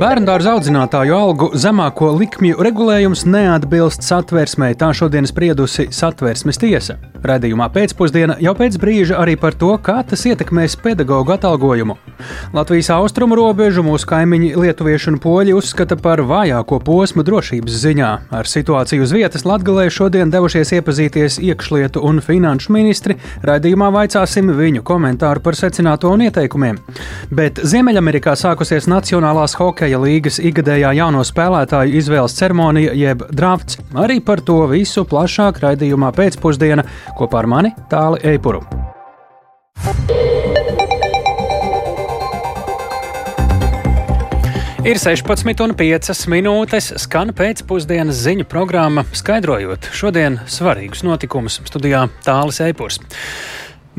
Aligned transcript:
Bērndārza 0.00 0.54
audzinātāju 0.56 1.12
algu 1.12 1.46
zemāko 1.60 2.06
likmju 2.16 2.56
regulējums 2.64 3.26
neatbilst 3.28 4.06
satversmei, 4.06 4.72
tā 4.72 4.94
šodien 4.96 5.26
spriedusi 5.28 5.90
satversmes 5.92 6.56
tiesa. 6.56 6.94
Radījumā 7.20 7.66
pēcpusdienā 7.74 8.38
jau 8.40 8.54
pēc 8.56 8.78
brīža 8.80 9.18
arī 9.20 9.34
par 9.36 9.52
to, 9.60 9.74
kā 9.84 9.98
tas 10.08 10.22
ietekmēs 10.24 10.78
pedagoģu 10.80 11.34
atalgojumu. 11.34 11.98
Latvijas 12.56 12.88
austrumu 12.94 13.36
robežu 13.36 13.84
mūsu 13.84 14.08
kaimiņi 14.08 14.54
lietuvieši 14.56 15.10
un 15.12 15.18
poļi 15.20 15.52
uzskata 15.58 15.98
par 16.00 16.22
vājāko 16.24 16.78
posmu 16.86 17.20
drošības 17.28 17.76
ziņā. 17.82 18.08
Ar 18.32 18.48
situāciju 18.48 19.04
uz 19.04 19.12
vietas 19.12 19.44
Latgalē 19.44 19.90
šodien 19.92 20.32
devušies 20.32 20.72
iepazīties 20.78 21.36
iekšlietu 21.44 22.00
un 22.08 22.22
finanšu 22.24 22.72
ministri. 22.72 23.18
Radījumā 23.44 23.92
vaicāsim 23.98 24.48
viņu 24.56 24.80
komentāru 24.80 25.44
par 25.44 25.60
secināto 25.60 26.08
un 26.08 26.24
ieteikumiem. 26.30 26.80
Bet 27.28 27.60
Ziemeļamerikā 27.60 28.32
sākusies 28.32 28.88
Nacionālās 28.88 29.60
hokeja 29.60 29.89
līgas 29.98 30.38
ikgadējā 30.38 30.92
jauno 31.00 31.24
spēlētāju 31.26 31.96
izvēles 31.98 32.36
ceremonija 32.38 32.94
jeb 32.94 33.24
drafts. 33.34 33.80
Arī 33.98 34.20
par 34.22 34.44
to 34.46 34.62
visu 34.70 35.02
plašāk 35.08 35.58
raidījumā 35.64 36.12
pēcpusdienā 36.14 36.86
Kopā 37.18 37.42
ar 37.42 37.50
mani 37.50 37.74
Tāli 37.90 38.22
Eipuru. 38.34 38.62
Ir 44.80 44.96
16,5 44.96 46.22
minūtes, 46.32 46.86
skan 47.02 47.34
pēcpusdienas 47.36 48.22
ziņu 48.24 48.46
programma, 48.48 49.04
skaidrojot 49.12 49.90
šodienas 49.92 50.54
svarīgus 50.56 51.04
notikumus 51.04 51.58
studijā 51.68 52.06
Tālis 52.24 52.62
Eipurs. 52.64 52.96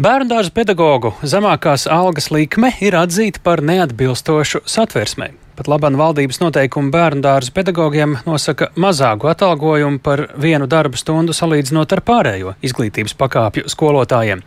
Bērnu 0.01 0.31
dārza 0.31 0.49
pedagoģu 0.55 1.13
zemākās 1.21 1.85
algas 1.85 2.31
likme 2.33 2.71
ir 2.81 2.97
atzīta 2.97 3.43
par 3.45 3.61
neatbilstošu 3.61 4.63
satversmei. 4.65 5.35
Pat 5.61 5.67
labāk 5.69 5.93
valdības 5.93 6.39
noteikumi 6.41 6.89
bērnu 6.89 7.21
dārza 7.21 7.51
pedagogiem 7.53 8.15
nosaka 8.25 8.71
mazāku 8.81 9.27
atalgojumu 9.29 9.99
par 10.01 10.23
vienu 10.41 10.65
darba 10.65 10.97
stundu 10.97 11.35
salīdzinot 11.37 11.93
ar 11.93 12.01
pārējo 12.07 12.55
izglītības 12.65 13.13
pakāpju 13.19 13.69
skolotājiem. 13.69 14.41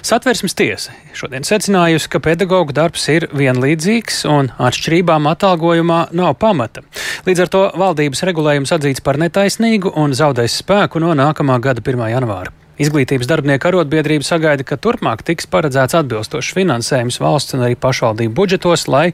Satversmes 0.00 0.56
tiesa 0.56 0.96
šodien 1.12 1.44
secinājusi, 1.44 2.08
ka 2.08 2.22
pedagoģa 2.24 2.78
darbs 2.80 3.04
ir 3.12 3.28
vienlīdzīgs 3.36 4.24
un 4.32 4.48
atšķirībām 4.56 5.28
atalgojumā 5.34 6.00
nav 6.16 6.38
pamata. 6.40 6.80
Līdz 7.28 7.44
ar 7.44 7.52
to 7.52 7.64
valdības 7.84 8.24
regulējums 8.24 8.72
atzīts 8.72 9.04
par 9.04 9.20
netaisnīgu 9.20 9.92
un 10.00 10.16
zaudēs 10.16 10.62
spēku 10.64 11.04
no 11.04 11.12
nākamā 11.12 11.60
gada 11.60 11.84
1. 11.84 12.08
janvāra. 12.16 12.63
Izglītības 12.80 13.28
darbinieku 13.30 13.68
arotbiedrība 13.70 14.26
sagaida, 14.26 14.64
ka 14.66 14.78
turpmāk 14.80 15.22
tiks 15.26 15.46
paredzēts 15.50 15.94
atbilstošs 16.00 16.54
finansējums 16.56 17.20
valsts 17.22 17.54
un 17.54 17.62
arī 17.66 17.76
pašvaldību 17.78 18.34
budžetos, 18.34 18.88
lai 18.90 19.12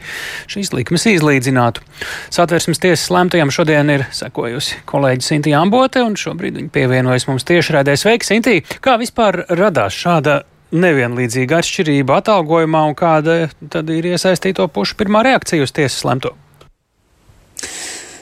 šīs 0.50 0.72
likmes 0.76 1.04
izlīdzinātu. 1.10 1.84
Satversmes 2.32 2.80
tiesas 2.80 3.10
lēmtajam 3.12 3.52
šodien 3.52 3.92
ir 3.92 4.06
sekojusi 4.16 4.80
kolēģi 4.88 5.28
Sintīna 5.28 5.60
Ambote, 5.66 6.00
un 6.06 6.16
šobrīd 6.16 6.56
viņa 6.56 6.72
pievienojas 6.72 7.28
mums 7.28 7.44
tiešraidē. 7.48 7.98
Sveiki, 8.00 8.30
Sintī! 8.30 8.56
Kā 8.80 8.96
vispār 9.00 9.44
radās 9.52 9.96
šāda 9.96 10.40
nevienlīdzīga 10.70 11.60
atšķirība 11.60 12.20
atalgojumā 12.22 12.84
un 12.88 12.96
kāda 12.96 13.42
tad 13.72 13.90
ir 13.92 14.12
iesaistīto 14.14 14.68
pušu 14.72 14.96
pirmā 15.00 15.24
reakcija 15.26 15.66
uz 15.66 15.74
tiesas 15.76 16.04
lemto? 16.08 16.32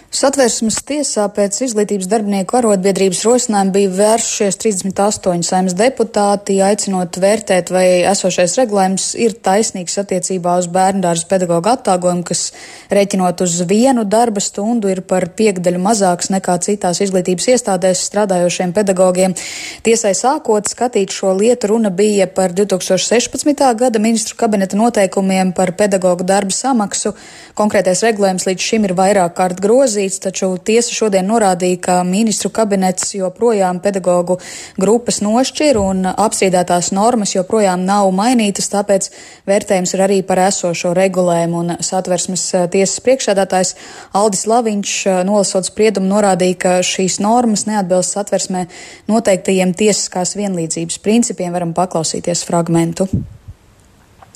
Satversmes 0.09 0.79
tiesā 0.89 1.27
pēc 1.37 1.59
izglītības 1.67 2.07
darbinieku 2.09 2.57
arotbiedrības 2.57 3.19
rosinājuma 3.27 3.75
bija 3.75 3.89
vērsušies 3.93 4.57
38 4.63 5.43
saimnes 5.45 5.75
deputāti, 5.77 6.55
aicinot 6.65 7.19
vērtēt, 7.21 7.69
vai 7.69 7.85
esošais 8.09 8.55
regulējums 8.57 9.11
ir 9.21 9.35
taisnīgs 9.45 9.99
attiecībā 10.01 10.55
uz 10.63 10.71
bērndārzu 10.73 11.29
pedagoģu 11.29 11.71
attāgojumu, 11.75 12.25
kas 12.25 12.47
rēķinot 12.89 13.43
uz 13.45 13.59
vienu 13.69 14.07
darba 14.09 14.41
stundu 14.41 14.89
ir 14.89 15.03
par 15.05 15.27
piekdaļu 15.37 15.83
mazāks 15.85 16.33
nekā 16.33 16.57
citās 16.65 17.03
izglītības 17.05 17.51
iestādēs 17.53 18.07
strādājošiem 18.09 18.73
pedagogiem. 18.81 19.37
Tiesai 19.85 20.15
sākot 20.17 20.73
skatīt 20.73 21.13
šo 21.13 21.35
lietu, 21.37 21.75
runa 21.75 21.93
bija 21.93 22.31
par 22.33 22.57
2016. 22.57 23.53
gada 23.85 24.01
ministru 24.01 24.41
kabineta 24.41 24.81
noteikumiem 24.81 25.53
par 25.53 25.77
pedagoģu 25.77 26.31
darba 26.33 26.57
samaksu. 26.57 27.13
Konkrētais 27.61 28.07
regulējums 28.09 28.49
līdz 28.49 28.69
šim 28.73 28.89
ir 28.89 28.97
vairāk 28.97 29.37
kārt 29.37 29.61
grozīts 29.61 29.98
grozīts, 29.99 30.21
taču 30.23 30.57
tiesa 30.63 30.93
šodien 30.95 31.27
norādīja, 31.27 31.79
ka 31.81 31.95
ministru 32.07 32.51
kabinets 32.51 33.15
joprojām 33.15 33.81
pedagoģu 33.83 34.39
grupas 34.79 35.21
nošķir 35.21 35.79
un 35.79 36.07
apstrīdētās 36.07 36.93
normas 36.93 37.35
joprojām 37.35 37.85
nav 37.85 38.11
mainītas, 38.15 38.71
tāpēc 38.71 39.11
vērtējums 39.47 39.95
ir 39.95 40.03
arī 40.07 40.23
par 40.23 40.39
esošo 40.47 40.95
regulējumu. 40.95 41.59
Un 41.59 41.83
satversmes 41.83 42.45
eh, 42.55 42.69
tiesas 42.71 43.01
priekšsēdētājs 43.03 43.75
Aldis 44.15 44.47
Laviņš 44.47 44.95
eh, 45.07 45.25
nolasot 45.27 45.67
spriedumu 45.67 46.13
norādīja, 46.13 46.59
ka 46.59 46.77
šīs 46.83 47.19
normas 47.21 47.67
neatbilst 47.67 48.15
satversmē 48.15 48.69
noteiktajiem 49.11 49.75
tiesiskās 49.75 50.37
vienlīdzības 50.39 51.03
principiem. 51.03 51.53
Varam 51.53 51.75
paklausīties 51.75 52.47
fragmentu. 52.47 53.09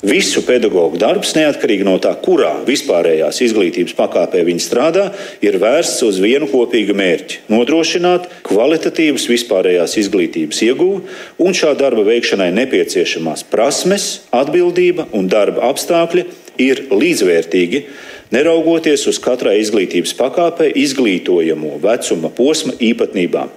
Visu 0.03 0.41
pedagoģu 0.43 0.99
darbs, 0.99 1.29
neatkarīgi 1.31 1.85
no 1.87 1.93
tā, 2.03 2.09
kurā 2.19 2.49
vispārējās 2.67 3.37
izglītības 3.45 3.93
pakāpē 3.95 4.41
viņi 4.43 4.59
strādā, 4.59 5.05
ir 5.39 5.55
vērsts 5.61 6.03
uz 6.03 6.17
vienu 6.19 6.49
kopīgu 6.51 6.91
mērķi- 6.99 7.37
nodrošināt 7.53 8.27
kvalitatīvas 8.43 9.29
vispārējās 9.31 9.95
izglītības 10.03 10.59
iegūvi 10.67 10.99
un 11.39 11.55
šā 11.55 11.71
darba 11.79 12.03
veikšanai 12.03 12.51
nepieciešamās 12.51 13.45
prasmes, 13.47 14.27
atbildība 14.35 15.07
un 15.13 15.31
darba 15.31 15.71
apstākļi 15.71 16.25
ir 16.59 16.83
līdzvērtīgi 16.91 17.85
neraugoties 18.33 19.05
uz 19.09 19.19
katrai 19.21 19.59
izglītības 19.61 20.13
pakāpei 20.17 20.71
izglītojamo 20.83 21.77
vecuma 21.83 22.31
posma 22.33 22.73
īpatnībām. 22.81 23.51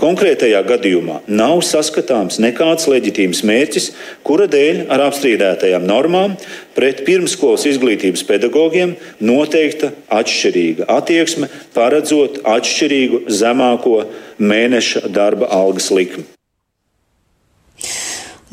Konkrētajā 0.00 0.60
gadījumā 0.66 1.20
nav 1.30 1.60
saskatāms 1.66 2.40
nekāds 2.42 2.88
leģitīms 2.90 3.44
mērķis, 3.46 3.90
kura 4.26 4.48
dēļ 4.50 4.84
ar 4.92 5.06
apstrīdētajām 5.06 5.86
normām 5.86 6.34
pret 6.74 7.04
pirmskolas 7.06 7.68
izglītības 7.70 8.26
pedagogiem 8.26 8.96
noteikta 9.22 9.92
atšķirīga 10.18 10.90
attieksme, 10.98 11.50
paredzot 11.76 12.42
atšķirīgu 12.56 13.26
zemāko 13.30 14.00
mēneša 14.42 15.08
darba 15.14 15.52
algas 15.54 15.92
likmi. 15.94 16.33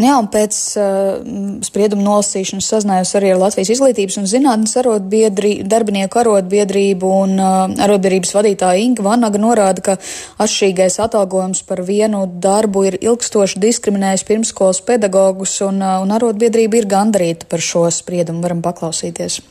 Nu 0.02 0.08
jā, 0.08 0.18
pēc 0.34 0.58
uh, 0.82 1.20
sprieduma 1.62 2.02
nolasīšanas 2.08 2.70
sazinājos 2.74 3.12
arī 3.20 3.36
ar 3.36 3.42
Latvijas 3.44 3.70
izglītības 3.76 4.18
un 4.18 4.26
zinātnes 4.32 4.74
arotbiedri, 4.82 5.52
darbinieku 5.70 6.24
arotbiedrību 6.24 7.12
un 7.20 7.38
uh, 7.38 7.76
arotbiedrības 7.86 8.34
vadītāja 8.40 8.82
Inga 8.82 9.06
Vanaga 9.06 9.42
norāda, 9.44 9.86
ka 9.86 9.98
atšķirīgais 10.42 10.98
atalgojums 11.06 11.62
par 11.70 11.84
vienu 11.86 12.24
darbu 12.42 12.88
ir 12.90 12.98
ilgstoši 12.98 13.62
diskriminējis 13.62 14.26
pirmskolas 14.32 14.82
pedagogus 14.90 15.60
un, 15.68 15.84
uh, 15.86 16.00
un 16.02 16.18
arotbiedrība 16.18 16.82
ir 16.82 16.90
gandarīta 16.90 17.50
par 17.52 17.62
šo 17.62 17.86
spriedumu. 17.94 18.42
Varam 18.42 18.66
paklausīties. 18.66 19.44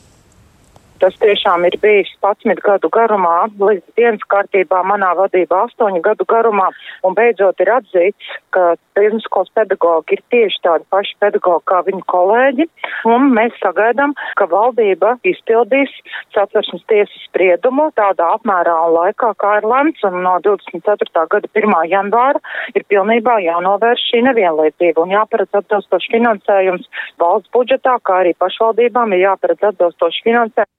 Tas 1.01 1.15
tiešām 1.17 1.63
ir 1.65 1.73
bijis 1.81 2.09
11 2.21 2.59
gadu 2.61 2.89
garumā, 2.93 3.47
līdz 3.57 3.95
dienas 3.97 4.21
kārtībā 4.29 4.83
manā 4.85 5.07
vadībā 5.17 5.63
8 5.65 5.95
gadu 6.05 6.27
garumā, 6.29 6.67
un 7.01 7.15
beidzot 7.17 7.57
ir 7.63 7.71
atzīts, 7.73 8.27
ka 8.53 8.75
pirmskolas 8.93 9.49
pedagogi 9.57 10.19
ir 10.19 10.21
tieši 10.33 10.59
tādi 10.67 10.85
paši 10.93 11.15
pedagogi 11.23 11.65
kā 11.71 11.79
viņu 11.87 12.03
kolēģi, 12.13 12.67
un 13.09 13.31
mēs 13.33 13.57
sagaidām, 13.63 14.13
ka 14.37 14.45
valdība 14.51 15.15
izpildīs 15.31 15.95
satversmes 16.35 16.85
tiesas 16.91 17.23
spriedumu 17.25 17.87
tādā 17.97 18.27
apmērā 18.35 18.75
un 18.85 18.93
laikā, 18.99 19.31
kā 19.41 19.55
ir 19.57 19.65
lemts, 19.71 20.03
un 20.05 20.19
no 20.25 20.35
24. 20.45 21.25
gada 21.33 21.49
1. 21.57 21.77
janvāra 21.95 22.43
ir 22.75 22.85
pilnībā 22.93 23.39
jānovērš 23.47 24.05
šī 24.11 24.21
nevienlīdzība 24.27 25.01
un 25.01 25.15
jāparedz 25.15 25.63
atbilstoši 25.63 26.13
finansējums 26.19 26.85
valsts 27.25 27.49
budžetā, 27.57 27.97
kā 28.05 28.21
arī 28.21 28.35
pašvaldībām 28.45 29.17
ir 29.17 29.25
jāparedz 29.25 29.71
atbilstoši 29.71 30.29
finansējums. 30.29 30.75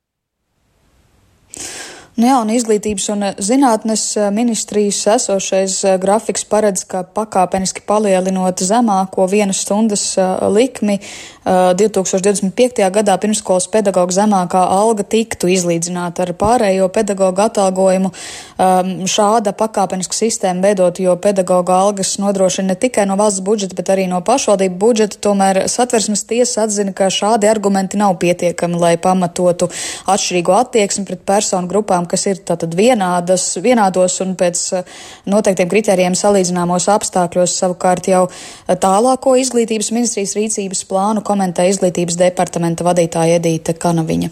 Nu 2.12 2.26
jā, 2.28 2.34
un 2.44 2.50
izglītības 2.52 3.06
un 3.14 3.24
zinātnes 3.40 4.02
eh, 4.20 4.26
ministrijas 4.36 4.98
esošais 5.14 5.78
eh, 5.88 5.94
grafiks 6.00 6.44
paredz, 6.44 6.82
ka 6.84 7.00
pakāpeniski 7.08 7.80
palielinot 7.88 8.60
zemāko 8.60 9.24
vienas 9.32 9.62
stundas 9.64 10.04
eh, 10.20 10.34
likmi 10.52 10.98
2025. 11.44 12.82
gadā 12.94 13.16
pirmskolas 13.22 13.68
pedagoģa 13.72 14.16
zemākā 14.22 14.62
alga 14.62 15.04
tiktu 15.04 15.50
izlīdzināta 15.52 16.26
ar 16.26 16.32
pārējo 16.38 16.88
pedagoģa 16.92 17.48
atalgojumu. 17.50 18.12
Ehm, 18.12 18.92
šāda 19.06 19.54
pakāpeniska 19.58 20.16
sistēma 20.16 20.68
veidot, 20.68 20.98
jo 20.98 21.16
pedagoģa 21.16 21.78
algas 21.86 22.16
nodrošina 22.22 22.72
ne 22.72 22.78
tikai 22.78 23.06
no 23.06 23.16
valsts 23.20 23.44
budžeta, 23.44 23.78
bet 23.78 23.92
arī 23.94 24.08
no 24.08 24.22
pašvaldību 24.24 24.78
budžeta. 24.78 25.20
Tomēr 25.22 25.64
satversmes 25.68 26.24
tiesa 26.24 26.66
atzina, 26.66 26.92
ka 26.92 27.10
šādi 27.12 27.50
argumenti 27.50 28.00
nav 28.00 28.18
pietiekami, 28.22 28.78
lai 28.80 28.94
pamatotu 28.96 29.68
atšķirīgo 30.06 30.58
attieksmi 30.58 31.06
pret 31.06 31.26
personu 31.26 31.68
grupām 31.68 31.82
grupām, 31.82 32.06
kas 32.08 32.26
ir 32.26 32.40
tātad 32.46 32.74
vienādas, 32.74 33.58
vienādos 33.62 34.20
un 34.22 34.36
pēc 34.36 34.58
eh, 34.76 34.84
noteiktiem 35.26 35.68
kritērijiem 35.68 36.14
salīdzināmos 36.14 36.88
apstākļos. 36.88 37.56
Savukārt 37.58 38.08
jau 38.08 38.28
eh, 38.28 38.76
tālāko 38.76 39.36
izglītības 39.36 39.92
ministrijas 39.92 40.36
rīcības 40.36 40.84
plānu 40.88 41.22
komentē 41.32 41.66
izglītības 41.70 42.20
departamenta 42.20 42.86
vadītāja 42.86 43.40
Edīte 43.40 43.74
Kanaviņa. 43.82 44.30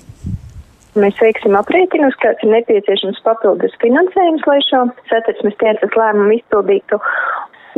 Mēs 1.01 1.19
veiksim 1.23 1.55
aprēķinus, 1.55 2.17
kāds 2.23 2.43
ir 2.43 2.51
nepieciešams 2.51 3.21
papildus 3.27 3.77
finansējums, 3.83 4.47
lai 4.51 4.59
šo 4.67 4.87
satversmes 5.11 5.59
tiesas 5.63 5.99
lēmumu 6.01 6.35
izpildītu. 6.41 6.99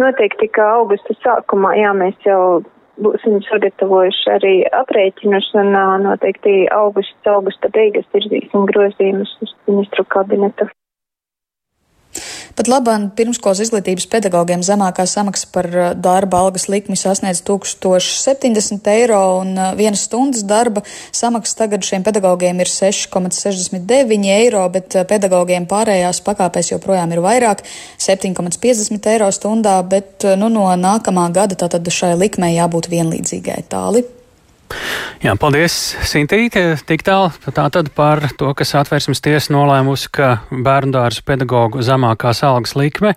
Noteikti, 0.01 0.49
ka 0.57 0.71
augusta 0.79 1.17
sākumā, 1.21 1.75
jā, 1.77 1.91
mēs 1.93 2.17
jau 2.25 2.63
būsim 3.05 3.41
sagatavojuši 3.45 4.31
arī 4.33 4.55
aprēķinus 4.81 5.51
un 5.61 5.77
noteikti 6.07 6.67
augusts, 6.73 7.29
augusta 7.29 7.69
beigas 7.77 8.09
virzīsim 8.17 8.65
grozījumus 8.73 9.37
uz 9.45 9.53
ministru 9.69 10.09
kabinetu. 10.17 10.69
Pat 12.53 12.69
labāk 12.69 13.07
pirmskolas 13.17 13.63
izglītības 13.65 14.05
pedagogiem 14.13 14.61
zemākā 14.67 15.07
samaksa 15.09 15.49
par 15.55 15.69
uh, 15.73 15.87
darba 15.97 16.43
algas 16.45 16.69
likmi 16.69 16.99
sasniedz 17.01 17.41
1070 17.49 18.91
eiro, 18.93 19.21
un 19.41 19.55
uh, 19.57 19.71
vienas 19.79 20.05
stundas 20.09 20.45
darba 20.45 20.85
samaksa 21.17 21.63
tagad 21.63 21.87
šiem 21.89 22.05
pedagogiem 22.05 22.61
ir 22.61 22.69
6,69 22.69 24.29
eiro, 24.37 24.67
bet 24.75 24.99
uh, 24.99 25.07
pedagogiem 25.09 25.67
pārējās 25.71 26.21
pakāpēs 26.27 26.75
joprojām 26.75 27.17
ir 27.17 27.25
vairāk- 27.25 27.65
7,50 28.09 29.13
eiro 29.15 29.33
stundā, 29.33 29.79
bet 29.89 30.29
nu, 30.37 30.53
no 30.53 30.69
nākamā 30.77 31.31
gada 31.33 31.57
tātad 31.57 31.89
šai 31.89 32.19
likmei 32.21 32.59
jābūt 32.59 32.93
vienlīdzīgai 32.93 33.63
tāli. 33.73 34.05
Jā, 35.23 35.37
paldies, 35.39 35.75
Sintīte. 36.09 36.65
Tik 36.87 37.05
tālu 37.07 37.31
tātad 37.55 37.93
par 37.95 38.25
to, 38.39 38.49
kas 38.59 38.75
atvērsmes 38.81 39.23
tiesa 39.23 39.53
nolēmusi, 39.55 40.09
ka 40.15 40.31
bērnu 40.51 40.95
dārza 40.97 41.23
pedagoģu 41.29 41.85
zemākās 41.87 42.43
algas 42.47 42.75
likme 42.79 43.13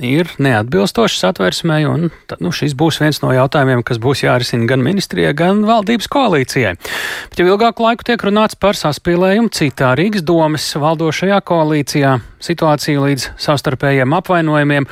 ir 0.00 0.30
neatbilstošas 0.42 1.26
atvērsmei, 1.28 1.82
un 1.88 2.08
tad, 2.30 2.40
nu, 2.44 2.52
šis 2.56 2.72
būs 2.78 3.02
viens 3.02 3.20
no 3.24 3.34
jautājumiem, 3.36 3.84
kas 3.84 4.00
būs 4.02 4.24
jārisina 4.24 4.68
gan 4.70 4.84
ministrijai, 4.84 5.34
gan 5.36 5.60
valdības 5.68 6.08
koalīcijai. 6.12 6.76
Bet 7.32 7.42
jau 7.42 7.50
ilgāku 7.50 7.84
laiku 7.84 8.08
tiek 8.08 8.24
runāts 8.24 8.56
par 8.56 8.78
saspīlējumu 8.78 9.52
citā 9.52 9.92
Rīgas 9.98 10.24
domas 10.24 10.70
valdošajā 10.80 11.42
koalīcijā, 11.48 12.16
situāciju 12.42 13.04
līdz 13.10 13.28
savstarpējiem 13.44 14.16
apvainojumiem 14.22 14.88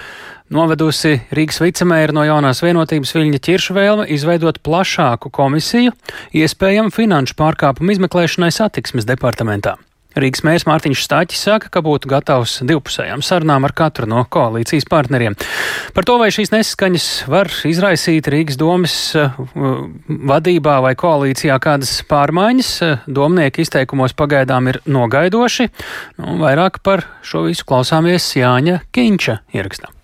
novedusi 0.55 1.19
Rīgas 1.35 1.61
vicemēra 1.63 2.15
no 2.17 2.25
jaunās 2.27 2.63
vienotības 2.65 3.15
Viļņa 3.17 3.43
Čirša 3.47 3.77
vēlme 3.77 4.09
izveidot 4.15 4.63
plašāku 4.67 5.31
komisiju 5.35 5.95
iespējamu 6.37 6.95
finanšu 6.95 7.39
pārkāpumu 7.39 7.95
izmeklēšanai 7.97 8.51
satiksmes 8.55 9.09
departamentā. 9.09 9.79
Rīgas 10.19 10.43
mērs 10.43 10.65
Mārtiņš 10.67 11.05
Stāķis 11.07 11.43
saka, 11.47 11.69
ka 11.71 11.83
būtu 11.87 12.09
gatavs 12.11 12.57
divpusējām 12.67 13.23
sarunām 13.23 13.63
ar 13.69 13.75
katru 13.79 14.09
no 14.11 14.25
koalīcijas 14.27 14.89
partneriem. 14.91 15.37
Par 15.95 16.07
to, 16.09 16.17
vai 16.19 16.33
šīs 16.35 16.51
nesaskaņas 16.51 17.07
var 17.31 17.51
izraisīt 17.71 18.27
Rīgas 18.35 18.59
domas 18.59 18.97
uh, 19.15 19.39
vadībā 20.09 20.81
vai 20.83 20.97
koalīcijā 20.99 21.61
kādas 21.63 21.95
pārmaiņas, 22.11 22.73
uh, 22.89 23.07
domnieki 23.07 23.63
izteikumos 23.63 24.17
pagaidām 24.19 24.73
ir 24.73 24.81
nogaidoši. 24.91 25.71
Nu, 26.19 26.41
vairāk 26.43 26.83
par 26.83 27.07
šo 27.23 27.47
visu 27.47 27.71
klausāmies 27.71 28.33
Jāņa 28.35 28.83
Kiņča 28.91 29.41
ierakstā. 29.55 29.95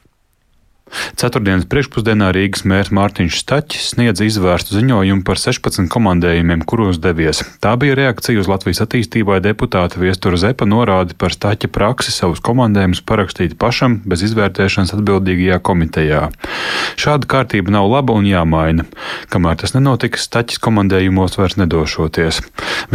Ceturtdienas 1.19 1.67
priekšpusdienā 1.67 2.29
Rīgas 2.31 2.63
mērs 2.69 2.93
Mārtiņš 2.95 3.41
Staķis 3.41 3.89
sniedza 3.91 4.23
izvērstu 4.23 4.77
ziņojumu 4.77 5.25
par 5.27 5.41
16 5.43 5.89
komandējumiem, 5.91 6.63
kuros 6.63 7.01
devies. 7.03 7.41
Tā 7.65 7.73
bija 7.81 7.97
reakcija 7.99 8.39
uz 8.39 8.47
Latvijas 8.47 8.85
attīstībai 8.85 9.41
deputāta 9.43 9.99
Viestura 9.99 10.39
Zepa 10.39 10.69
norādi 10.69 11.17
par 11.19 11.35
Staķa 11.35 11.73
praksi 11.75 12.15
savus 12.15 12.43
komandējumus 12.47 13.03
parakstīt 13.03 13.57
pašam 13.59 13.99
bez 14.07 14.23
izvērtēšanas 14.29 14.95
atbildīgajā 14.95 15.59
komitejā. 15.67 16.29
Šāda 16.95 17.27
kārtība 17.35 17.75
nav 17.75 17.91
laba 17.91 18.15
un 18.15 18.29
jāmaina. 18.31 18.87
Kamēr 19.33 19.59
tas 19.59 19.75
nenotiks, 19.75 20.29
Staķis 20.31 20.63
komandējumos 20.63 21.35
vairs 21.41 21.59
nedošoties. 21.59 22.41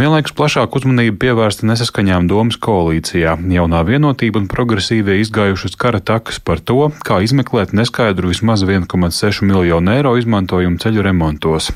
Vienlaikus 0.00 0.32
plašāk 0.38 0.80
uzmanība 0.80 1.18
pievērsta 1.26 1.68
nesaskaņām 1.68 2.30
domas 2.30 2.56
koalīcijā. 2.56 3.36
Jaunā 3.52 3.84
vienotība 3.84 4.40
un 4.40 4.48
progresīvie 4.48 5.20
izgājušas 5.20 5.76
kara 5.76 6.00
takas 6.00 6.40
par 6.40 6.64
to, 6.64 6.88
kā 7.04 7.20
izmeklēt 7.20 7.76
neskaidru 7.82 8.30
vismaz 8.30 8.62
1,6 8.64 9.42
miljonu 9.42 9.92
eiro 9.96 10.14
izmantojumu 10.20 10.78
ceļu 10.82 11.02
remontos. 11.08 11.72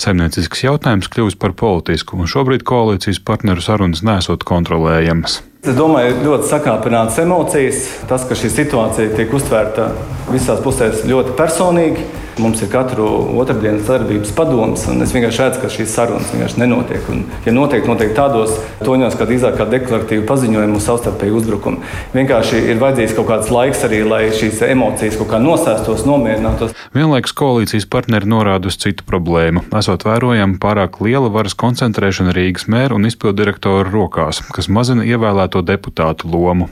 Saimniecisks 0.00 0.64
jautājums 0.64 1.10
kļūst 1.12 1.38
par 1.42 1.54
politisku, 1.58 2.16
un 2.16 2.30
šobrīd 2.30 2.64
koalīcijas 2.68 3.20
partneru 3.26 3.64
sarunas 3.64 4.04
nesot 4.06 4.46
kontrolējamas. 4.48 5.42
Es 5.62 5.76
domāju, 5.78 6.16
ļoti 6.24 6.48
sakāpināts 6.50 7.20
emocijas. 7.22 7.84
Tas, 8.10 8.24
ka 8.26 8.34
šī 8.34 8.48
situācija 8.50 9.12
tiek 9.14 9.30
uztvērta 9.36 9.92
visās 10.32 10.58
pusēs 10.64 11.04
ļoti 11.06 11.36
personīgi, 11.38 12.08
Mums 12.40 12.62
ir 12.64 12.70
katru 12.72 13.04
otrdienas 13.36 13.84
sadarbības 13.84 14.30
padoms, 14.36 14.86
un 14.88 15.04
es 15.04 15.12
vienkārši 15.12 15.42
redzu, 15.42 15.60
ka 15.60 15.68
šīs 15.72 15.92
sarunas 15.92 16.30
vienkārši 16.32 16.60
nenotiek. 16.62 17.08
Un, 17.12 17.24
ja 17.44 17.52
notiek, 17.52 17.84
notiek 17.88 18.14
tādos 18.16 18.54
toņos, 18.80 19.18
kā 19.18 19.26
drīzāk 19.28 19.58
kā 19.58 19.66
deklaratīva 19.68 20.24
paziņojuma 20.30 20.78
un 20.78 20.84
savstarpēji 20.84 21.36
uzbrukumi. 21.36 21.82
Vienkārši 22.16 22.62
ir 22.72 22.80
vajadzīgs 22.80 23.16
kaut 23.18 23.28
kāds 23.28 23.52
laiks 23.52 23.84
arī, 23.88 24.00
lai 24.08 24.22
šīs 24.32 24.62
emocijas 24.70 25.18
kaut 25.20 25.28
kā 25.34 25.42
nosēstos, 25.42 26.06
nomierinātos. 26.08 26.72
Vienlaikus 26.96 27.36
koalīcijas 27.36 27.88
partneri 27.92 28.28
norāda 28.28 28.72
uz 28.72 28.80
citu 28.80 29.04
problēmu. 29.08 29.66
Esot 29.76 30.06
vērojama 30.08 30.56
pārāk 30.62 31.02
liela 31.04 31.28
varas 31.32 31.56
koncentrēšana 31.58 32.32
Rīgas 32.36 32.68
mēra 32.72 32.96
un 32.96 33.08
izpildu 33.08 33.42
direktoru 33.42 33.92
rokās, 33.92 34.40
kas 34.56 34.72
mazina 34.72 35.04
ievēlēto 35.04 35.60
deputātu 35.68 36.32
lomu. 36.32 36.70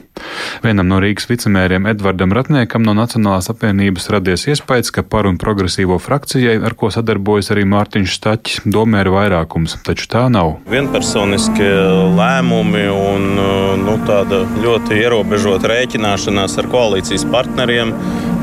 Vienam 0.65 0.89
no 0.89 0.99
Rīgas 1.01 1.29
vicemēriem 1.29 1.87
Edvardam 1.89 2.33
Ratniekam 2.35 2.85
no 2.85 2.93
Nacionālās 2.97 3.49
apvienības 3.53 4.09
radies 4.13 4.47
iespējas, 4.51 4.91
ka 4.93 5.05
par 5.05 5.29
un 5.29 5.39
progresīvo 5.51 5.99
frakcijai, 5.99 6.55
ar 6.63 6.75
ko 6.79 6.87
sadarbojas 6.93 7.51
arī 7.51 7.65
Mārtiņš 7.67 8.15
Staķis, 8.15 8.61
domē 8.71 9.03
ir 9.03 9.11
vairākums, 9.11 9.75
taču 9.83 10.07
tā 10.11 10.25
nav. 10.31 10.55
Vienpersoniskie 10.71 11.71
lēmumi 12.15 12.85
un 12.95 13.27
nu, 13.83 13.97
tāda 14.07 14.45
ļoti 14.63 15.01
ierobežota 15.01 15.73
rēķināšanās 15.73 16.55
ar 16.61 16.71
koalīcijas 16.71 17.27
partneriem 17.33 17.91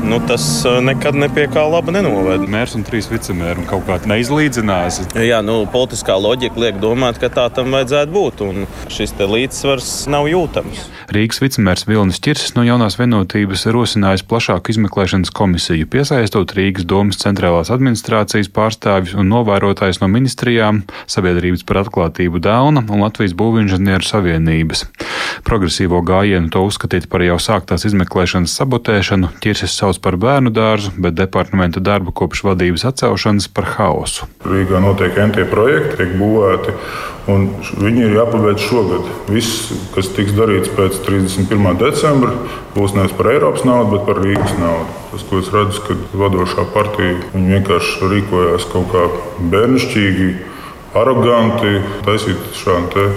nu, 0.09 0.17
tas 0.27 0.43
nekad 0.81 1.13
nepie 1.17 1.45
kā 1.51 1.61
laba 1.69 1.93
nenoved. 1.93 2.47
Mērs 2.49 2.73
un 2.77 2.83
trīs 2.87 3.09
vicemēri 3.11 3.61
un 3.61 3.67
kaut 3.69 3.85
kā 3.85 3.99
neizlīdzinās. 4.09 5.01
Jā, 5.13 5.41
nu, 5.45 5.61
politiskā 5.69 6.15
loģika 6.17 6.57
liek 6.63 6.79
domāt, 6.81 7.19
ka 7.21 7.29
tā 7.33 7.45
tam 7.53 7.75
vajadzētu 7.75 8.15
būt, 8.15 8.41
un 8.45 8.65
šis 8.89 9.13
līdzsvars 9.19 9.91
nav 10.09 10.29
jūtams. 10.31 10.87
Rīgas 11.13 11.41
vicemērs 11.43 11.85
Vilnis 11.89 12.21
Čirsis 12.25 12.55
no 12.57 12.63
jaunās 12.65 12.97
vienotības 12.99 13.67
rosinājis 13.73 14.25
plašāku 14.29 14.73
izmeklēšanas 14.73 15.33
komisiju, 15.35 15.89
piesaistot 15.93 16.55
Rīgas 16.57 16.87
domas 16.89 17.21
centrālās 17.21 17.69
administrācijas 17.73 18.49
pārstāvjus 18.53 19.17
un 19.19 19.29
novērotājus 19.29 20.01
no 20.01 20.09
ministrijām, 20.09 20.83
sabiedrības 21.09 21.65
par 21.69 21.83
atklātību 21.83 22.41
Dauna 22.45 22.85
un 22.85 23.05
Latvijas 23.05 23.37
būvinženieru 23.37 24.05
savienības. 24.05 24.87
Progresīvo 25.45 26.01
gājienu 26.05 26.49
to 26.53 26.65
uzskatīt 26.65 27.07
par 27.09 27.23
jau 27.25 27.37
sāktās 27.41 27.85
izmeklēšanas 27.89 28.53
sabotēšanu, 28.59 29.33
Čirsis 29.43 29.77
sauc 29.99 30.01
par 30.01 30.17
bērnu 30.17 30.51
dārzu, 30.51 30.91
bet 30.97 31.15
departamenta 31.15 31.79
darbu 31.79 32.11
kopš 32.11 32.43
vadības 32.43 32.85
atcelšanas 32.85 33.49
par 33.53 33.65
haosu. 33.77 34.27
Rīgā 34.45 34.79
notiek 34.81 35.15
NT 35.17 35.49
projekti, 35.49 35.97
tiek 35.97 36.15
būvēti, 36.17 36.73
un 37.27 37.49
viņi 37.77 38.05
ir 38.05 38.15
jāpabeidz 38.15 38.61
šogad. 38.61 39.09
Viss, 39.29 39.71
kas 39.93 40.09
tiks 40.15 40.33
darīts 40.33 40.69
pēc 40.69 41.01
31. 41.05 41.77
decembra 41.79 42.31
būs 42.75 42.95
nevis 42.95 43.13
par 43.13 43.31
Eiropas 43.33 43.65
naudu, 43.65 43.97
bet 43.97 44.05
par 44.07 44.21
Rīgas 44.23 44.55
naudu. 44.59 44.87
Tas, 45.11 45.25
ko 45.25 45.39
es 45.41 45.51
redzu, 45.51 45.83
ka 45.85 45.97
vadošā 46.13 46.65
partija 46.73 47.17
vienkārši 47.33 48.13
rīkojās 48.13 48.69
kaut 48.71 48.91
kā 48.93 49.05
bērnišķīgi, 49.51 50.29
aroganti, 50.97 51.79
taisīt 52.05 52.53
šādu 52.57 53.09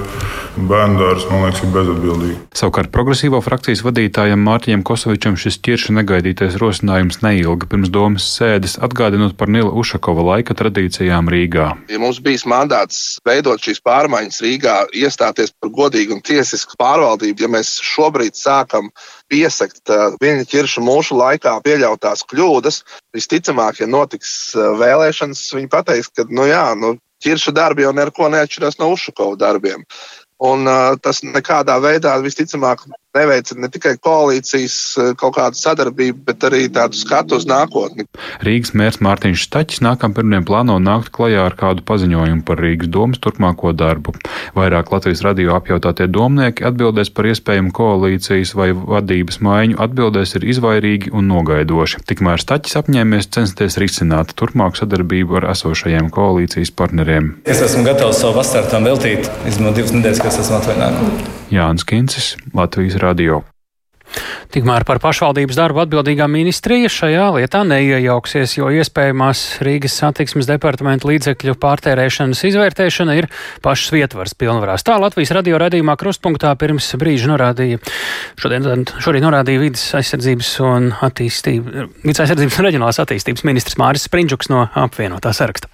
bērnu 0.52 0.98
dārzu, 1.00 1.28
man 1.30 1.46
liekas, 1.46 1.62
ir 1.64 1.70
bezatbildīgi. 1.72 2.34
Savukārt 2.56 2.90
progresīvo 2.92 3.40
frakcijas 3.44 3.82
vadītājam 3.86 4.42
Mārtiņam 4.44 4.82
Kosovičam 4.84 5.38
šis 5.40 5.58
ķirša 5.64 5.94
negaidītais 5.96 6.58
rosinājums 6.60 7.22
neilga 7.24 7.68
pirms 7.70 7.92
domas 7.92 8.26
sēdes, 8.36 8.76
atgādinot 8.84 9.36
par 9.38 9.48
Nila 9.52 9.72
Ušakova 9.80 10.24
laika 10.28 10.56
tradīcijām 10.58 11.30
Rīgā. 11.32 11.70
Ja 11.92 12.00
mums 12.02 12.20
bijis 12.24 12.44
mandāts 12.48 13.00
veidot 13.26 13.62
šīs 13.64 13.80
pārmaiņas 13.86 14.42
Rīgā, 14.44 14.76
iestāties 15.04 15.54
par 15.56 15.72
godīgu 15.72 16.18
un 16.18 16.24
tiesisku 16.26 16.76
pārvaldību, 16.80 17.46
ja 17.46 17.52
mēs 17.56 17.78
šobrīd 17.94 18.36
sākam 18.36 18.92
piesakt 19.32 19.88
viena 20.20 20.44
ķirša 20.48 20.84
mūža 20.84 21.16
laikā 21.16 21.56
pieļautās 21.64 22.26
kļūdas, 22.28 22.82
visticamāk, 23.16 23.80
ja 23.80 23.88
notiks 23.88 24.52
vēlēšanas, 24.56 25.46
viņi 25.56 25.72
pateiks, 25.72 26.12
ka, 26.12 26.28
nu 26.28 26.44
jā, 26.50 26.66
nu, 26.76 26.98
ķirša 27.24 27.54
darbi 27.56 27.86
jau 27.86 27.92
neko 27.96 28.28
neatšķirās 28.32 28.78
no 28.80 28.92
Ušakova 28.94 29.38
darbiem. 29.40 29.86
Un 30.42 30.66
uh, 30.66 30.94
tas 31.02 31.22
nekādā 31.22 31.78
veidā 31.82 32.16
visticamāk 32.24 32.84
neveicina 33.16 33.66
ne 33.66 33.70
tikai 33.72 33.94
koalīcijas 34.00 34.76
eh, 34.96 35.10
kaut 35.20 35.36
kādu 35.36 35.58
sadarbību, 35.60 36.22
bet 36.28 36.46
arī 36.48 36.64
tādu 36.72 36.96
skatu 36.96 37.36
uz 37.40 37.46
nākotni. 37.48 38.06
Rīgas 38.44 38.72
mērs 38.78 39.00
Mārtiņš 39.04 39.46
Staķis 39.48 39.82
nākamā 39.84 40.16
pirmdien 40.16 40.46
plāno 40.48 40.78
nākt 40.82 41.12
klajā 41.14 41.44
ar 41.48 41.56
kādu 41.58 41.84
paziņojumu 41.88 42.44
par 42.48 42.62
Rīgas 42.62 42.90
domas 42.92 43.20
turpmāko 43.22 43.74
darbu. 43.76 44.14
Vairāk 44.56 44.92
Latvijas 44.94 45.24
radio 45.26 45.56
apjautātie 45.58 46.08
domnieki 46.08 46.64
atbildēs 46.68 47.12
par 47.12 47.28
iespējamu 47.32 47.74
koalīcijas 47.76 48.54
vai 48.56 48.70
vadības 48.72 49.42
maiņu, 49.44 49.78
atbildēs 49.82 50.36
ir 50.40 50.48
izvairīgi 50.54 51.12
un 51.12 51.28
nogaidoši. 51.32 52.02
Tikmēr 52.08 52.40
Staķis 52.40 52.80
apņēmies 52.80 53.28
censties 53.34 53.76
risināt 53.82 54.32
turpmāku 54.38 54.80
sadarbību 54.80 55.42
ar 55.42 55.50
esošajiem 55.52 56.08
koalīcijas 56.14 56.72
partneriem. 56.76 57.34
Es 57.44 57.60
esmu 57.64 57.84
gatavs 57.88 58.24
savu 58.24 58.40
vasaru 58.40 58.72
tam 58.72 58.88
veltīt, 58.88 59.28
izmantojot 59.48 59.82
divas 59.82 59.96
nedēļas, 59.96 60.20
kas 60.22 60.42
esmu 60.44 60.60
atvaļinājumā. 60.60 61.40
Jānis 61.52 61.84
Kincis, 61.84 62.26
Latvijas 62.56 62.96
radio. 63.02 63.42
Tikmēr 64.52 64.84
par 64.84 64.98
pašvaldības 65.00 65.56
darbu 65.56 65.80
atbildīgā 65.86 66.26
ministrija 66.28 66.90
šajā 66.92 67.28
lietā 67.38 67.62
neiejauksies, 67.64 68.58
jo 68.58 68.68
iespējamās 68.76 69.44
Rīgas 69.64 69.96
satiksmes 70.02 70.48
departamenta 70.50 71.08
līdzekļu 71.08 71.54
pārtērēšanas 71.62 72.44
izvērtēšana 72.50 73.16
ir 73.16 73.30
pašas 73.64 73.94
vietvars 73.94 74.36
pilnvarās. 74.36 74.84
Tā 74.84 74.98
Latvijas 75.00 75.32
radio 75.36 75.60
radījumā 75.62 75.96
krustpunktā 76.00 76.52
pirms 76.60 76.90
brīža 77.00 77.32
norādīja, 77.32 77.80
šodien, 78.42 78.88
šorīt 79.00 79.24
norādīja 79.24 79.64
vidas 79.64 79.86
aizsardzības 80.02 80.54
un 80.68 80.90
attīstības, 81.08 81.94
vidas 82.04 82.26
aizsardzības 82.26 82.58
un 82.58 82.68
reģionālās 82.68 83.00
attīstības 83.06 83.48
ministrs 83.48 83.80
Māris 83.80 84.04
Sprindžuks 84.10 84.52
no 84.52 84.66
apvienotā 84.84 85.32
saraksta. 85.36 85.72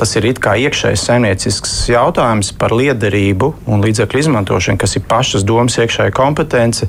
Tas 0.00 0.14
ir 0.16 0.24
kā 0.40 0.54
iekšējs 0.56 1.02
saimniecisks 1.04 1.72
jautājums 1.92 2.54
par 2.56 2.72
liederību 2.72 3.50
un 3.68 3.82
līdzekļu 3.84 4.22
izmantošanu, 4.22 4.80
kas 4.80 4.96
ir 4.96 5.04
pašas 5.10 5.44
domas 5.44 5.76
iekšējā 5.76 6.14
kompetence. 6.16 6.88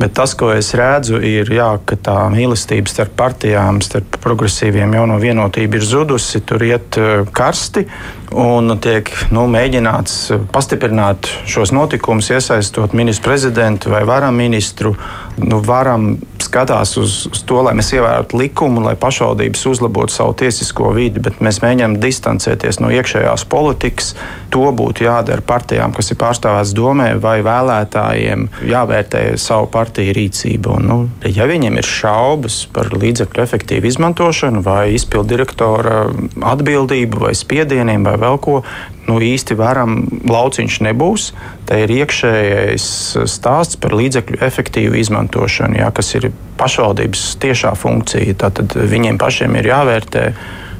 Bet 0.00 0.16
tas, 0.18 0.34
ko 0.34 0.50
es 0.56 0.72
redzu, 0.78 1.20
ir, 1.22 1.52
jā, 1.54 1.68
ka 1.86 1.94
tā 2.08 2.16
mīlestība 2.34 2.90
starp 2.90 3.14
partijām, 3.20 3.78
starp 3.84 4.18
progresīviem 4.24 4.96
jauno 4.98 5.20
vienotību 5.22 5.78
ir 5.78 5.86
zudusi. 5.86 6.42
Tur 6.42 6.66
iet 6.66 6.98
eh, 6.98 7.22
karsti 7.30 7.86
un 8.34 8.74
tiek 8.82 9.12
nu, 9.30 9.46
mēģināts 9.54 10.18
pastiprināt 10.50 11.30
šos 11.46 11.70
notikumus, 11.76 12.32
iesaistot 12.34 12.98
ministru 12.98 13.30
prezidentu 13.30 13.94
vai 13.94 14.02
varam 14.08 14.34
ministru. 14.34 14.96
Nu, 15.38 15.60
varam 15.62 16.16
skatās 16.42 16.96
uz, 16.98 17.20
uz 17.30 17.42
to, 17.46 17.60
lai 17.62 17.74
mēs 17.78 17.90
ievērotu 17.94 18.38
likumu, 18.40 18.82
lai 18.84 18.94
pašvaldības 18.98 19.64
uzlabotu 19.70 20.14
savu 20.14 20.34
tiesisko 20.38 20.92
vidi, 20.96 21.22
bet 21.22 21.42
mēs 21.44 21.60
mēģinām 21.62 21.98
distancēties 22.02 22.80
no 22.82 22.90
iekšējās 22.94 23.44
politikas. 23.50 24.14
To 24.54 24.70
būtu 24.74 25.04
jādara 25.04 25.44
partijām, 25.44 25.92
kas 25.96 26.12
ir 26.12 26.18
pārstāvētas 26.20 26.74
domē, 26.76 27.10
vai 27.22 27.38
vēlētājiem 27.46 28.48
jāvērtē 28.70 29.24
savu 29.40 29.68
partiju 29.72 30.16
rīcību. 30.16 30.76
Un, 30.78 30.88
nu, 30.88 30.98
ja 31.28 31.48
viņiem 31.50 31.78
ir 31.78 31.88
šaubas 31.88 32.62
par 32.72 32.90
līdzekļu 32.94 33.44
efektīvu 33.44 33.90
izmantošanu, 33.92 34.64
vai 34.64 34.94
izpildu 34.96 35.34
direktora 35.36 36.06
atbildību, 36.54 37.26
vai 37.26 37.34
spiedieniem, 37.36 38.06
vai 38.08 38.16
vēl 38.20 38.40
ko, 38.42 38.62
nu, 39.08 39.18
īsti 39.24 39.56
varam 39.58 40.00
lauciņš 40.28 40.78
nebūs. 40.88 41.30
Te 41.68 41.80
ir 41.84 41.92
iekšējais 41.96 42.86
stāsts 43.28 43.80
par 43.80 43.96
līdzekļu 43.98 44.40
efektīvu 44.44 44.98
izmantošanu, 45.00 45.80
jā, 45.80 45.90
kas 45.96 46.14
ir 46.18 46.30
pašvaldības 46.60 47.26
tiešā 47.42 47.74
funkcija. 47.78 48.36
Tad 48.44 48.76
viņiem 48.76 49.20
pašiem 49.20 49.58
ir 49.58 49.70
jāvērtē 49.72 50.24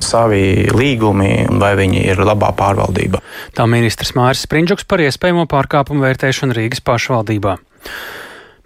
savi 0.05 0.69
līgumi 0.71 1.49
vai 1.59 1.73
viņi 1.79 2.05
ir 2.13 2.23
labā 2.23 2.53
pārvaldībā. 2.57 3.21
Tā 3.57 3.67
ministrs 3.71 4.15
Māris 4.17 4.45
Sprindžuks 4.47 4.87
par 4.89 5.03
iespējamo 5.03 5.49
pārkāpumu 5.51 6.07
vērtēšanu 6.07 6.57
Rīgas 6.57 6.85
pašvaldībā. 6.87 7.59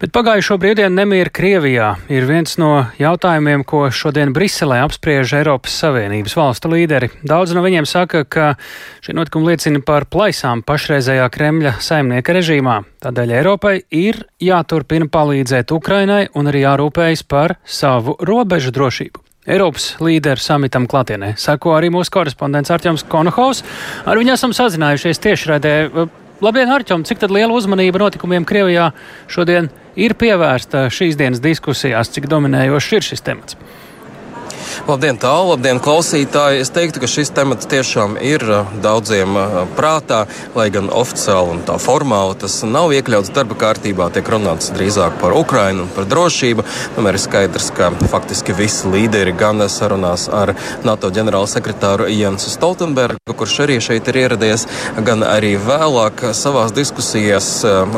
Bet 0.03 0.11
pagājušo 0.11 0.57
brīvdienu 0.59 0.97
nemieru 0.97 1.31
Krievijā 1.31 1.85
ir 2.11 2.25
viens 2.27 2.57
no 2.59 2.89
jautājumiem, 2.99 3.61
ko 3.63 3.85
šodien 3.87 4.33
Briselē 4.35 4.81
apspriež 4.83 5.31
Eiropas 5.37 5.77
Savienības 5.79 6.33
valstu 6.35 6.71
līderi. 6.73 7.07
Daudz 7.23 7.53
no 7.55 7.61
viņiem 7.63 7.85
saka, 7.87 8.25
ka 8.27 8.49
šie 8.99 9.13
notikumi 9.15 9.53
liecina 9.53 9.79
par 9.79 10.03
plaisām 10.11 10.59
pašreizējā 10.67 11.23
Kremļa 11.31 11.71
saimnieka 11.79 12.35
režīmā. 12.35 12.73
Tādēļ 13.05 13.31
Eiropai 13.37 13.71
ir 13.95 14.19
jāturpina 14.43 15.07
palīdzēt 15.07 15.71
Ukrainai 15.71 16.25
un 16.35 16.51
arī 16.51 16.65
jārūpējas 16.65 17.23
par 17.23 17.53
savu 17.63 18.17
robežu 18.19 18.73
drošību. 18.75 19.23
Eiropas 19.55 19.85
līderu 20.03 20.43
samitam 20.43 20.83
klātienē 20.91 21.37
sako 21.39 21.77
arī 21.77 21.93
mūsu 21.95 22.11
korespondents 22.11 22.73
Arčuns 22.75 23.05
Konohovs. 23.07 23.63
Ar 24.03 24.19
viņu 24.19 24.35
esam 24.35 24.51
sazinājušies 24.51 25.23
tiešraidē. 25.23 25.73
Labdien, 26.43 26.75
Arčom! 26.75 27.07
Cik 27.07 27.23
liela 27.31 27.55
uzmanība 27.55 28.03
notikumiem 28.03 28.43
Krievijā 28.43 28.89
šodien 29.31 29.71
ir 29.71 29.82
pievērsta 30.17 30.87
šīs 30.93 31.17
dienas 31.19 31.41
diskusijās, 31.43 32.09
cik 32.13 32.25
dominējošs 32.31 32.93
ir 32.97 33.05
šis 33.11 33.25
temats? 33.25 33.57
Labdien, 34.87 35.17
tālu, 35.21 35.53
labdien, 35.53 35.77
klausītāji! 35.79 36.63
Es 36.63 36.71
teiktu, 36.73 36.99
ka 37.03 37.07
šis 37.09 37.29
temats 37.35 37.67
tiešām 37.69 38.15
ir 38.19 38.43
daudziem 38.83 39.37
prātā, 39.77 40.23
lai 40.57 40.65
gan 40.73 40.89
oficiāli 40.91 41.53
un 41.53 41.61
tā 41.67 41.77
formāli 41.79 42.35
tas 42.41 42.55
nav 42.67 42.91
iekļauts 42.97 43.31
darba 43.35 43.55
kārtībā. 43.61 44.09
Tiek 44.15 44.27
runāts 44.33 44.73
drīzāk 44.75 45.19
par 45.21 45.35
Ukrainu 45.37 45.85
un 45.85 45.91
par 45.95 46.07
drošību. 46.09 46.65
Tomēr 46.97 47.19
ir 47.19 47.23
skaidrs, 47.23 47.69
ka 47.77 47.91
faktiski 48.11 48.55
visi 48.57 48.89
līderi 48.91 49.35
gan 49.37 49.63
sarunās 49.71 50.25
ar 50.33 50.55
NATO 50.83 51.11
ģenerālsekretāru 51.13 52.09
Jensu 52.11 52.51
Stoltenbergu, 52.51 53.37
kurš 53.37 53.59
arī 53.67 53.77
šeit 53.83 54.09
ir 54.11 54.19
ieradies, 54.25 54.65
gan 55.05 55.23
arī 55.27 55.53
vēlāk 55.61 56.25
savās 56.35 56.73
diskusijās 56.75 57.51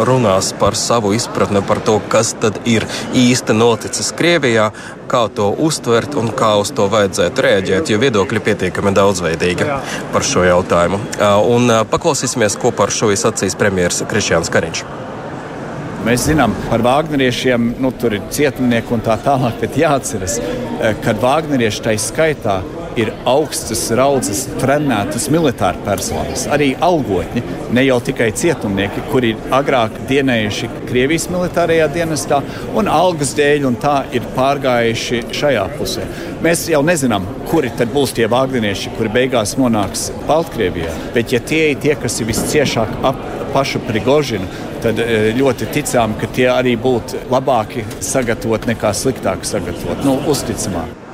runās 0.06 0.52
par 0.60 0.78
savu 0.78 1.16
izpratni 1.18 1.64
par 1.66 1.82
to, 1.88 1.98
kas 2.12 2.36
tad 2.44 2.62
ir 2.70 2.86
īsti 3.16 3.58
noticis 3.58 4.14
Krievijā, 4.16 4.70
kā 5.10 5.26
to 5.36 5.50
uztvert 5.68 6.18
un 6.20 6.30
kā 6.36 6.56
uz 6.62 6.74
to 6.76 6.88
vajadzētu 6.92 7.46
rēģēt, 7.46 7.94
jo 7.94 8.02
viedokļi 8.02 8.44
pietiekami 8.50 8.94
daudzveidīgi 8.96 9.70
par 10.14 10.26
šo 10.26 10.46
jautājumu. 10.48 11.02
Un 11.56 11.74
paklausīsimies, 11.92 12.60
ko 12.62 12.74
par 12.76 12.94
šo 12.94 13.12
sacīs 13.16 13.58
premjerministrs 13.60 14.10
Krišjāns 14.12 14.52
Kariņš. 14.54 14.86
Mēs 16.06 16.28
zinām 16.28 16.54
par 16.68 16.84
Vāgneriem, 16.86 17.72
nu, 17.82 17.90
tur 17.98 18.14
ir 18.14 18.26
cietumnieki 18.30 18.94
un 18.94 19.02
tā 19.02 19.16
tālāk, 19.26 19.56
bet 19.64 19.78
jāatcerās, 19.80 20.36
ka 21.02 21.16
Vāgnerieši 21.18 21.82
tai 21.88 21.96
skaitā 22.02 22.60
ir 23.00 23.12
augstas 23.28 23.84
raudzes 23.98 24.46
trenētas 24.62 25.28
militāra 25.34 25.80
personas, 25.86 26.46
arī 26.52 26.72
algotņi, 26.84 27.44
ne 27.76 27.84
jau 27.86 28.00
tikai 28.08 28.32
cietumnieki, 28.38 29.06
kuri 29.12 29.34
ir 29.34 29.56
agrāk 29.56 29.98
dienējuši 30.10 30.72
Krievijas 30.86 31.28
militārajā 31.34 31.88
dienestā 31.94 32.42
un 32.78 32.90
algas 32.92 33.36
dēļ 33.38 33.68
un 33.70 33.80
tā 33.82 33.98
ir 34.16 34.26
pārgājuši 34.36 35.24
šajā 35.36 35.66
pusē. 35.78 36.08
Mēs 36.46 36.68
jau 36.72 36.82
nezinām, 36.86 37.26
kuri 37.50 37.72
tad 37.78 37.92
būs 37.94 38.16
tie 38.16 38.30
vāgdinieši, 38.32 38.94
kuri 38.98 39.14
beigās 39.20 39.56
nonāks 39.60 40.10
Baltkrievijā, 40.30 40.94
bet 41.16 41.34
ja 41.36 41.42
tie 41.42 41.72
ir 41.74 41.82
tie, 41.84 41.96
kas 42.00 42.20
ir 42.22 42.30
visciešāk 42.32 43.02
ap 43.06 43.24
pašu 43.56 43.80
Prigožinu, 43.88 44.48
tad 44.84 45.00
e, 45.00 45.32
ļoti 45.38 45.70
ticām, 45.72 46.18
ka 46.20 46.28
tie 46.36 46.50
arī 46.52 46.76
būtu 46.76 47.24
labāki 47.32 47.86
sagatavot 48.04 48.68
nekā 48.68 48.92
sliktāk 48.92 49.48
sagatavot, 49.48 50.04
nu, 50.04 50.20
uzticamāk. 50.32 51.05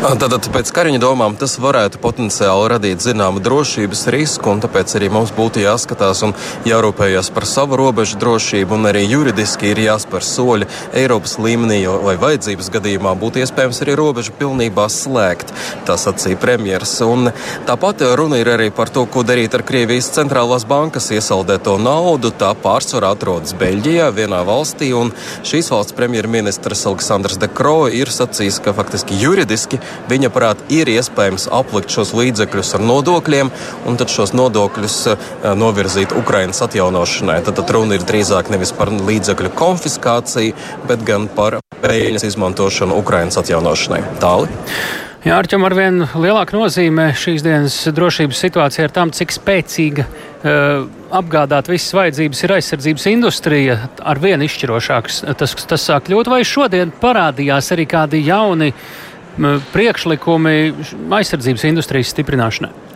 Tātad 0.00 0.46
pēc 0.48 0.70
Kariņa 0.72 0.96
domām 0.96 1.34
tas 1.36 1.58
varētu 1.60 1.98
potenciāli 2.00 2.70
radīt 2.72 3.02
zināmu 3.04 3.42
drošības 3.44 4.06
risku, 4.14 4.48
un 4.48 4.62
tāpēc 4.64 4.94
arī 4.96 5.10
mums 5.12 5.28
būtu 5.36 5.60
jāskatās 5.60 6.22
un 6.24 6.32
jārūpējas 6.64 7.28
par 7.36 7.44
savu 7.44 7.76
robežu 7.76 8.16
drošību, 8.22 8.78
un 8.78 8.88
arī 8.88 9.02
juridiski 9.04 9.68
ir 9.74 9.82
jāspēr 9.84 10.24
soļi 10.24 10.68
Eiropas 10.96 11.36
līmenī, 11.36 11.82
lai 12.06 12.14
vajadzības 12.22 12.70
gadījumā 12.72 13.12
būtu 13.20 13.42
iespējams 13.42 13.82
arī 13.84 13.98
robežu 14.00 14.32
pilnībā 14.38 14.86
slēgt. 14.88 15.52
Tā 15.84 15.98
sacīja 16.00 16.40
premjeras. 16.40 16.94
Un 17.04 17.28
tāpat 17.68 18.06
runa 18.16 18.40
ir 18.40 18.48
arī 18.54 18.70
par 18.72 18.88
to, 18.88 19.04
ko 19.04 19.20
darīt 19.20 19.58
ar 19.58 19.66
Krievijas 19.68 20.08
centrālās 20.16 20.64
bankas 20.64 21.10
iesaldēto 21.12 21.76
naudu. 21.76 22.32
Tā 22.32 22.54
pārsvarā 22.64 23.12
atrodas 23.18 23.52
Beļģijā, 23.52 24.08
vienā 24.16 24.40
valstī, 24.48 24.94
un 24.96 25.12
šīs 25.44 25.68
valsts 25.76 26.00
premjerministrs 26.00 26.88
Aleksandrs 26.88 27.36
De 27.44 27.52
Croo 27.52 27.92
ir 27.92 28.08
sacījis, 28.08 28.62
ka 28.64 28.72
faktiski 28.80 29.20
juridiski 29.20 29.84
viņa 30.10 30.30
prāt 30.34 30.62
ir 30.72 30.90
iespējams 30.90 31.48
aplikt 31.54 31.94
šos 31.94 32.14
līdzekļus 32.16 32.74
ar 32.78 32.86
nodokļiem 32.86 33.52
un 33.86 34.00
tad 34.00 34.12
šos 34.12 34.34
nodokļus 34.36 34.98
eh, 35.12 35.28
novirzīt 35.58 36.14
Ukrainas 36.16 36.62
atjaunošanai. 36.66 37.40
Tad, 37.46 37.58
tad 37.60 37.74
runa 37.76 37.98
ir 37.98 38.06
drīzāk 38.06 38.52
nevis 38.52 38.74
par 38.76 38.92
līdzekļu 38.94 39.52
konfiskāciju, 39.58 40.56
bet 40.88 41.04
gan 41.06 41.28
par 41.36 41.60
peļņas 41.84 42.26
izmantošanu 42.32 42.98
Ukrainas 43.00 43.40
atjaunošanai. 43.40 44.02
Tāli. 44.22 44.50
Jā, 45.20 45.34
Arčam, 45.36 45.66
ar 45.68 45.74
vien 45.76 46.00
lielāku 46.16 46.56
nozīmē 46.56 47.10
šīs 47.20 47.42
dienas 47.44 47.74
drošības 47.92 48.38
situācija 48.40 48.86
ir 48.86 48.94
tam, 48.96 49.10
cik 49.12 49.34
spēcīga 49.34 50.06
uh, 50.06 50.86
apgādāt 51.12 51.68
visas 51.68 51.92
vajadzības 51.92 52.40
ir 52.46 52.54
aizsardzības 52.56 53.04
industrija. 53.10 53.76
Ar 54.00 54.22
vien 54.22 54.40
izšķirošāks 54.46 55.20
tas, 55.36 55.52
tas 55.60 55.84
sāk 55.90 56.08
kļūt, 56.08 56.32
vai 56.32 56.40
šodien 56.48 56.94
parādījās 57.02 57.68
arī 57.76 57.84
kādi 57.90 58.22
jauni 58.30 58.70
uh, 58.72 59.09
priekšlikumi 59.72 60.56
aizsardzības 61.20 61.66
industrijas 61.70 62.12
stiprināšanai? 62.14 62.89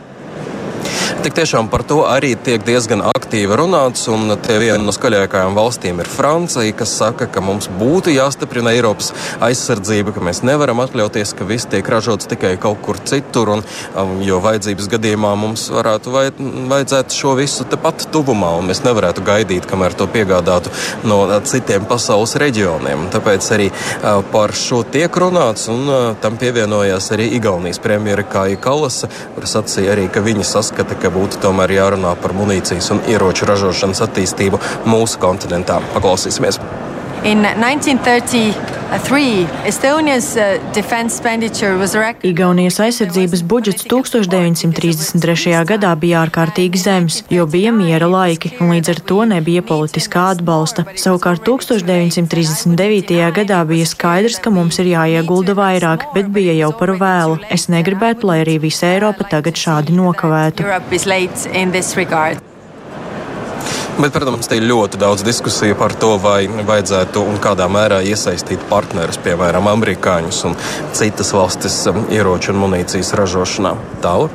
Tik 1.22 1.34
tiešām 1.36 1.68
par 1.70 1.84
to 1.86 2.02
arī 2.08 2.32
tiek 2.34 2.62
diezgan 2.66 3.02
aktīvi 3.06 3.56
runāts, 3.56 4.08
un 4.12 4.32
tie 4.44 4.56
viena 4.58 4.80
no 4.82 4.92
skaļākajām 4.94 5.54
valstīm 5.56 6.00
ir 6.02 6.08
Francija, 6.10 6.74
kas 6.76 6.94
saka, 6.98 7.28
ka 7.30 7.42
mums 7.44 7.68
būtu 7.78 8.12
jāstiprina 8.14 8.72
Eiropas 8.74 9.12
aizsardzība, 9.44 10.14
ka 10.16 10.22
mēs 10.24 10.42
nevaram 10.46 10.82
atļauties, 10.84 11.34
ka 11.38 11.46
viss 11.48 11.68
tiek 11.70 11.86
ražots 11.90 12.28
tikai 12.30 12.54
kaut 12.60 12.80
kur 12.84 12.98
citur, 12.98 13.52
un, 13.56 13.64
um, 14.00 14.16
jo 14.26 14.40
vajadzības 14.44 14.88
gadījumā 14.96 15.34
mums 15.38 15.68
varētu 15.74 16.14
vai, 16.14 16.24
vajadzētu 16.72 17.18
šo 17.18 17.36
visu 17.38 17.68
tepat 17.70 18.08
tuvumā, 18.14 18.50
un 18.58 18.72
mēs 18.72 18.82
nevarētu 18.86 19.24
gaidīt, 19.24 19.70
kamēr 19.70 19.94
to 19.98 20.08
piegādātu 20.10 20.72
no 21.08 21.22
citiem 21.46 21.86
pasaules 21.90 22.34
reģioniem. 22.42 23.08
Tāpēc 23.14 23.50
arī 23.56 23.70
uh, 23.70 24.20
par 24.34 24.56
šo 24.58 24.82
tiek 24.82 25.20
runāts, 25.24 25.70
un 25.72 25.86
uh, 25.86 26.02
tam 26.24 26.40
pievienojās 26.42 27.12
arī 27.14 27.30
Igaunijas 27.38 27.82
premjera 27.82 28.26
Kāja 28.26 28.60
Kalasa, 28.60 29.12
kur 29.36 29.48
sacīja 29.48 29.94
arī, 29.96 30.08
ka 30.12 30.24
viņi 30.24 30.46
saskata, 30.48 30.98
ka 31.04 31.12
būtu 31.12 31.42
tomēr 31.44 31.76
jārunā 31.76 32.14
par 32.22 32.32
munīcijas 32.36 32.88
un 32.94 33.04
ieroču 33.12 33.50
ražošanas 33.50 34.00
attīstību 34.08 34.62
mūsu 34.88 35.20
kontinentā. 35.20 35.82
Paklausīsimies! 35.92 36.62
In 37.24 37.40
1933, 37.40 39.48
Estonia's 39.64 40.36
uh, 40.36 40.60
defense 40.74 41.16
expenditure 41.16 41.78
was 41.78 41.94
record. 41.94 42.24
Igaunijas 42.24 42.80
aizsardzības 42.84 43.42
budžets 43.48 43.86
1933. 43.88 45.64
gadā 45.64 45.94
bija 45.96 46.20
ārkārtīgi 46.26 46.76
zems, 46.82 47.22
jo 47.32 47.46
bija 47.48 47.72
miera 47.72 48.04
laiki, 48.12 48.52
un 48.60 48.76
līdz 48.76 48.88
ar 48.92 49.00
to 49.08 49.24
nebija 49.32 49.64
politiskā 49.64 50.36
atbalsta. 50.36 50.84
Savukārt 51.00 51.40
1939. 51.48 53.32
gadā 53.40 53.64
bija 53.72 53.88
skaidrs, 53.88 54.36
ka 54.44 54.52
mums 54.52 54.76
ir 54.84 54.92
jāiegulda 54.92 55.56
vairāk, 55.56 56.12
bet 56.12 56.28
bija 56.28 56.52
jau 56.60 56.76
par 56.76 56.92
vēlu. 57.00 57.40
Es 57.48 57.72
negribētu, 57.72 58.28
lai 58.28 58.44
arī 58.44 58.60
visa 58.68 58.92
Eiropa 58.92 59.24
tagad 59.32 59.56
šādi 59.56 59.96
nokavētu. 59.96 60.60
Bet, 63.94 64.10
protams, 64.10 64.48
te 64.50 64.56
ir 64.58 64.64
ļoti 64.66 64.98
daudz 64.98 65.22
diskusiju 65.22 65.76
par 65.78 65.92
to, 65.94 66.16
vai 66.18 66.48
vajadzētu 66.50 67.20
un 67.30 67.36
kādā 67.42 67.68
mērā 67.70 68.00
iesaistīt 68.02 68.64
partnerus, 68.66 69.20
piemēram, 69.22 69.68
amerikāņus 69.70 70.40
un 70.48 70.56
citas 70.98 71.30
valstis 71.30 71.76
um, 71.86 72.00
ieroču 72.10 72.50
un 72.50 72.58
munīcijas 72.64 73.12
ražošanā. 73.14 73.70
Tālāk. 74.02 74.34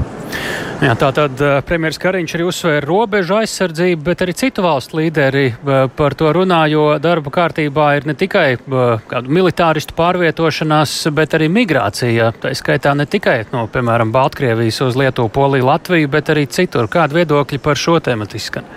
Jā, 0.79 0.93
tā 0.95 1.09
tad 1.11 1.41
uh, 1.43 1.57
premjerministrs 1.67 1.99
Kariņš 2.05 2.35
arī 2.37 2.45
uzsvēra 2.47 2.87
robežu 2.87 3.35
aizsardzību, 3.41 4.05
bet 4.05 4.23
arī 4.23 4.35
citu 4.39 4.63
valstu 4.63 5.01
līderi 5.01 5.49
uh, 5.49 5.89
par 5.91 6.15
to 6.15 6.31
runā, 6.37 6.61
jo 6.71 6.85
darba 7.03 7.33
kārtībā 7.35 7.87
ir 7.97 8.07
ne 8.07 8.15
tikai 8.15 8.45
uh, 8.55 9.03
kādu 9.11 9.33
militāristu 9.41 9.97
pārvietošanās, 9.97 10.93
bet 11.17 11.35
arī 11.35 11.49
migrācija. 11.51 12.29
Tā 12.39 12.53
skaitā 12.55 12.95
ne 12.95 13.09
tikai 13.11 13.41
no, 13.51 13.65
piemēram, 13.67 14.15
Baltkrievijas 14.15 14.79
uz 14.87 14.95
Lietuvu, 15.03 15.33
Poliju, 15.35 15.67
Latviju, 15.67 16.13
bet 16.15 16.31
arī 16.31 16.47
citur. 16.47 16.87
Kādi 16.87 17.19
viedokļi 17.19 17.59
par 17.67 17.83
šo 17.83 17.99
tēmatu 18.07 18.39
izskan? 18.39 18.71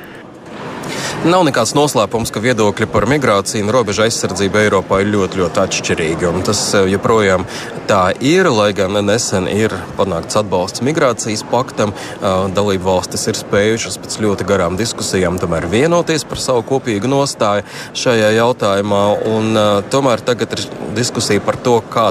Nav 1.23 1.45
nekāds 1.47 1.71
noslēpums, 1.79 2.33
ka 2.35 2.41
viedokļi 2.43 2.89
par 2.91 3.05
migrāciju 3.07 3.63
un 3.63 3.69
robežu 3.71 4.03
aizsardzību 4.03 4.59
Eiropā 4.59 4.97
ir 5.05 5.13
ļoti, 5.13 5.39
ļoti 5.39 5.61
atšķirīgi. 5.63 6.31
Tas 6.49 6.63
eh, 6.75 6.89
joprojām 6.91 7.45
tā 7.87 8.01
ir, 8.27 8.49
lai 8.51 8.73
gan 8.75 8.99
nesen 9.07 9.47
ir 9.47 9.71
panākts 9.95 10.41
atbalsts 10.41 10.83
migrācijas 10.83 11.45
paktam. 11.47 11.93
Eh, 11.95 12.27
dalību 12.57 12.89
valstis 12.89 13.29
ir 13.31 13.39
spējušas 13.39 14.01
pēc 14.03 14.17
ļoti 14.25 14.47
garām 14.49 14.75
diskusijām 14.81 15.39
tomēr 15.39 15.69
vienoties 15.71 16.27
par 16.27 16.43
savu 16.43 16.65
kopīgu 16.73 17.13
nostāju 17.13 17.63
šajā 18.03 18.33
jautājumā. 18.41 19.05
Un, 19.31 19.55
eh, 19.55 19.71
tomēr 19.95 20.27
tagad 20.27 20.59
ir 20.59 20.65
diskusija 20.99 21.39
par 21.47 21.55
to, 21.63 21.79
kā 21.87 22.09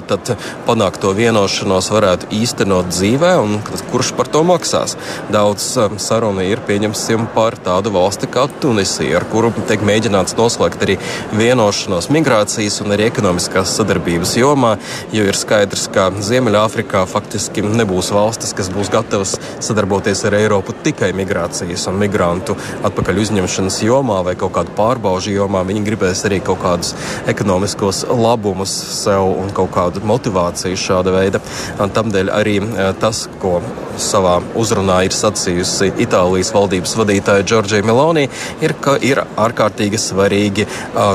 panākt 0.69 1.03
to 1.03 1.11
vienošanos 1.11 1.91
varētu 1.91 2.31
īstenot 2.39 2.87
dzīvē 2.95 3.35
un 3.43 3.59
kurš 3.91 4.15
par 4.15 4.31
to 4.31 4.47
maksās. 4.47 4.95
Daudz 5.35 5.67
sarunu 5.99 6.47
ir 6.47 6.63
pieņemsim 6.63 7.27
par 7.35 7.59
tādu 7.59 7.91
valsti 7.91 8.31
kā 8.31 8.47
Tunisija. 8.63 9.00
Turcija, 9.01 9.17
ar 9.17 9.23
kuru 9.31 9.49
tiek 9.65 9.81
mēģināts 9.81 10.35
noslēgt 10.37 10.83
arī 10.85 10.95
vienošanos 11.33 12.11
migrācijas 12.13 12.75
un 12.83 12.93
arī 12.93 13.07
ekonomiskās 13.09 13.71
sadarbības 13.79 14.35
jomā, 14.37 14.75
jo 15.09 15.25
ir 15.25 15.37
skaidrs, 15.37 15.87
ka 15.89 16.11
Ziemeļāfrikā 16.21 17.01
faktiski 17.09 17.63
nebūs 17.65 18.11
valstis, 18.13 18.53
kas 18.53 18.69
būs 18.69 18.91
gatavas 18.93 19.33
sadarboties 19.57 20.21
ar 20.29 20.37
Eiropu 20.37 20.75
tikai 20.85 21.09
migrācijas 21.17 21.87
un 21.89 21.97
migrantu 21.97 22.53
atpakaļ 22.85 23.23
uzņemšanas 23.23 23.79
jomā 23.87 24.19
vai 24.27 24.35
kaut 24.37 24.53
kādu 24.59 24.75
pārbaužu 24.77 25.33
jomā. 25.33 25.65
Viņi 25.65 25.81
gribēs 25.87 26.21
arī 26.29 26.37
kaut 26.45 26.61
kādus 26.61 26.93
ekonomiskos 27.31 28.03
labumus 28.05 28.75
sev 28.99 29.25
un 29.31 29.49
kaut 29.55 29.73
kādu 29.73 30.05
motivāciju 30.05 30.77
šāda 30.77 31.15
veida. 31.17 31.41
Tādēļ 31.81 32.29
arī 32.37 32.59
eh, 32.61 32.93
tas, 33.01 33.25
ko 33.41 33.57
savā 34.01 34.37
uzrunā 34.57 35.01
ir 35.07 35.15
sacījusi 35.15 35.91
Itālijas 36.05 36.53
valdības 36.55 36.95
vadītāja 36.99 37.45
Džordžija 37.47 37.85
Meloni, 37.87 38.27
ir, 38.63 38.73
ka 38.81 38.90
ir 39.01 39.23
ārkārtīgi 39.39 39.99
svarīgi 40.01 40.67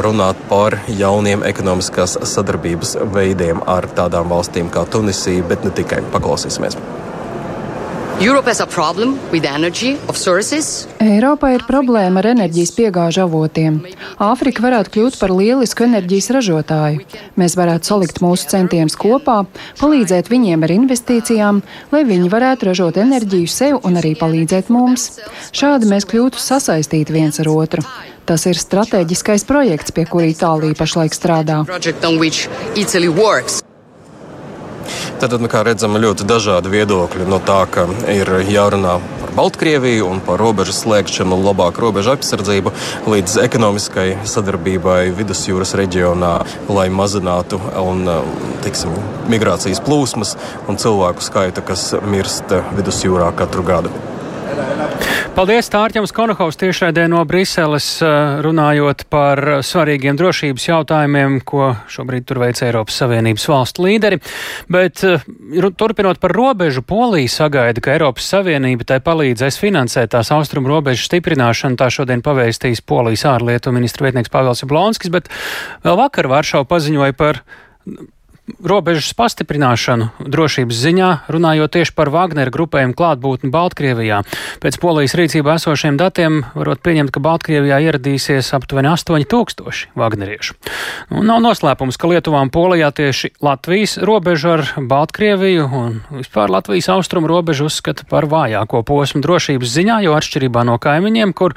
runāt 0.05 0.41
par 0.51 0.79
jauniem 0.89 1.45
ekonomiskās 1.49 2.19
sadarbības 2.35 2.97
veidiem 3.15 3.65
ar 3.67 3.89
tādām 3.97 4.31
valstīm 4.33 4.71
kā 4.73 4.87
Tunisija, 4.91 5.45
bet 5.49 5.65
ne 5.65 5.75
tikai. 5.77 6.03
Paklausīsimies! 6.13 6.79
Eiropā 11.05 11.51
ir 11.53 11.67
problēma 11.69 12.23
ar 12.23 12.31
enerģijas 12.31 12.71
piegāžu 12.73 13.27
avotiem. 13.27 13.75
Āfrika 14.25 14.65
varētu 14.65 14.95
kļūt 14.95 15.19
par 15.21 15.35
lielisku 15.37 15.85
enerģijas 15.85 16.31
ražotāju. 16.39 17.05
Mēs 17.37 17.59
varētu 17.61 17.91
salikt 17.91 18.23
mūsu 18.25 18.49
centienus 18.55 18.97
kopā, 18.97 19.43
palīdzēt 19.83 20.33
viņiem 20.33 20.65
ar 20.65 20.73
investīcijām, 20.79 21.61
lai 21.93 22.03
viņi 22.09 22.33
varētu 22.33 22.71
ražot 22.71 23.03
enerģiju 23.05 23.53
sev 23.53 23.85
un 23.85 24.01
arī 24.01 24.15
palīdzēt 24.17 24.73
mums. 24.73 25.21
Šādi 25.53 25.93
mēs 25.93 26.09
kļūtu 26.09 26.41
sasaistīti 26.41 27.19
viens 27.21 27.37
ar 27.45 27.53
otru. 27.53 27.85
Tas 28.25 28.49
ir 28.49 28.57
strateģiskais 28.57 29.45
projekts, 29.45 29.93
pie 29.93 30.09
kura 30.09 30.33
Itālija 30.33 30.81
pašlaik 30.81 31.13
strādā. 31.13 31.67
Tad, 35.21 35.37
nu, 35.41 35.49
kā 35.53 35.63
redzam, 35.67 35.97
ļoti 36.01 36.27
dažādi 36.29 36.73
viedokļi 36.73 37.29
no 37.29 37.41
tā, 37.45 37.63
ka 37.71 37.87
ir 38.13 38.31
jārunā 38.51 38.97
par 39.21 39.33
Baltkrieviju 39.37 40.09
un 40.09 40.23
par 40.25 40.41
robežu 40.41 40.75
slēgšanu 40.77 41.39
labāku 41.45 41.85
robežu 41.87 42.15
apsardzību 42.15 42.73
līdz 43.09 43.39
ekonomiskai 43.45 44.09
sadarbībai 44.29 45.13
vidusjūras 45.17 45.77
reģionā, 45.81 46.35
lai 46.73 46.89
mazinātu 46.93 47.61
un, 47.83 48.05
tiksim, 48.65 48.97
migrācijas 49.33 49.83
plūsmas 49.85 50.37
un 50.69 50.81
cilvēku 50.81 51.25
skaitu, 51.25 51.65
kas 51.67 51.91
mirst 52.07 52.55
vidusjūrā 52.77 53.33
katru 53.37 53.67
gadu. 53.67 53.95
Paldies, 55.37 55.67
Tārķams 55.69 56.15
Konohovs 56.17 56.57
tiešraidē 56.57 57.03
no 57.13 57.19
Briseles, 57.29 57.85
eh, 58.01 58.39
runājot 58.41 59.03
par 59.13 59.37
svarīgiem 59.61 60.17
drošības 60.17 60.65
jautājumiem, 60.65 61.35
ko 61.45 61.75
šobrīd 61.93 62.25
tur 62.25 62.41
veic 62.41 62.63
Eiropas 62.65 62.97
Savienības 63.03 63.45
valstu 63.53 63.85
līderi. 63.85 64.17
Bet 64.73 65.05
eh, 65.05 65.21
turpinot 65.77 66.23
par 66.25 66.33
robežu, 66.33 66.81
Polija 66.81 67.29
sagaida, 67.29 67.85
ka 67.85 67.93
Eiropas 67.99 68.31
Savienība 68.33 68.89
tai 68.89 69.03
palīdzēs 69.05 69.61
finansēt 69.61 70.15
tās 70.17 70.33
austrumu 70.33 70.73
robežu 70.73 71.05
stiprināšanu. 71.05 71.77
Tā 71.77 71.91
šodien 71.93 72.25
pavēstīs 72.25 72.81
Polijas 72.81 73.29
ārlietu 73.29 73.77
ministra 73.77 74.09
vietnieks 74.09 74.33
Pāvils 74.33 74.65
Jablonskis, 74.65 75.13
bet 75.13 75.29
vēl 75.85 76.01
vakar 76.01 76.33
Varšau 76.33 76.65
paziņoja 76.65 77.13
par 77.13 77.45
robežas 78.63 79.11
pastiprināšanu 79.19 80.09
drošības 80.23 80.79
ziņā, 80.79 81.09
runājot 81.33 81.75
tieši 81.77 81.95
par 81.97 82.11
Wagner 82.15 82.51
grupējumu 82.55 82.95
klātbūtni 82.97 83.51
Baltkrievijā. 83.53 84.23
Pēc 84.63 84.79
polijas 84.83 85.17
rīcībā 85.19 85.57
esošiem 85.59 85.99
datiem 85.99 86.45
varot 86.55 86.83
pieņemt, 86.85 87.13
ka 87.15 87.23
Baltkrievijā 87.25 87.81
ieradīsies 87.89 88.53
aptuveni 88.57 88.91
8000 88.93 89.97
Wagneriešu. 89.99 90.57
Nu, 91.11 91.25
nav 91.27 91.43
noslēpums, 91.45 91.99
ka 91.99 92.11
Lietuvām 92.11 92.53
Polijā 92.55 92.93
tieši 92.95 93.33
Latvijas 93.45 93.97
robežu 93.99 94.55
ar 94.55 94.65
Baltkrieviju 94.79 95.67
un 95.67 95.99
vispār 96.15 96.53
Latvijas 96.53 96.91
austrumu 96.95 97.31
robežu 97.31 97.67
uzskata 97.71 98.07
par 98.09 98.29
vājāko 98.31 98.83
posmu 98.87 99.23
drošības 99.27 99.75
ziņā, 99.75 100.01
jo 100.07 100.15
atšķirībā 100.19 100.63
no 100.69 100.79
kaimiņiem, 100.83 101.35
kur 101.37 101.57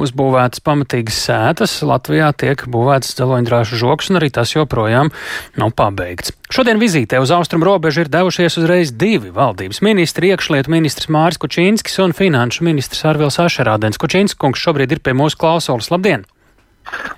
uzbūvētas 0.00 0.64
pamatīgas 0.64 1.20
sētas, 1.28 1.78
Latvijā 1.86 2.32
tiek 2.32 2.64
būvētas 2.70 3.16
dzeloņdrāšu 3.20 3.80
žoks 3.84 4.10
un 4.10 4.20
arī 4.22 4.32
tas 4.34 4.56
joprojām 4.56 5.12
nav 5.60 5.74
pabeigts. 5.76 6.29
Šodien 6.50 6.80
vizītē 6.82 7.20
uz 7.22 7.30
austrumu 7.30 7.68
robežu 7.68 8.02
ir 8.02 8.10
devušies 8.10 8.58
uzreiz 8.58 8.90
divi 8.90 9.30
valdības 9.30 9.82
ministri- 9.86 10.28
iekšlietu 10.32 10.72
ministrs 10.72 11.06
Māris 11.06 11.38
Kučīnskis 11.38 12.02
un 12.02 12.12
finanšu 12.12 12.64
ministrs 12.66 13.04
Arvils 13.04 13.38
Ašerādens. 13.38 13.98
Kučīnskis 13.98 14.36
kungs 14.36 14.58
šobrīd 14.58 14.92
ir 14.92 15.00
pie 15.00 15.12
mūsu 15.12 15.36
klausulas. 15.36 15.90
Labdien! 15.90 16.26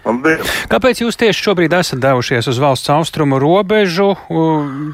Labdien. 0.04 0.42
Kāpēc 0.68 1.00
jūs 1.04 1.16
tieši 1.16 1.46
šobrīd 1.46 1.72
esat 1.78 2.02
devušies 2.02 2.48
uz 2.50 2.58
valsts 2.58 2.90
austrumu 2.92 3.38
robežu? 3.42 4.12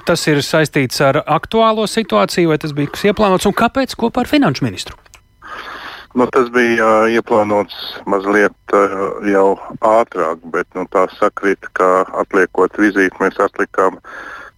Tas 0.06 0.26
ir 0.28 0.42
saistīts 0.44 1.00
ar 1.00 1.22
aktuālo 1.24 1.88
situāciju, 1.88 2.52
vai 2.52 2.58
tas 2.58 2.72
bija 2.76 2.92
kas 2.94 3.08
ieplānots, 3.10 3.48
un 3.48 3.56
kāpēc 3.56 3.96
kopā 3.98 4.24
ar 4.24 4.30
finanšu 4.30 4.68
ministru? 4.68 5.07
Nu, 6.18 6.26
tas 6.34 6.48
bija 6.50 6.86
uh, 6.86 7.12
ieplānots 7.14 7.76
mazliet 8.10 8.74
uh, 8.74 9.22
jau 9.28 9.52
ātrāk, 9.86 10.42
bet 10.50 10.66
nu, 10.74 10.82
tā 10.90 11.06
sakrīt, 11.14 11.70
ka 11.78 12.02
atliekot 12.24 12.74
vizīti, 12.82 13.22
mēs 13.22 13.38
atlikām 13.44 14.00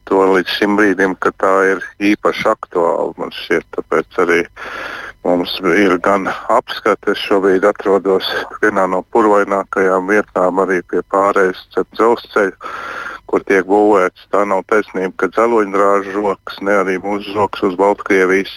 to 0.09 0.25
līdz 0.33 0.57
šim 0.57 0.79
brīdim, 0.79 1.19
ka 1.21 1.35
tā 1.37 1.53
ir 1.75 1.85
īpaši 2.15 2.49
aktuāla. 2.55 3.13
Man 3.21 3.35
šķiet, 3.37 3.69
tāpēc 3.77 4.23
arī 4.25 4.41
Mums 5.21 5.59
ir 5.61 5.99
gan 6.01 6.25
apskate, 6.49 7.13
es 7.13 7.21
šobrīd 7.21 7.65
atrodos 7.69 8.25
vienā 8.63 8.87
no 8.89 9.03
purvainākajām 9.13 10.09
vietām, 10.09 10.63
arī 10.63 10.79
pie 10.89 11.03
pārējais 11.13 11.61
dzelzceļa, 11.77 12.71
kur 13.29 13.45
tiek 13.51 13.69
būvēts. 13.69 14.31
Tā 14.33 14.47
nav 14.49 14.65
taisnība, 14.73 15.13
ka 15.21 15.29
dzeloņdrāžu 15.35 16.17
rokas, 16.17 16.57
ne 16.65 16.79
arī 16.81 16.97
mūsu 17.05 17.37
rokas 17.37 17.69
uz 17.69 17.77
Baltkrievijas. 17.83 18.57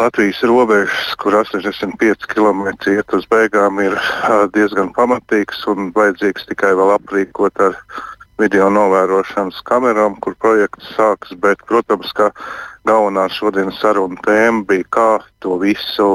Latvijas 0.00 0.40
robežas, 0.42 1.14
kur 1.20 1.34
85 1.36 2.24
km 2.32 2.70
iet 2.88 3.12
uz 3.12 3.26
beigām, 3.28 3.82
ir 3.84 3.96
diezgan 4.54 4.94
pamatīgs 4.96 5.66
un 5.68 5.90
vajadzīgs 5.92 6.46
tikai 6.48 6.70
vēl 6.78 6.94
aprīkot 6.94 7.60
ar 7.60 7.76
video 8.40 8.70
novērošanas 8.72 9.58
kamerām, 9.68 10.16
kur 10.24 10.38
projekts 10.40 10.88
sāks. 10.96 11.34
Bet, 11.42 11.60
protams, 11.68 12.14
ka 12.16 12.30
galvenā 12.88 13.26
šodienas 13.34 13.82
saruna 13.82 14.16
tēma 14.24 14.64
bija, 14.70 14.88
kā 14.96 15.10
to 15.44 15.58
visu 15.60 16.14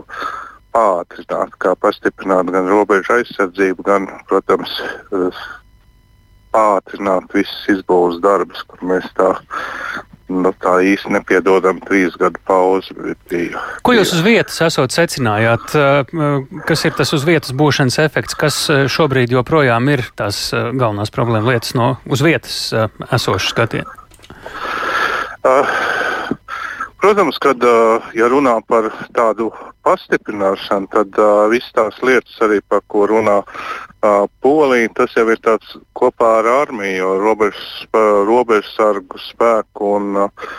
pātrināt, 0.74 1.54
kā 1.62 1.76
pastiprināt 1.78 2.50
gan 2.58 2.72
robežu 2.72 3.20
aizsardzību, 3.20 3.86
gan, 3.86 4.10
protams, 4.32 4.74
pātrināt 6.58 7.38
visus 7.38 7.70
izbūves 7.78 8.18
darbus, 8.26 8.66
kur 8.66 8.82
mēs 8.82 9.06
tā 9.14 9.36
nu, 10.32 10.52
tā 10.62 10.78
īsti 10.94 11.12
nepiedodam 11.16 11.80
trīs 11.86 12.16
gadu 12.20 12.40
pauzi. 12.48 12.96
Bija, 13.30 13.62
Ko 13.86 13.96
jūs 13.96 14.16
uz 14.18 14.24
vietas 14.26 14.62
esat 14.66 14.96
secinājāt? 14.96 15.76
Kas 16.70 16.86
ir 16.88 16.96
tas 16.98 17.14
uz 17.16 17.26
vietas 17.28 17.54
būšanas 17.58 18.00
efekts? 18.06 18.38
Kas 18.40 18.62
šobrīd 18.92 19.36
joprojām 19.36 19.92
ir 19.94 20.06
tās 20.18 20.48
galvenās 20.54 21.14
problēma 21.14 21.54
lietas 21.54 21.76
no 21.78 21.96
uz 22.10 22.26
vietas 22.26 22.58
esošu 23.16 23.54
skatienu? 23.54 24.02
Uh, 25.46 25.70
Protams, 27.06 27.38
kad 27.38 27.62
ja 28.18 28.26
runā 28.26 28.56
par 28.66 28.88
tādu 29.14 29.52
pastiprināšanu, 29.86 30.88
tad 30.90 31.20
uh, 31.22 31.44
visas 31.52 31.70
tās 31.78 32.00
lietas, 32.02 32.34
arī 32.42 32.58
par 32.66 32.82
ko 32.90 33.04
runā 33.12 33.36
uh, 33.46 34.24
Polija, 34.42 34.90
tas 34.98 35.14
jau 35.14 35.28
ir 35.30 35.38
tāds 35.46 35.76
kopā 35.94 36.32
ar 36.40 36.50
armiju, 36.64 37.12
robežsargu 38.32 39.22
spēku 39.22 39.92
un, 40.00 40.18
uh, 40.24 40.50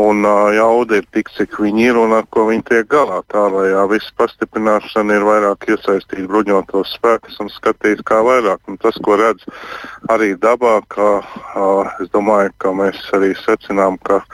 un 0.00 0.24
uh, 0.24 0.48
jauda 0.56 1.02
ir 1.02 1.06
tik, 1.12 1.28
cik 1.36 1.60
viņi 1.60 1.86
ir 1.90 2.00
un 2.00 2.16
ar 2.16 2.24
ko 2.32 2.48
viņi 2.48 2.64
tiek 2.72 2.88
galā. 2.88 3.20
Tālējā 3.36 3.84
viss 3.92 4.16
pastiprināšana 4.16 5.20
ir 5.20 5.28
vairāk 5.28 5.68
iesaistīt 5.68 6.24
bruņotos 6.32 6.96
spēkus 6.96 7.36
un 7.44 7.52
skatīt 7.52 8.00
kā 8.08 8.24
vairāk. 8.24 8.64
Un 8.72 8.80
tas, 8.80 8.96
ko 9.04 9.20
redz 9.20 9.44
arī 10.08 10.32
dabā, 10.40 10.78
ka 10.88 11.20
uh, 11.20 11.92
es 12.00 12.08
domāju, 12.16 12.56
ka 12.56 12.72
mēs 12.72 13.04
arī 13.20 13.36
secinām, 13.44 14.00
ka 14.00 14.24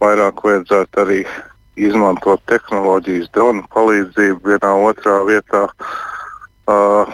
vairāk 0.00 0.44
vajadzētu 0.44 1.02
arī 1.04 1.20
izmantot 1.80 2.42
tehnoloģijas, 2.50 3.30
dronu 3.34 3.64
palīdzību 3.74 4.52
vienā 4.52 4.72
otrā 4.90 5.20
vietā. 5.28 5.66
Uh, 6.70 7.08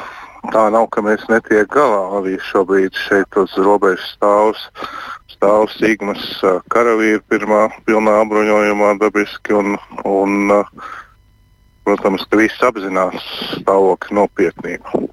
tā 0.52 0.66
nav, 0.72 0.88
ka 0.94 1.02
mēs 1.04 1.24
netiek 1.30 1.68
galā. 1.72 2.02
Arī 2.20 2.36
šobrīd 2.50 2.96
šeit 3.06 3.38
uz 3.40 3.54
robežas 3.62 4.06
stāvs, 4.16 4.62
stāv 5.32 5.68
Sigmas 5.74 6.22
karavīri 6.72 7.22
pirmā 7.30 7.66
pilnā 7.88 8.20
apbruņojumā 8.24 8.96
dabiski. 9.02 9.56
Un, 9.56 9.76
un, 10.04 10.54
protams, 11.86 12.26
ka 12.30 12.40
visi 12.40 12.66
apzinās 12.66 13.30
stāvokļa 13.60 14.20
nopietnību. 14.20 15.06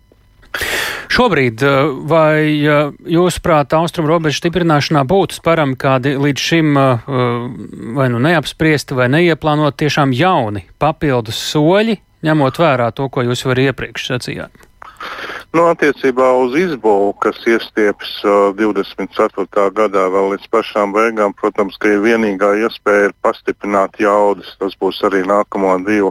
Šobrīd, 1.14 1.62
vai 2.10 2.54
jūsuprāt, 2.54 3.74
austrumu 3.78 4.10
robežu 4.10 4.40
stiprināšanā 4.42 5.04
būtu 5.10 5.38
sparami 5.38 5.78
kādi 5.80 6.16
līdz 6.18 6.46
šim 6.48 6.74
vai 7.98 8.08
nu 8.14 8.22
neapspriesti 8.24 8.98
vai 8.98 9.10
neieplānot 9.14 9.78
tiešām 9.78 10.14
jauni 10.18 10.66
papildus 10.82 11.42
soļi, 11.52 12.00
ņemot 12.26 12.62
vērā 12.62 12.90
to, 12.98 13.10
ko 13.14 13.26
jūs 13.28 13.46
arī 13.50 13.70
iepriekš 13.72 14.10
sacījāt? 14.14 14.68
Nu, 15.54 15.68
attiecībā 15.70 16.32
uz 16.42 16.56
izbūvi, 16.58 17.12
kas 17.22 17.44
iestieps 17.46 18.16
uh, 18.26 18.56
24. 18.58 19.44
gadā 19.78 20.06
vēl 20.10 20.32
līdz 20.32 20.48
pašām 20.50 20.96
beigām, 20.96 21.36
protams, 21.38 21.78
ka 21.78 21.92
ir 21.94 22.02
vienīgā 22.02 22.50
iespēja 22.64 23.12
ir 23.12 23.14
pastiprināt 23.22 24.00
jaudas. 24.02 24.50
Tas 24.58 24.74
būs 24.82 25.04
arī 25.06 25.22
nākamo 25.30 25.76
divu 25.86 26.10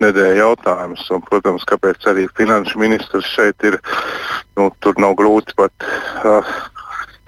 nedēļu 0.00 0.40
jautājums. 0.40 1.04
Un, 1.12 1.20
protams, 1.28 1.68
kāpēc 1.68 2.08
arī 2.08 2.24
finanšu 2.40 2.80
ministrs 2.80 3.28
šeit 3.36 3.68
ir, 3.68 3.76
nu, 4.56 4.70
tur 4.80 4.96
nav 5.04 5.18
grūti 5.20 5.52
pat. 5.60 5.88
Uh, 6.24 6.56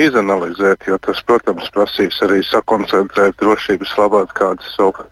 izanalizēt, 0.01 0.87
jo 0.89 0.97
tas, 1.05 1.21
protams, 1.29 1.69
prasīs 1.75 2.17
arī 2.25 2.41
sakoncentrēt 2.49 3.37
drošības 3.43 3.93
labāk 4.01 4.33
kādus 4.39 4.73
savu 4.79 5.05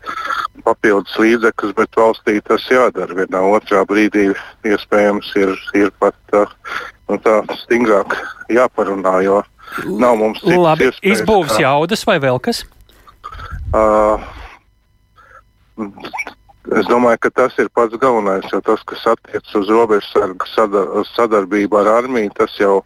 papildus 0.67 1.15
līdzekļus, 1.21 1.75
bet 1.79 1.99
valstī 1.99 2.39
tas 2.45 2.65
jādara. 2.71 3.15
Vienā 3.19 3.43
otrā 3.57 3.85
brīdī 3.89 4.31
iespējams 4.69 5.31
ir, 5.41 5.55
ir 5.79 5.93
pat 6.01 6.17
nu, 6.35 7.19
tā 7.25 7.41
stingrāk 7.65 8.17
jāparunā, 8.53 9.19
jo 9.27 9.43
nav 10.01 10.17
mums 10.21 10.43
Labi, 10.43 10.91
izbūves 11.03 11.57
kā- 11.57 11.63
jaudas 11.67 12.05
vai 12.09 12.19
vēl 12.23 12.41
kas? 12.43 12.65
Uh, 13.75 14.19
Es 16.69 16.85
domāju, 16.85 17.17
ka 17.25 17.31
tas 17.33 17.55
ir 17.63 17.71
pats 17.73 17.97
galvenais, 17.97 18.45
jo 18.53 18.59
tas, 18.61 18.83
kas 18.85 19.07
attiecas 19.15 19.55
uz 19.57 19.71
sadar 20.53 20.91
sadarbību 21.15 21.79
ar 21.81 21.89
armiju, 22.03 22.33
tas 22.37 22.53
jau, 22.61 22.83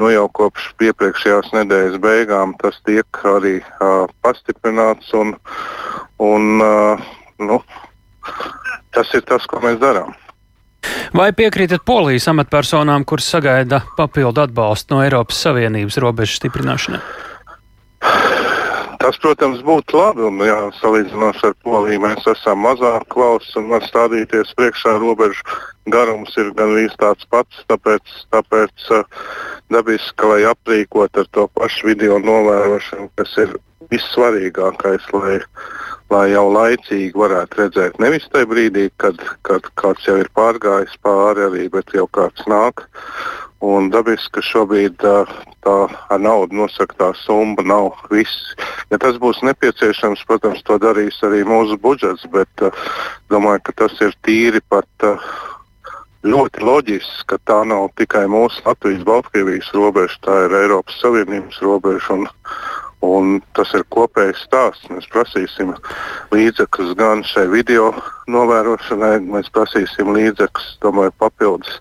nu, 0.00 0.08
jau 0.12 0.26
kopš 0.40 0.70
iepriekšējās 0.88 1.52
nedēļas 1.56 2.00
beigām 2.02 2.56
tas 2.62 2.78
tiek 2.86 3.22
arī 3.28 3.58
uh, 3.60 4.08
pastiprināts. 4.24 5.12
Un, 5.18 5.34
un, 6.22 6.48
uh, 6.64 7.12
nu, 7.42 7.60
tas 8.94 9.12
ir 9.16 9.24
tas, 9.28 9.46
ko 9.50 9.62
mēs 9.64 9.80
darām. 9.82 10.14
Vai 11.14 11.30
piekrītat 11.36 11.84
polijas 11.86 12.26
amatpersonām, 12.32 13.04
kuras 13.06 13.28
sagaida 13.30 13.82
papildu 13.98 14.42
atbalstu 14.42 14.96
no 14.96 15.02
Eiropas 15.04 15.44
Savienības 15.44 16.00
robežu 16.02 16.40
stiprināšanai? 16.40 17.02
Tas, 19.02 19.18
protams, 19.18 19.62
būtu 19.66 19.98
labi. 19.98 20.22
Un, 20.28 20.38
jā, 20.46 20.58
salīdzinot 20.78 21.40
ar 21.46 21.54
Poliju, 21.66 22.02
mēs 22.04 22.26
esam 22.30 22.62
mazāk 22.62 23.16
valsts 23.18 23.56
un 23.58 23.68
var 23.72 23.82
stādīties 23.86 24.54
priekšā. 24.58 24.94
Robežu 25.02 25.42
garums 25.90 26.36
ir 26.38 26.52
gandrīz 26.56 26.94
tāds 27.00 27.26
pats. 27.30 27.64
Tāpēc, 27.70 28.14
tāpēc 28.34 28.88
uh, 28.94 29.04
dabiski, 29.72 30.14
ka, 30.16 30.32
lai 30.34 30.42
aprīkot 30.52 31.18
ar 31.18 31.28
to 31.34 31.48
pašu 31.58 31.90
video 31.90 32.18
novērošanu, 32.22 33.10
kas 33.18 33.36
ir 33.42 33.56
vissvarīgākais, 33.92 35.08
lai, 35.16 35.38
lai 36.12 36.26
jau 36.32 36.46
laicīgi 36.54 37.18
varētu 37.18 37.62
redzēt. 37.64 38.00
Nevis 38.02 38.28
tajā 38.32 38.48
brīdī, 38.50 38.88
kad, 39.02 39.20
kad 39.46 39.66
kāds 39.80 40.06
jau 40.08 40.18
ir 40.22 40.30
pārgājis 40.36 40.94
pāri, 41.04 41.48
arī, 41.48 41.68
bet 41.72 41.94
jau 41.96 42.06
kāds 42.14 42.46
nāk. 42.50 42.86
Un 43.62 43.92
dabiski, 43.94 44.32
ka 44.34 44.42
šobrīd 44.42 45.04
uh, 45.06 45.28
tā 45.62 45.76
ar 46.10 46.18
naudu 46.18 46.56
nosaktā 46.58 47.12
summa 47.20 47.62
nav 47.62 48.00
viss. 48.10 48.56
Ja 48.90 48.98
tas 49.02 49.20
būs 49.22 49.38
nepieciešams, 49.46 50.24
protams, 50.26 50.64
to 50.66 50.80
darīs 50.82 51.20
arī 51.22 51.44
mūsu 51.46 51.78
budžets, 51.78 52.26
bet 52.34 52.66
uh, 52.66 52.74
domāju, 53.30 53.62
ka 53.68 53.76
tas 53.84 53.94
ir 54.02 54.16
tīri 54.26 54.62
pat 54.72 55.06
uh, 55.06 55.30
ļoti 56.26 56.62
loģiski, 56.62 57.26
ka 57.30 57.38
tā 57.48 57.62
nav 57.66 57.90
tikai 57.98 58.24
mūsu 58.30 58.62
Latvijas-Baltkrievijas 58.66 59.72
robeža, 59.74 60.18
tā 60.26 60.36
ir 60.46 60.56
Eiropas 60.62 60.98
Savienības 61.02 61.58
robeža. 61.64 62.16
Un, 62.16 62.28
un 63.02 63.32
tas 63.58 63.72
ir 63.74 63.84
kopējs 63.94 64.44
stāsts. 64.46 64.90
Mēs 64.92 65.08
prasīsim 65.12 65.74
līdzekļus 66.34 66.94
gan 66.98 67.24
šai 67.26 67.48
video 67.50 67.90
novērošanai, 68.30 69.16
mēs 69.32 69.50
prasīsim 69.54 70.12
līdzekļus, 70.14 70.76
domāju, 70.84 71.14
papildus 71.18 71.80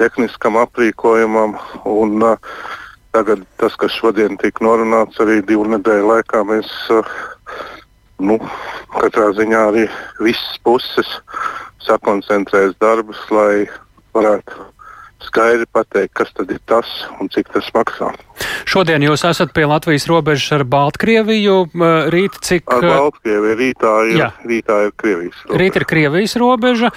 tehniskam 0.00 0.58
aprīkojumam. 0.60 1.56
Un, 1.88 2.18
uh, 2.26 2.58
tagad 3.16 3.46
tas, 3.60 3.78
kas 3.80 3.94
šodien 3.96 4.36
tika 4.42 4.66
norunāts, 4.66 5.22
arī 5.22 5.40
divu 5.46 5.68
nedēļu 5.76 6.10
laikā 6.10 6.42
mēs 6.48 6.72
uh, 6.92 7.14
nu, 8.18 8.40
katrā 8.98 9.30
ziņā 9.36 9.62
arī 9.70 9.86
visas 10.18 10.58
puses 10.66 11.08
sakoncentrēs 11.84 12.76
darbus, 12.80 13.20
lai 13.30 13.66
varētu 14.16 14.72
skaidri 15.26 15.66
pateikt, 15.72 16.12
kas 16.16 16.30
tad 16.36 16.50
ir 16.52 16.60
tas 16.68 16.88
un 17.20 17.30
cik 17.32 17.48
tas 17.54 17.66
maksā. 17.74 18.10
Šodien 18.68 19.02
jūs 19.04 19.24
esat 19.26 19.52
pie 19.56 19.64
Latvijas 19.68 20.06
robežas 20.10 20.52
ar 20.58 20.64
Baltkrieviju. 20.68 21.56
Rīt 22.12 22.36
cik? 22.44 22.66
Ar 22.72 22.84
Baltkrieviju 22.84 23.56
rītā 23.58 23.92
ir, 24.10 24.18
Jā. 24.20 24.28
rītā 24.44 24.78
ir 24.86 24.94
Krievijas 25.00 25.38
robeža. 25.44 25.60
Rīt 25.62 25.78
ir 25.80 25.86
Krievijas 25.88 26.36
robeža. 26.42 26.92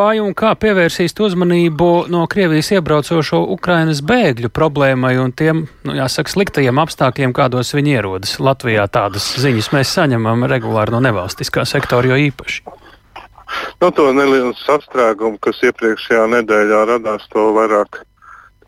Vai 0.00 0.14
un 0.22 0.34
kā 0.38 0.54
pievērsīst 0.56 1.20
uzmanību 1.20 1.90
no 2.12 2.24
Krievijas 2.30 2.72
iebraucošo 2.78 3.42
Ukrainas 3.52 4.02
bēgļu 4.06 4.52
problēmai 4.56 5.16
un 5.20 5.34
tiem, 5.36 5.66
nu, 5.84 5.96
jāsaka, 5.96 6.32
sliktajiem 6.32 6.80
apstākļiem, 6.82 7.36
kādos 7.36 7.74
viņi 7.76 7.98
ierodas? 7.98 8.38
Latvijā 8.40 8.88
tādas 8.92 9.28
ziņas 9.40 9.74
mēs 9.76 9.96
saņemam 9.98 10.48
regulāri 10.50 10.96
no 10.96 11.04
nevalstiskā 11.04 11.68
sektora, 11.68 12.14
jo 12.14 12.30
īpaši. 12.30 12.64
Nu, 13.80 13.90
to 13.90 14.10
nelielu 14.14 14.52
sastrēgumu, 14.60 15.40
kas 15.42 15.62
iepriekšējā 15.70 16.26
nedēļā 16.36 16.84
radās, 16.94 17.26
to 17.32 17.50
vairāk 17.56 18.02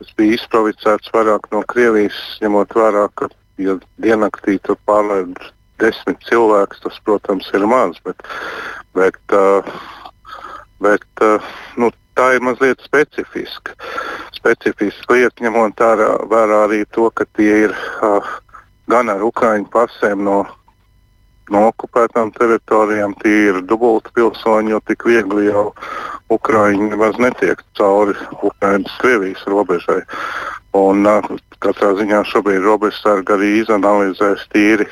tas 0.02 0.14
bija 0.18 0.34
izprovocēts 0.34 1.12
vairāk 1.14 1.46
no 1.54 1.62
Krievijas, 1.70 2.18
ņemot 2.42 2.74
vērā, 2.74 3.06
ka 3.14 3.28
ja 3.62 3.76
diennaktī 4.02 4.56
tur 4.66 4.78
pārlaid 4.88 5.36
desmit 5.82 6.22
cilvēkus, 6.26 6.82
tas, 6.82 6.98
protams, 7.06 7.48
ir 7.54 7.66
maz. 7.70 7.98
Bet, 8.06 8.22
bet, 8.98 9.20
uh, 9.36 9.68
bet 10.82 11.22
uh, 11.22 11.52
nu, 11.78 11.92
tā 12.18 12.32
ir 12.36 12.42
mazliet 12.44 12.82
specifiska. 12.82 13.76
Specifiska 14.34 15.14
lieta, 15.14 15.44
ņemot 15.44 15.84
vērā 16.32 16.64
arī 16.66 16.82
to, 16.96 17.08
ka 17.14 17.26
tie 17.38 17.68
ir 17.68 17.76
uh, 18.02 18.34
gan 18.90 19.12
ar 19.12 19.22
ukraiņu 19.22 19.70
pasēm 19.72 20.26
no, 20.26 20.42
no 21.52 21.66
okupētām 21.70 22.32
teritorijām, 22.36 23.14
tie 23.22 23.36
ir 23.50 23.60
dubulti 23.68 24.12
pilsoņi, 24.16 24.74
jo 24.74 24.80
tik 24.88 25.06
viegli 25.08 25.48
jau 25.50 25.70
Ukraiņi 26.32 26.92
nemaz 26.94 27.18
netiek 27.22 27.60
cauri 27.78 28.16
Ukraiņas-Krievijas 28.40 29.44
robežai. 29.52 30.00
Un, 30.76 31.04
katrā 31.62 31.92
ziņā 31.98 32.22
šobrīd 32.30 32.64
robežsargi 32.64 33.36
arī 33.36 33.50
izanalizēs 33.60 34.46
tīri, 34.54 34.88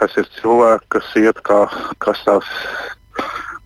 kas 0.00 0.16
ir 0.18 0.26
cilvēki, 0.40 0.88
kas 0.96 1.14
iet, 1.20 1.38
kā, 1.46 1.62
kas 2.02 2.24
tās 2.26 2.50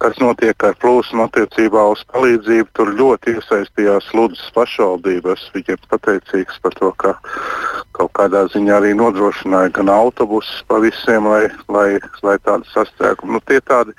kas 0.02 0.18
notiek 0.20 0.64
ar 0.68 0.74
plūsmu 0.82 1.24
attiecībā 1.24 1.86
uz 1.92 2.02
palīdzību. 2.12 2.68
Tur 2.76 2.92
ļoti 2.98 3.36
iesaistījās 3.38 4.10
Ludus 4.16 4.42
pašvaldība. 4.56 5.36
Es 5.36 5.46
viņiem 5.54 5.80
pateicīgs 5.88 6.60
par 6.62 6.76
to, 6.76 6.90
ka 7.00 7.14
kaut 7.96 8.12
kādā 8.16 8.46
ziņā 8.52 8.78
arī 8.78 8.94
nodrošināja 8.98 9.72
gan 9.76 9.90
autobusus 9.92 10.62
pa 10.68 10.80
visiem, 10.84 11.28
lai, 11.32 11.46
lai, 11.72 11.88
lai 12.26 12.36
tādu 12.44 12.68
sastrēgumu. 12.74 13.38
Nu, 13.38 13.44
tie 13.48 13.62
tādi 13.64 13.96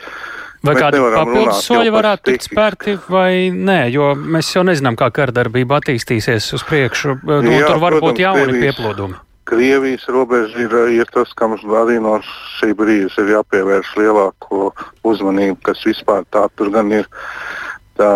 Vai 0.65 0.73
kādi 0.77 0.99
papildus 0.99 1.61
soļi 1.67 1.91
varētu 1.93 2.31
tikt 2.31 2.47
spērti 2.47 2.97
vai 3.11 3.49
nē, 3.53 3.77
jo 3.93 4.09
mēs 4.17 4.49
jau 4.55 4.63
nezinām, 4.67 4.97
kā 4.99 5.09
kardarbība 5.13 5.77
attīstīsies 5.79 6.49
uz 6.57 6.65
priekšu. 6.67 7.19
Nu, 7.27 7.39
Jā, 7.53 7.69
tur 7.69 7.81
var 7.83 7.97
būt 8.01 8.21
jauni 8.23 8.47
Krievijas, 8.49 8.63
pieplūdumi. 8.65 9.19
Krievijas 9.47 10.07
robeža 10.11 10.65
ir, 10.65 10.75
ir 10.97 11.13
tas, 11.13 11.31
kam 11.37 11.53
arī 11.55 11.99
no 12.03 12.17
šī 12.57 12.73
brīža 12.77 13.23
ir 13.23 13.35
jāpievērš 13.37 13.93
lielāko 14.01 14.71
uzmanību, 15.07 15.61
kas 15.69 15.85
vispār 15.87 16.25
tā 16.33 16.47
tur 16.57 16.73
gan 16.73 16.91
ir. 17.03 17.07
Tā, 17.97 18.09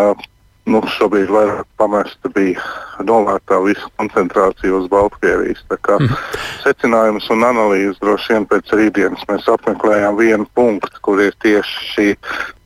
nu, 0.71 0.81
šobrīd 0.95 1.31
vairāk 1.31 1.67
pamesta 1.79 2.31
bija 2.35 2.61
novērtā 3.05 3.59
visa 3.65 3.89
koncentrācija 3.99 4.75
uz 4.77 4.87
Baltkrievijas. 4.91 5.63
Mm. 5.71 6.15
Secinājums 6.63 7.27
un 7.33 7.45
analīzes 7.47 7.99
droši 8.01 8.35
vien 8.35 8.47
pēc 8.49 8.73
rītdienas 8.77 9.27
mēs 9.29 9.49
apmeklējām 9.51 10.19
vienu 10.19 10.47
punktu, 10.55 11.03
kur 11.05 11.21
ir 11.23 11.35
tieši 11.43 11.87
šī 11.93 12.07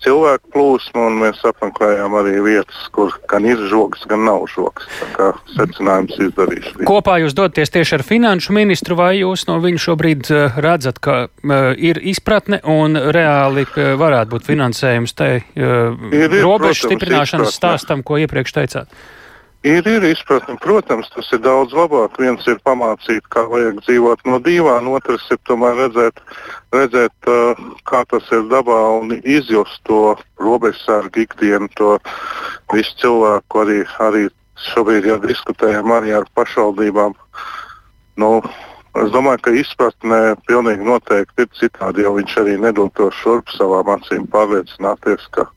cilvēku 0.05 0.51
plūsma, 0.53 1.07
un 1.09 1.17
mēs 1.23 1.41
apmeklējām 1.47 2.15
arī 2.19 2.35
vietas, 2.45 2.85
kur 2.95 3.13
gan 3.31 3.47
ir 3.47 3.61
žoks, 3.71 4.05
gan 4.09 4.25
nav 4.27 4.45
žoks. 4.51 4.87
Tā 5.01 5.09
kā 5.15 5.29
secinājums 5.55 6.19
izdarīšu. 6.27 6.85
Kopā 6.87 7.17
jūs 7.23 7.35
dodaties 7.37 7.73
tieši 7.73 7.97
ar 7.99 8.05
finanšu 8.05 8.55
ministru, 8.55 8.97
vai 8.99 9.15
jūs 9.19 9.47
no 9.49 9.57
viņa 9.63 9.83
šobrīd 9.87 10.31
eh, 10.31 10.61
redzat, 10.65 11.01
ka 11.03 11.17
uh, 11.27 11.67
ir 11.75 11.99
izpratne 12.01 12.61
un 12.69 12.97
reāli 13.15 13.65
uh, 13.67 13.93
varētu 13.99 14.35
būt 14.35 14.47
finansējums 14.47 15.17
tai 15.17 15.31
uh, 15.41 15.93
robežu 16.39 16.87
stiprināšanas 16.87 17.55
stāstam, 17.55 18.05
ko 18.05 18.21
iepriekš 18.21 18.57
teicāt? 18.59 18.97
Ir, 19.65 19.88
ir 19.89 20.04
izpratne, 20.06 20.60
protams, 20.62 21.08
tas 21.10 21.32
ir 21.34 21.39
daudz 21.41 21.73
labāk. 21.73 22.19
Viens 22.21 22.43
ir 22.51 22.60
pamācīt, 22.67 23.25
kā 23.34 23.47
vajag 23.49 23.80
dzīvot 23.82 24.21
no 24.30 24.38
divām, 24.45 24.91
otrs 24.93 25.25
ir 25.34 25.39
tomēr 25.49 25.80
redzēt, 25.80 26.21
redzēt 26.75 27.30
uh, 27.32 27.63
kā 27.89 28.04
tas 28.12 28.30
ir 28.36 28.45
dabā 28.51 28.78
un 28.99 29.15
izjust 29.23 29.82
to 29.89 30.13
robežsargu 30.38 31.25
ikdienu, 31.25 31.71
to 31.82 31.95
visu 32.75 32.93
cilvēku. 33.01 33.63
Arī, 33.65 33.80
arī 34.06 34.23
šobrīd 34.67 35.10
jau 35.10 35.17
diskutējam 35.25 35.97
arī 35.97 36.13
ar 36.19 36.30
pašvaldībām. 36.38 37.17
Nu, 38.21 38.32
Es 38.95 39.10
domāju, 39.12 39.41
ka 39.43 39.51
izpratnē 39.51 40.19
pilnīgi 40.47 40.86
noteikti 40.88 41.43
ir 41.43 41.49
citādi, 41.60 42.06
jo 42.06 42.13
viņš 42.15 42.38
arī 42.39 42.54
nedod 42.63 42.93
to 42.95 43.10
šurp 43.17 43.51
savām 43.51 43.91
acīm 43.97 44.23
pārliecināties, 44.32 45.28
ka 45.36 45.49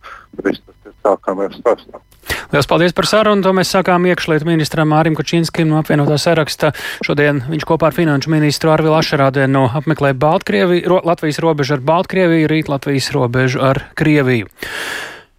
viss 0.42 0.64
tas 0.64 0.90
ir 0.90 0.96
tā, 1.06 1.14
kā 1.22 1.36
mēs 1.38 1.54
stāstām. 1.60 2.07
Lielas 2.52 2.68
paldies 2.70 2.94
par 2.96 3.08
sarunu. 3.08 3.42
To 3.44 3.52
mēs 3.56 3.72
sākām 3.74 4.06
iekšlietu 4.08 4.48
ministram 4.48 4.92
Mārim 4.92 5.16
Kučinskim 5.18 5.68
no 5.70 5.80
apvienotā 5.82 6.16
saraksta. 6.20 6.72
Šodien 7.04 7.42
viņš 7.48 7.66
kopā 7.68 7.90
ar 7.90 7.96
finanšu 7.96 8.32
ministru 8.32 8.72
Arvilu 8.72 8.96
Ašarādēnu 9.00 9.66
apmeklē 9.80 10.14
Baltkrieviju, 10.18 10.86
ro, 10.88 11.02
Latvijas 11.08 11.42
robežu 11.44 11.78
ar 11.78 11.84
Baltkrieviju, 11.92 12.48
rīt 12.50 12.72
Latvijas 12.72 13.10
robežu 13.16 13.62
ar 13.64 13.84
Krieviju. 13.98 14.48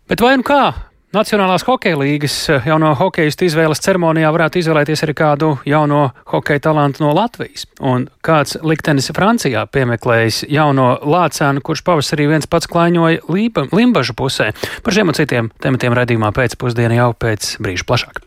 Bet 0.09 0.21
vai 0.25 0.37
nu 0.41 0.45
kā? 0.45 0.88
Nacionālās 1.09 1.63
hokeja 1.65 1.97
līgas 1.97 2.33
eh, 2.53 2.67
jauno 2.69 2.91
hokeistu 2.93 3.47
izvēles 3.47 3.81
ceremonijā 3.81 4.29
varētu 4.29 4.59
izvēlēties 4.61 5.01
arī 5.07 5.15
kādu 5.17 5.47
jauno 5.65 6.03
hokeja 6.29 6.61
talantu 6.67 7.01
no 7.01 7.15
Latvijas. 7.17 7.65
Un 7.81 8.05
kāds 8.21 8.59
liktenis 8.61 9.09
Francijā 9.17 9.65
piemeklējis 9.73 10.43
jauno 10.53 10.91
lācēnu, 11.01 11.65
kurš 11.65 11.81
pavasarī 11.89 12.29
viens 12.29 12.45
pats 12.45 12.69
klaiņoja 12.69 13.25
lība, 13.25 13.65
Limbažu 13.73 14.13
pusē. 14.13 14.51
Par 14.85 14.93
šiem 14.93 15.09
un 15.09 15.17
citiem 15.17 15.49
tematiem 15.65 15.97
raidījumā 15.97 16.29
pēcpusdienā 16.37 17.01
jau 17.01 17.13
pēc 17.17 17.55
brīža 17.57 17.89
plašāk. 17.89 18.25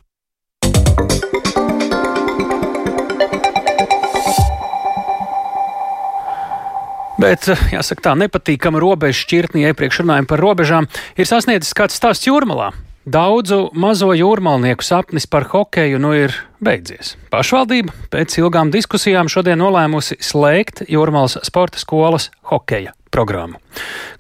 Bet, 7.23 7.47
eh, 7.49 7.61
jāsaka, 7.77 8.03
tā 8.09 8.13
nepatīkama 8.19 8.81
robeža 8.83 9.21
šķirtnī, 9.23 9.69
iepriekš 9.71 10.01
runājām 10.03 10.27
par 10.27 10.43
robežām, 10.43 10.89
ir 11.15 11.29
sasniedzis 11.29 11.77
kāds 11.79 11.95
stāsts 11.95 12.27
jūrmalā. 12.27 12.73
Daudzu 13.03 13.73
mazo 13.75 14.13
jūrmalnieku 14.15 14.83
sapnis 14.87 15.27
par 15.27 15.47
hokeju 15.51 15.99
nu 16.03 16.13
ir 16.15 16.35
beidzies. 16.63 17.17
Pašvaldība 17.35 17.95
pēc 18.11 18.37
ilgām 18.39 18.71
diskusijām 18.75 19.31
šodien 19.31 19.59
nolēmusi 19.59 20.21
slēgt 20.23 20.85
Jūrmālas 20.87 21.41
sporta 21.47 21.83
skolas 21.83 22.31
hokeja 22.51 22.95
programmu. 23.11 23.59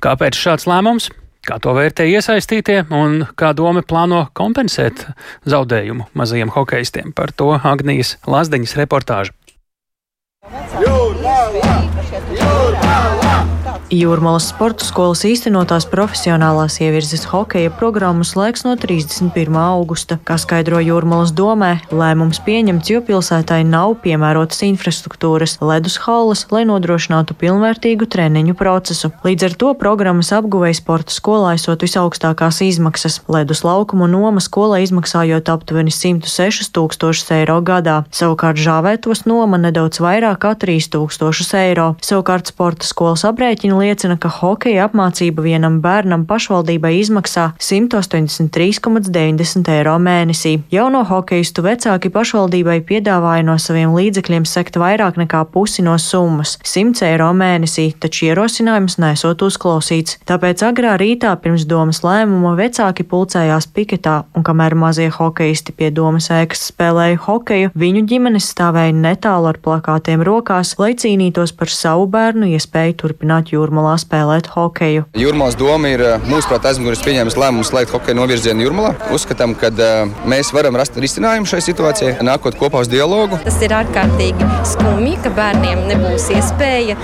Kāpēc 0.02 0.38
šāds 0.38 0.66
lēmums? 0.70 1.10
Kā 1.46 1.58
to 1.62 1.74
vērtē 1.74 2.06
iesaistītie 2.10 2.84
un 2.94 3.24
kā 3.38 3.50
doma 3.54 3.82
plāno 3.82 4.28
kompensēt 4.34 5.08
zaudējumu 5.46 6.10
mazajiem 6.18 6.54
hokeistiem? 6.54 7.14
Par 7.14 7.34
to 7.34 7.54
Agnijas 7.58 8.16
Lazdiņas 8.26 8.78
reportāža. 8.82 9.34
Jūrmāla! 10.82 11.31
Jūrmalas 13.92 14.46
sporta 14.48 14.86
skolas 14.88 15.20
īstenotās 15.28 15.84
profesionālās 15.84 16.78
ievirzes 16.80 17.26
hokeja 17.28 17.68
programmu 17.76 18.24
slēgs 18.24 18.62
no 18.64 18.72
31. 18.80 19.52
augusta. 19.60 20.16
Kā 20.24 20.38
skaidro 20.40 20.78
Jūrmalas 20.80 21.34
domē, 21.36 21.74
lēmums 21.92 22.40
pieņemts, 22.40 22.88
jo 22.88 23.02
pilsētai 23.04 23.58
nav 23.68 23.98
piemērotas 24.00 24.62
infrastruktūras, 24.64 25.58
ledus 25.60 25.98
halles, 26.06 26.46
lai 26.48 26.62
nodrošinātu 26.70 27.36
pilnvērtīgu 27.36 28.08
treniņu 28.14 28.56
procesu. 28.56 29.10
Līdz 29.26 29.44
ar 29.50 29.58
to 29.60 29.74
programmas 29.76 30.32
apguvei 30.32 30.72
sporta 30.72 31.12
skolā 31.12 31.52
esot 31.58 31.84
visaugstākās 31.84 32.62
izmaksas. 32.64 33.20
Ledus 33.28 33.60
laukumu 33.60 34.08
noma 34.08 34.40
skolai 34.40 34.86
izmaksājot 34.86 35.52
aptuveni 35.52 35.92
106 35.92 36.72
tūkstošus 36.72 37.28
eiro 37.42 37.58
gadā. 37.60 38.06
Savukārt 38.08 38.56
žāvētos 38.56 39.26
noma 39.28 39.60
nedaudz 39.60 40.00
vairāk 40.00 40.40
kā 40.46 40.56
3000 40.64 41.60
eiro. 41.60 41.92
Savukārt 42.00 42.48
sporta 42.56 42.88
skolas 42.88 43.28
aprēķina 43.28 43.81
liecina, 43.82 44.16
ka 44.16 44.28
hokeja 44.32 44.86
apmācība 44.86 45.42
vienam 45.44 45.80
bērnam 45.82 46.26
pašvaldībai 46.28 46.92
izmaksā 47.00 47.52
183,90 47.58 49.68
eiro 49.74 49.98
mēnesī. 49.98 50.60
Jauno 50.70 51.04
hokeistu 51.08 51.62
vecāki 51.66 52.10
pašvaldībai 52.14 52.80
piedāvāja 52.86 53.42
no 53.46 53.56
saviem 53.58 53.90
līdzekļiem 53.96 54.44
sekt 54.46 54.76
vairāk 54.78 55.16
nekā 55.20 55.44
pusi 55.52 55.82
no 55.82 55.98
summas- 55.98 56.58
100 56.72 57.02
eiro 57.08 57.32
mēnesī, 57.32 57.94
taču 57.98 58.26
ierosinājums 58.30 58.98
nesot 59.02 59.38
uzklausīts. 59.42 60.16
Tāpēc 60.26 60.58
agrā 60.70 60.92
rītā 61.00 61.36
pirms 61.42 61.64
domas 61.66 62.00
lēmuma 62.06 62.52
vecāki 62.56 63.02
pulcējās 63.02 63.66
piketā, 63.66 64.24
un 64.36 64.42
kamēr 64.42 64.74
mazie 64.74 65.10
hokeisti 65.10 65.72
pie 65.72 65.90
domas 65.90 66.28
ēkas 66.28 66.70
spēlēja 66.70 67.18
hokeju, 67.18 67.70
viņu 67.74 68.06
ģimenes 68.06 68.54
stāvēja 68.54 68.92
netālu 68.92 69.46
ar 69.48 69.58
plakātiem 69.58 70.22
rokās, 70.22 70.78
lai 70.78 70.94
cīnītos 70.94 71.52
par 71.56 71.68
savu 71.68 72.06
bērnu 72.06 72.46
iespēju 72.56 72.94
turpināt 72.94 73.52
jūras 73.52 73.71
jūrmalā 73.72 73.96
spēlēt 74.00 74.50
hokeju. 74.52 75.06
Jūrmālas 75.16 75.56
doma 75.56 75.88
ir 75.92 76.02
eh, 76.04 76.26
mūsuprāt 76.28 76.68
aizmugurēs 76.68 77.02
pieņēmis 77.06 77.38
lēmumu 77.40 77.64
slēgt 77.64 77.94
hokeja 77.94 78.18
novirzienu 78.18 78.66
jūrmalā. 78.66 78.92
Uzskatām, 79.16 79.56
ka 79.56 79.72
uh, 79.72 80.12
mēs 80.28 80.52
varam 80.52 80.76
rast 80.76 80.98
risinājumu 81.00 81.48
šai 81.48 81.62
situācijai, 81.64 82.18
nākot 82.26 82.58
kopā 82.60 82.84
uz 82.84 82.92
dialogu. 82.92 83.40
Tas 83.46 83.60
ir 83.64 83.72
ārkārtīgi 83.76 84.50
skumji, 84.74 85.16
ka 85.24 85.32
bērniem 85.38 85.86
nebūs 85.88 86.28
iespēja 86.36 86.98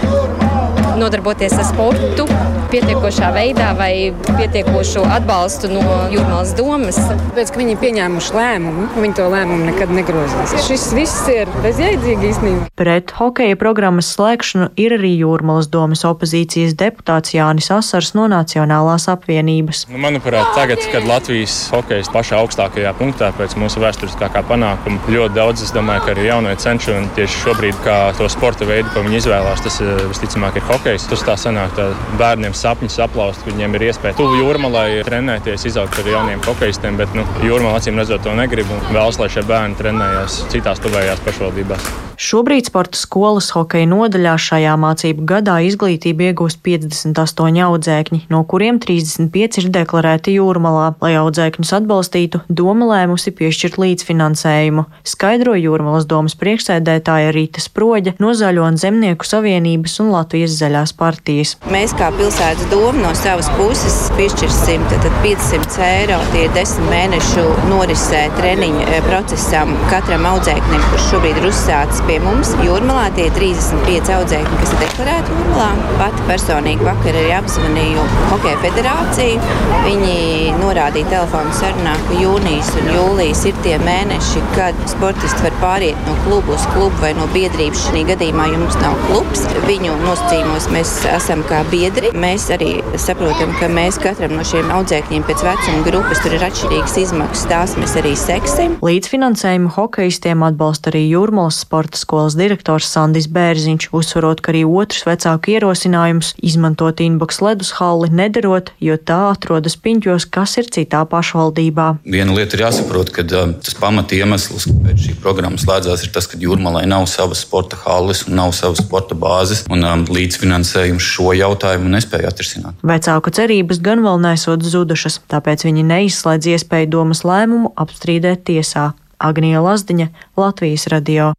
nodarboties 1.01 1.55
ar 1.59 1.67
sportu 1.69 2.27
pietiekošā 2.69 3.31
veidā 3.33 3.71
vai 3.79 4.11
pietiekošu 4.27 5.01
atbalstu 5.09 5.71
no 5.73 5.83
jūrmālas 6.13 6.53
domas. 6.59 6.99
Pēc, 7.37 7.53
ka 7.53 7.61
viņi 7.61 7.75
ir 7.75 7.81
pieņēmuši 7.81 8.35
lēmumu, 8.37 8.89
viņi 8.99 9.17
to 9.17 9.29
lēmumu 9.33 9.69
nekad 9.71 9.93
negrozīs. 9.97 10.53
Šis 10.67 10.85
viss 10.97 11.31
ir 11.33 11.49
bezjēdzīgi 11.65 12.29
īstenībā. 12.29 12.67
Pret 12.79 13.15
hokeja 13.17 13.57
programmas 13.61 14.11
slēgšanu 14.13 14.69
ir 14.81 14.97
arī 14.99 15.15
jūrmālas 15.23 15.71
domas 15.73 16.05
opozīcijas 16.09 16.77
deputāts 16.79 17.33
Jānis 17.37 17.71
Asars 17.73 18.13
no 18.19 18.27
Nacionālās 18.29 19.09
apvienības. 19.15 19.87
Nu, 19.89 20.03
manuprāt, 20.05 20.53
tagad, 20.59 20.85
kad 20.93 21.09
Latvijas 21.09 21.57
hokejas 21.73 22.13
pašā 22.13 22.43
augstākajā 22.43 22.93
punktā 23.01 23.33
pēc 23.39 23.57
mūsu 23.61 23.81
vēsturiskākā 23.81 24.45
panākuma, 24.51 25.01
ļoti 25.09 25.37
daudz, 25.41 25.65
es 25.65 25.73
domāju, 25.73 26.05
ka 26.05 26.13
arī 26.13 26.29
jaunie 26.29 26.55
cenši 26.61 26.95
un 26.99 27.09
tieši 27.17 27.43
šobrīd, 27.47 27.81
kā 27.87 27.99
to 28.21 28.29
sporta 28.33 28.69
veidu, 28.69 28.93
ko 28.93 29.07
viņi 29.09 29.23
izvēlās, 29.23 29.65
tas 29.65 29.81
eh, 29.85 30.05
visticamāk 30.13 30.61
ir 30.61 30.69
hokeja 30.69 30.88
hokejs. 30.89 31.09
Tas 31.11 31.25
tā 31.27 31.37
sanāk, 31.37 31.75
tā 31.77 31.89
bērniem 32.21 32.57
sapņus 32.57 32.99
aplaust, 33.05 33.45
ka 33.45 33.53
viņiem 33.53 33.77
ir 33.77 33.89
iespēja 33.91 34.17
tuvu 34.19 34.41
jūrmalai 34.41 35.05
trenēties, 35.05 35.69
izaugt 35.69 35.99
ar 36.01 36.09
jauniem 36.09 36.45
hokejistiem, 36.47 36.97
bet 36.97 37.15
nu, 37.17 37.27
jūrmala 37.45 37.81
acīm 37.81 38.01
redzot 38.01 38.25
to 38.25 38.35
negrib 38.39 38.71
un 38.73 38.85
vēlas, 38.93 39.21
lai 39.21 39.33
šie 39.33 39.45
bērni 39.49 39.79
trenējās 39.81 40.45
citās 40.53 40.81
tuvējās 40.85 41.25
pašvaldībās. 41.27 42.08
Šobrīd 42.19 42.67
sporta 42.67 42.99
skolas 42.99 43.53
hokeja 43.55 43.87
nodaļā 43.87 44.33
šajā 44.43 44.73
mācību 44.83 45.23
gadā 45.31 45.61
izglītību 45.69 46.25
iegūst 46.27 46.59
58 46.67 47.61
audzēkņi, 47.63 48.19
no 48.33 48.41
kuriem 48.51 48.81
35 48.83 49.61
ir 49.63 49.69
deklarēti 49.77 50.35
jūrmalā. 50.35 50.89
Lai 50.99 51.13
audzēkņus 51.21 51.71
atbalstītu, 51.79 52.41
doma 52.51 52.89
lēmusi 52.91 53.31
piešķirt 53.39 53.79
līdzfinansējumu, 53.79 54.89
skaidro 55.07 55.55
jūrmalas 55.55 56.09
domas 56.11 56.35
priekšsēdētāja 56.41 57.31
Rīta 57.37 57.63
Sproģa 57.63 58.17
no 58.19 58.35
Zaļo 58.35 58.67
un 58.67 58.81
Zemnieku 58.83 59.29
savienības 59.29 59.95
un 60.03 60.11
Latvijas 60.17 60.59
zaļās 60.59 60.97
partijas. 60.99 61.55
Mēs 61.71 61.95
kā 61.95 62.11
pilsētas 62.19 62.67
doma 62.75 62.99
no 63.05 63.15
savas 63.15 63.47
puses 63.61 64.01
piešķirsim 64.19 64.91
500 65.23 65.87
eiro 65.87 66.19
tie 66.35 66.49
desmit 66.59 66.91
mēnešu 66.91 67.47
norisē 67.71 68.27
treniņu 68.41 68.91
eh, 68.91 69.01
procesam 69.07 69.79
katram 69.87 70.27
audzēknim, 70.35 70.83
kurš 70.91 71.11
šobrīd 71.13 71.39
ir 71.45 71.51
uzsācis 71.53 72.08
pie 72.09 72.19
mums. 72.25 72.55
Jūrmalā 72.65 73.09
tie 73.17 73.27
ir 73.29 73.35
35 73.37 74.13
audzēkņi, 74.17 74.59
kas 74.63 74.73
ir 74.73 74.81
deklarēti 74.83 75.35
Jūrmalā. 75.35 75.69
Pati 75.99 76.25
personīgi 76.29 76.87
vakar 76.87 77.19
arī 77.21 77.33
apzvanīju 77.37 78.05
Hokeja 78.33 78.61
federāciju. 78.63 79.51
Viņi 79.85 80.15
norādīja 80.61 81.11
telefonu 81.13 81.53
sarunā, 81.57 81.95
ka 82.09 82.21
jūnijas 82.23 82.71
un 82.81 82.91
jūlijas 82.95 83.45
ir 83.51 83.61
tie 83.67 83.77
mēneši, 83.83 84.45
kad 84.57 84.79
sportisti 84.91 85.45
var 85.45 85.59
pāriet 85.63 86.01
no 86.09 86.17
klubu 86.25 86.57
uz 86.57 86.65
klubu 86.73 87.03
vai 87.03 87.13
no 87.19 87.29
biedrības. 87.35 87.85
Šī 87.89 88.05
gadījumā 88.09 88.49
jums 88.55 88.79
nav 88.83 88.97
klubs. 89.09 89.45
Viņu 89.69 89.97
nosacījumos 90.05 90.71
mēs 90.73 90.95
esam 91.13 91.45
kā 91.51 91.61
biedri. 91.73 92.13
Mēs 92.17 92.49
arī 92.55 92.79
saprotam, 93.01 93.53
ka 93.61 93.69
mēs 93.73 94.01
katram 94.03 94.37
no 94.39 94.47
šiem 94.49 94.73
audzēkņiem 94.79 95.27
pēc 95.29 95.45
vecuma 95.47 95.85
grupas 95.87 96.25
tur 96.25 96.39
ir 96.39 96.49
atšķirīgas 96.49 96.99
izmaksas. 97.05 97.47
Tās 97.53 97.77
mēs 97.81 97.97
arī 98.01 98.15
seksim. 98.19 98.79
Līdzfinansējumu 98.85 99.75
hokeistiem 99.77 100.45
atbalsta 100.47 100.93
arī 100.93 101.05
Jūrmalas 101.09 101.63
sporta 101.65 101.98
skolas 101.99 102.37
direktors 102.39 102.89
Sandis 102.89 103.29
Bērziņš, 103.33 103.89
uzsverot, 103.95 104.43
ka 104.45 104.53
arī 104.53 104.65
otrs 104.67 105.05
vecāku 105.09 105.55
ierosinājums 105.55 106.35
izmantot 106.45 107.03
inbox 107.05 107.41
ledus 107.45 107.75
halli 107.79 108.11
nederot, 108.15 108.73
jo 108.83 108.97
tā 108.99 109.19
atrodas 109.33 109.77
piņķos, 109.83 110.29
kas 110.35 110.57
ir 110.61 110.71
citā 110.75 111.05
pašvaldībā. 111.11 111.89
Viena 112.09 112.37
lieta 112.37 112.59
ir 112.59 112.65
jāsaprot, 112.67 113.13
ka 113.15 113.25
uh, 113.27 113.55
tas 113.65 113.77
pamat 113.79 114.15
iemesls, 114.17 114.69
kāpēc 114.71 115.09
šī 115.09 115.17
programma 115.23 115.61
slēdzās, 115.61 116.07
ir 116.07 116.15
tas, 116.15 116.29
ka 116.31 116.41
Jūrmalai 116.41 116.85
nav 116.91 117.09
savas 117.11 117.43
sporta 117.47 117.79
halles 117.85 118.25
un 118.29 118.39
nav 118.39 118.55
savas 118.57 118.83
sporta 118.85 119.19
bāzes, 119.19 119.65
un 119.73 119.85
um, 119.87 120.07
līdzfinansējums 120.15 121.11
šo 121.15 121.35
jautājumu 121.39 121.91
nespēja 121.93 122.31
atrisināt. 122.33 122.79
Vecāku 122.87 123.33
cerības 123.35 123.83
gan 123.85 124.05
vēl 124.07 124.23
nesot 124.23 124.65
zudušas, 124.65 125.21
tāpēc 125.31 125.67
viņi 125.69 125.85
neizslēdz 125.91 126.55
iespēju 126.55 126.93
domas 126.99 127.25
lēmumu 127.27 127.75
apstrīdēt 127.79 128.47
tiesā. 128.49 128.93
Agnija 129.19 129.61
Lazdiņa, 129.61 130.09
Latvijas 130.39 130.87
radio. 130.93 131.33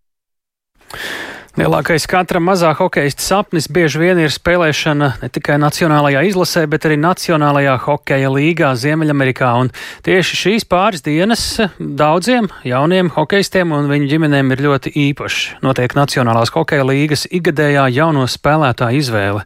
Lielākais 1.60 2.06
katra 2.08 2.40
mazā 2.40 2.70
hokeja 2.78 3.12
sapnis 3.20 3.66
bieži 3.68 4.00
vien 4.00 4.20
ir 4.22 4.32
spēlēšana 4.32 5.10
ne 5.20 5.30
tikai 5.34 5.58
nacionālajā 5.60 6.22
izlasē, 6.30 6.64
bet 6.72 6.86
arī 6.88 6.96
Nacionālajā 7.02 7.74
hokeja 7.84 8.30
līgā 8.32 8.70
Ziemeļamerikā. 8.80 9.50
Un 9.60 9.72
tieši 10.06 10.40
šīs 10.44 10.68
pāris 10.70 11.04
dienas 11.04 11.44
daudziem 11.80 12.48
jauniem 12.64 13.12
hokeistiem 13.18 13.74
un 13.76 13.92
viņu 13.92 14.08
ģimenēm 14.14 14.56
ir 14.56 14.64
ļoti 14.70 14.94
īpašs. 15.10 15.60
Notiek 15.66 15.98
Nacionālās 16.00 16.54
hokeja 16.56 16.88
līgas 16.88 17.26
igadējā 17.28 17.90
jauno 17.98 18.24
spēlētāju 18.30 19.04
izvēle 19.04 19.44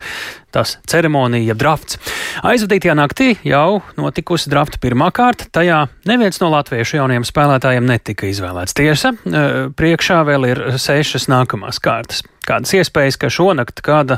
tās 0.53 0.77
ceremonija, 0.89 1.51
jeb 1.51 1.61
drafts. 1.61 1.99
Aizvadītajā 2.45 2.95
naktī 2.97 3.31
jau 3.47 3.81
notikusi 3.97 4.51
drafta 4.53 4.79
pirmā 4.83 5.09
kārta. 5.15 5.49
Tajā 5.53 5.83
neviens 6.09 6.39
no 6.43 6.51
latviešu 6.53 6.99
jauniem 6.99 7.25
spēlētājiem 7.27 7.87
netika 7.89 8.29
izvēlēts. 8.29 8.77
Tiesa, 8.77 9.13
e, 9.13 9.47
priekšā 9.73 10.21
vēl 10.27 10.49
ir 10.51 10.63
sešas 10.81 11.29
nākamās 11.31 11.81
kārtas. 11.83 12.23
Kādas 12.43 12.73
iespējas, 12.75 13.15
ka 13.15 13.29
šonakt 13.31 13.79
kāda 13.85 14.17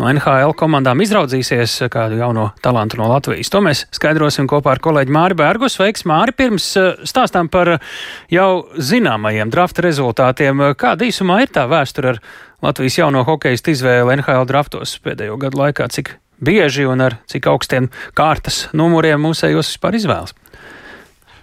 no 0.00 0.08
NHL 0.08 0.54
komandām 0.56 1.02
izraudzīsies 1.04 1.74
kādu 1.92 2.16
jauno 2.22 2.46
talantu 2.64 2.96
no 2.96 3.10
Latvijas? 3.10 3.50
To 3.52 3.60
mēs 3.60 3.82
skaidrosim 3.92 4.48
kopā 4.48 4.72
ar 4.72 4.80
kolēģi 4.80 5.12
Māri 5.12 5.36
Bērgu. 5.36 5.68
Sveiks, 5.68 6.06
Māri! 6.08 6.32
Pirms 6.36 6.70
e, 6.80 6.86
stāstām 7.04 7.50
par 7.52 7.74
jau 8.32 8.48
zināmajiem 8.80 9.52
drafta 9.52 9.84
rezultātiem. 9.84 10.70
Kāda 10.80 11.04
īsumā 11.10 11.42
ir 11.44 11.52
tā 11.52 11.66
vēsture 11.68 12.14
ar 12.14 12.22
Latvijas 12.64 12.98
jauno 12.98 13.24
hokeistu 13.26 13.74
izvēle 13.74 14.16
NHL 14.16 14.46
draftos 14.48 14.96
pēdējo 15.04 15.36
gadu 15.40 15.60
laikā, 15.60 15.88
cik 15.92 16.14
bieži 16.40 16.86
un 16.88 17.04
ar 17.04 17.18
cik 17.28 17.48
augstiem 17.52 17.90
kārtas 18.16 18.66
numuriem 18.76 19.20
mūsējos 19.26 19.74
vispār 19.74 19.98
izvēlas? 19.98 20.32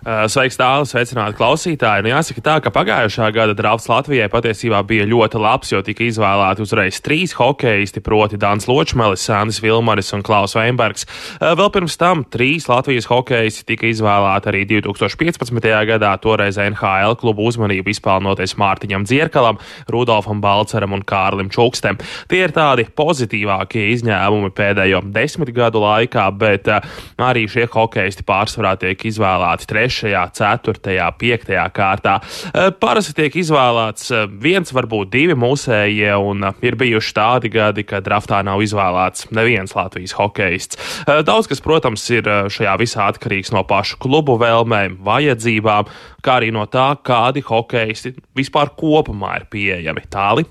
Uh, 0.04 0.26
sveiks, 0.28 0.58
tālāk, 0.60 0.84
sveicināti 0.89 1.38
klausītāji. 1.39 2.04
Nu, 2.04 2.10
jāsaka 2.12 2.42
tā, 2.44 2.54
ka 2.60 2.74
pagājušā 2.76 3.30
gada 3.32 3.54
drafts 3.56 3.86
Latvijai 3.88 4.26
patiesībā 4.28 4.82
bija 4.84 5.06
ļoti 5.08 5.39
labs, 5.39 5.70
jo 5.72 5.80
tika 5.80 6.04
izvēlēti 6.04 6.60
uzreiz 6.66 6.98
trīs 7.00 7.32
hokeisti, 7.38 8.02
proti 8.04 8.36
Dans 8.36 8.68
Ločmelis, 8.68 9.24
Sandis 9.24 9.62
Vilmaris 9.63 10.12
un 10.12 10.26
Klaus 10.28 10.58
Veinbergs. 10.60 11.08
Uh, 11.38 11.54
vēl 11.56 11.72
pirms 11.72 11.96
tam 12.02 12.26
trīs 12.28 12.68
Latvijas 12.68 13.08
hokeisti 13.08 13.63
tika 13.70 13.88
izvēlēti 13.88 14.52
arī 14.52 14.66
2015. 14.74 15.70
gadā, 15.94 16.12
toreiz 16.20 16.60
NHL 16.60 17.16
klubu 17.24 17.48
uzmanību 17.48 17.96
izpelnoties 17.96 18.58
Mārtiņam 18.60 19.08
Dzierkalam, 19.08 19.62
Rudolfam 19.88 20.44
Balceram 20.44 20.98
un 21.00 21.08
Kārlim 21.08 21.48
Čukstem. 21.48 22.02
Tie 22.28 22.44
ir 22.44 22.52
tādi 22.52 22.89
pozitīvākie 22.92 23.88
izņēmumi 23.96 24.52
pēdējo 24.52 25.06
desmit 25.16 25.56
gadu 25.56 25.88
laikā, 25.88 26.28
bet 26.44 26.68
uh, 26.68 26.84
arī 27.24 27.48
šie 27.48 27.70
hokeisti 27.72 28.28
pārsvarā 28.28 28.76
tiek 28.84 29.08
izvēlēti 29.13 29.72
trešajā 29.72 29.92
3., 29.93 30.32
4., 30.34 31.12
5. 31.19 31.53
kārtā. 31.73 32.17
Eh, 32.53 32.71
parasti 32.79 33.15
tiek 33.17 33.36
izvēlēts 33.43 34.10
eh, 34.12 34.25
viens, 34.41 34.73
varbūt 34.73 35.12
divi 35.13 35.38
mūsējie, 35.39 36.12
un 36.17 36.49
eh, 36.49 36.63
ir 36.65 36.77
bijuši 36.79 37.13
tādi 37.17 37.51
gadi, 37.53 37.86
kad 37.88 38.06
draftā 38.06 38.41
nav 38.45 38.63
izvēlēts 38.65 39.29
neviens 39.36 39.75
Latvijas 39.77 40.15
hokeists. 40.17 40.79
Daudz 41.27 41.49
kas, 41.51 41.62
protams, 41.63 42.03
ir 42.13 42.27
šajā 42.53 42.73
visā 42.82 43.08
atkarīgs 43.12 43.53
no 43.53 43.63
pašu 43.67 43.99
klubu 44.01 44.38
vēlmēm, 44.41 44.99
vajadzībām, 45.06 45.91
kā 46.23 46.39
arī 46.39 46.51
no 46.56 46.65
tā, 46.71 46.93
kādi 47.06 47.43
hokeisti 47.45 48.15
vispār 48.38 48.73
kopumā 48.79 49.38
ir 49.41 49.47
pieejami. 49.51 50.06
Tāli 50.13 50.47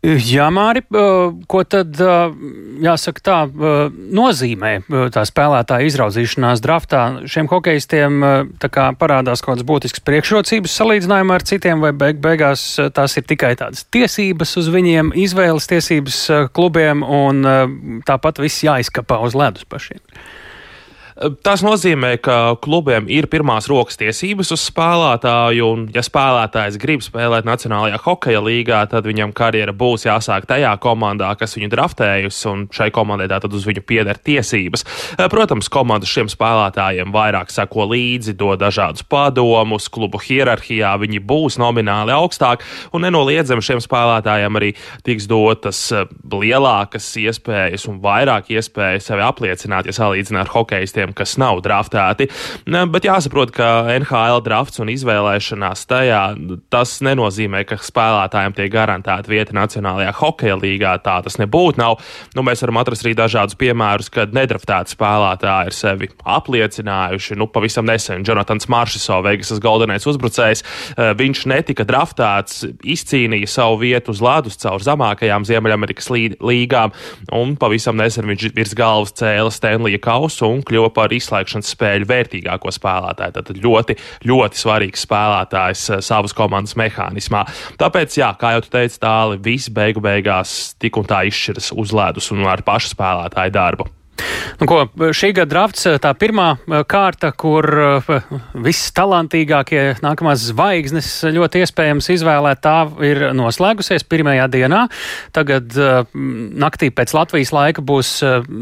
Jā, 0.00 0.46
Māri, 0.48 0.80
ko 1.44 1.60
tad 1.68 1.98
jāsaka 2.80 3.20
tā 3.20 3.34
nozīmē 4.16 4.70
tā 5.12 5.24
spēlētāja 5.28 5.90
izraudzīšanās 5.90 6.62
draftā? 6.64 7.02
Šiem 7.28 7.50
hokeistiem 7.52 8.24
kā 8.64 8.86
parādās 8.96 9.44
kaut 9.44 9.58
kādas 9.58 9.68
būtiskas 9.68 10.04
priekšrocības 10.08 10.78
salīdzinājumā 10.80 11.36
ar 11.36 11.44
citiem, 11.44 11.84
vai 11.84 11.92
beig 11.92 12.24
beigās 12.24 12.64
tās 12.96 13.18
ir 13.20 13.28
tikai 13.28 13.52
tādas 13.60 13.84
tiesības 13.92 14.56
uz 14.62 14.72
viņiem, 14.72 15.12
izvēles 15.20 15.68
tiesības 15.68 16.22
klubiem, 16.56 17.04
un 17.04 17.44
tāpat 18.08 18.40
viss 18.40 18.64
jāizkapā 18.64 19.20
uz 19.26 19.36
ledus 19.36 19.68
pašiem? 19.68 20.00
Tas 21.20 21.60
nozīmē, 21.60 22.14
ka 22.24 22.54
klubiem 22.64 23.04
ir 23.12 23.26
pirmās 23.28 23.66
rokas 23.68 23.98
tiesības 24.00 24.54
uz 24.54 24.62
spēlētāju, 24.70 25.66
un, 25.68 25.82
ja 25.92 26.00
spēlētājs 26.00 26.78
grib 26.80 27.02
spēlēt 27.04 27.44
Nacionālajā 27.44 27.98
hokeja 28.06 28.40
līgā, 28.40 28.78
tad 28.88 29.04
viņam 29.04 29.34
karjera 29.36 29.74
būs 29.76 30.06
jāsāk 30.06 30.46
tajā 30.48 30.70
komandā, 30.80 31.28
kas 31.36 31.58
viņu 31.58 31.68
draftējusi, 31.74 32.40
un 32.48 32.62
šai 32.72 32.88
komandai 32.96 33.26
tātad 33.28 33.52
uz 33.52 33.66
viņu 33.68 33.84
pieder 33.84 34.16
tiesības. 34.16 34.86
Protams, 35.34 35.68
komandas 35.68 36.08
šiem 36.08 36.30
spēlētājiem 36.32 37.12
vairāk 37.12 37.52
seko 37.52 37.90
līdzi, 37.90 38.38
dod 38.40 38.62
dažādus 38.64 39.04
padomus, 39.04 39.90
klubu 39.92 40.22
hierarhijā 40.24 40.94
viņi 41.04 41.20
būs 41.20 41.60
nomināli 41.60 42.16
augstāk, 42.16 42.64
un 42.96 43.04
nenoliedzami 43.04 43.66
šiem 43.66 43.84
spēlētājiem 43.84 44.56
arī 44.56 44.72
tiks 45.04 45.28
dotas 45.28 45.84
eh, 45.92 46.08
lielākas 46.32 47.12
iespējas 47.20 47.84
un 47.92 48.00
vairāk 48.00 48.48
iespējas 48.56 49.12
sevi 49.12 49.28
apliecināt, 49.28 49.84
ja 49.84 49.98
salīdzinām 50.00 50.46
ar 50.46 50.54
hokeistiem 50.56 51.09
spēlētājiem, 51.10 51.14
kas 51.14 51.36
nav 51.38 51.60
draftēti. 51.62 52.28
Bet 52.66 53.04
jāsaprot, 53.04 53.52
ka 53.52 53.86
NHL 53.98 54.42
drafts 54.42 54.80
un 54.80 54.88
izvēlēšanās 54.88 55.86
tajā 55.86 56.36
tas 56.70 57.00
nenozīmē, 57.02 57.64
ka 57.66 57.76
spēlētājiem 57.76 58.54
tiek 58.54 58.70
garantēta 58.72 59.28
vieta 59.28 59.52
Nacionālajā 59.52 60.12
hokeja 60.20 60.56
līgā. 60.56 60.98
Tā 61.02 61.22
tas 61.22 61.38
nebūtu. 61.38 61.78
Nav. 61.80 62.00
Nu, 62.34 62.42
mēs 62.42 62.60
varam 62.62 62.80
atrast 62.80 63.04
arī 63.04 63.14
dažādus 63.16 63.56
piemērus, 63.56 64.10
kad 64.10 64.34
nedraftēti 64.34 64.94
spēlētāji 64.94 65.70
ir 65.70 65.74
sevi 65.74 66.08
apliecinājuši. 66.24 67.38
Nu, 67.38 67.46
pavisam 67.46 67.86
nesen 67.86 68.24
Jonatans 68.26 68.68
Maršisovs, 68.68 69.24
Vegasas 69.24 69.60
galvenais 69.60 70.06
uzbrucējs, 70.06 70.62
eh, 70.96 71.12
viņš 71.16 71.46
netika 71.46 71.84
draftēts, 71.84 72.66
izcīnīja 72.84 73.48
savu 73.48 73.80
vietu 73.80 74.10
uz 74.10 74.20
ledus 74.20 74.58
caur 74.60 74.80
zemākajām 74.80 75.46
Ziemeļamerikas 75.46 76.10
līgām, 76.40 76.92
un 77.32 77.56
pavisam 77.56 77.96
nesen 77.96 78.28
viņš 78.28 78.54
virs 78.54 78.74
galvas 78.74 79.14
cēla 79.16 79.52
Stanley 79.52 79.98
kausu 80.02 80.48
un 80.50 80.62
kļuva 80.66 80.90
par 81.00 81.14
izslēgšanas 81.16 81.74
spēļu 81.74 82.08
vērtīgāko 82.10 82.74
spēlētāju. 82.76 83.36
Tad 83.40 83.62
ļoti, 83.64 83.96
ļoti 84.28 84.62
svarīgs 84.62 85.06
spēlētājs 85.08 85.86
savas 86.06 86.36
komandas 86.36 86.76
mehānismā. 86.80 87.46
Tāpēc, 87.80 88.20
jā, 88.20 88.32
kā 88.40 88.54
jau 88.56 88.66
teicu, 88.68 89.00
tāli 89.02 89.40
viss 89.50 89.72
beigu 89.72 90.04
beigās 90.04 90.74
tik 90.80 91.00
un 91.00 91.08
tā 91.08 91.24
izšķiras 91.30 91.72
uz 91.80 91.96
ledus 91.96 92.30
un 92.34 92.44
ar 92.50 92.64
pašu 92.66 92.94
spēlētāju 92.94 93.56
darbu. 93.56 93.90
Nu, 94.60 94.66
ko, 94.68 94.82
šī 95.16 95.32
gada 95.36 95.48
drafts, 95.50 95.86
tā 96.02 96.12
pirmā 96.18 96.48
eh, 96.58 96.82
kārta, 96.88 97.30
kur 97.36 97.64
eh, 97.64 98.10
viss 98.60 98.90
talantīgākie 98.96 99.84
nākamās 100.04 100.44
zvaigznes 100.50 101.08
ļoti 101.32 101.64
iespējams 101.64 102.10
izvēlēt, 102.16 102.62
tā 102.64 102.76
ir 103.06 103.22
noslēgusies 103.36 104.04
pirmajā 104.10 104.48
dienā. 104.52 104.84
Tagad 105.36 105.76
eh, 105.76 106.00
naktī 106.64 106.90
pēc 106.94 107.14
Latvijas 107.16 107.54
laika 107.56 107.84
būs 107.84 108.12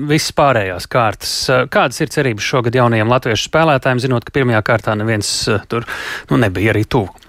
viss 0.09 0.35
pārējās 0.37 0.89
kārtas. 0.91 1.35
Kādas 1.73 1.99
ir 2.05 2.13
cerības 2.15 2.47
šogad 2.47 2.79
jaunajiem 2.79 3.11
latviešu 3.11 3.51
spēlētājiem, 3.51 4.05
zinot, 4.07 4.27
ka 4.27 4.35
pirmajā 4.39 4.63
kārtā 4.67 4.95
neviens 4.99 5.33
tur 5.71 5.89
nu, 6.31 6.39
nebija 6.39 6.75
arī 6.75 6.87
tuvu? 6.89 7.28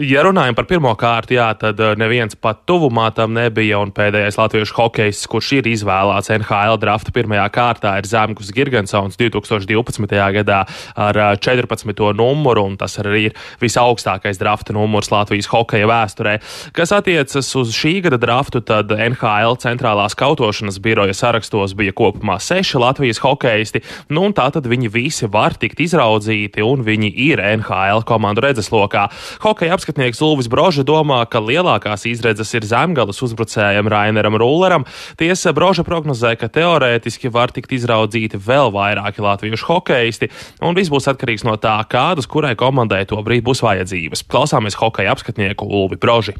Ja 0.00 0.22
runājam 0.24 0.54
par 0.56 0.64
pirmo 0.64 0.90
kārtu, 0.96 1.34
jā, 1.36 1.50
tad 1.60 1.76
eh, 1.84 1.90
neviens 2.00 2.32
pat 2.40 2.62
tuvumā 2.64 3.10
tam 3.12 3.34
nebija. 3.36 3.76
Un 3.84 3.90
pēdējais 3.92 4.38
latviešu 4.38 4.72
hokejs, 4.78 5.18
kurš 5.28 5.50
ir 5.58 5.66
izvēlēts 5.68 6.30
NHL 6.38 6.78
drafta 6.80 7.12
pirmajā 7.12 7.44
kārtā, 7.52 7.92
ir 8.00 8.08
Zemgus 8.08 8.48
Gigantsons 8.56 9.18
2012. 9.20 10.14
gadā 10.38 10.62
ar 10.96 11.18
14. 11.36 11.84
Eh, 11.92 12.14
numuru. 12.16 12.64
Tas 12.80 12.96
arī 13.02 13.26
ir 13.28 13.36
visaugstākais 13.60 14.40
drafta 14.40 14.72
numurs 14.72 15.10
Latvijas 15.12 15.50
hokeja 15.52 15.90
vēsturē. 15.90 16.38
Kas 16.72 16.94
attiecas 16.96 17.52
uz 17.60 17.74
šī 17.76 17.98
gada 18.06 18.16
draftu, 18.22 18.64
tad 18.64 18.94
NHL 18.96 19.58
centrālās 19.60 20.16
kautošanas 20.16 20.80
biroja 20.80 21.12
sarakstos 21.12 21.76
bija 21.76 21.92
kopumā 21.92 22.38
seši 22.40 22.80
Latvijas 22.80 23.20
hokeisti. 23.20 23.84
Nu, 24.08 24.24
tā 24.32 24.48
tad 24.48 24.64
viņi 24.64 24.88
visi 24.96 25.28
var 25.28 25.60
tikt 25.60 25.84
izraudzīti 25.84 26.64
un 26.64 26.88
viņi 26.88 27.12
ir 27.28 27.44
NHL 27.58 28.08
komandu 28.08 28.48
redzeslokā. 28.48 29.10
Hokeja 29.44 29.76
apskatnieks 29.90 30.20
Ulvis 30.22 30.46
Broža 30.46 30.84
domā, 30.86 31.18
ka 31.26 31.40
lielākās 31.42 32.06
izredzes 32.06 32.52
ir 32.54 32.62
zemgales 32.62 33.18
uzbrucējam 33.26 33.88
Raineram 33.90 34.36
Rūleram. 34.38 34.84
Tiesa 35.18 35.50
Broža 35.50 35.82
prognozē, 35.82 36.36
ka 36.38 36.46
teorētiski 36.46 37.26
var 37.26 37.50
tikt 37.50 37.72
izraudzīti 37.74 38.38
vēl 38.38 38.70
vairāki 38.70 39.18
latviešu 39.18 39.66
hokeisti, 39.66 40.30
un 40.62 40.78
viss 40.78 40.92
būs 40.92 41.10
atkarīgs 41.10 41.42
no 41.42 41.56
tā, 41.58 41.74
kādas 41.90 42.30
kurai 42.30 42.54
komandai 42.54 43.02
to 43.10 43.18
brīdi 43.18 43.42
būs 43.42 43.64
vajadzības. 43.66 44.22
Klausāmies 44.30 44.78
hokeja 44.78 45.10
apskatnieku 45.10 45.66
Ulvi 45.66 45.98
Broži. 45.98 46.36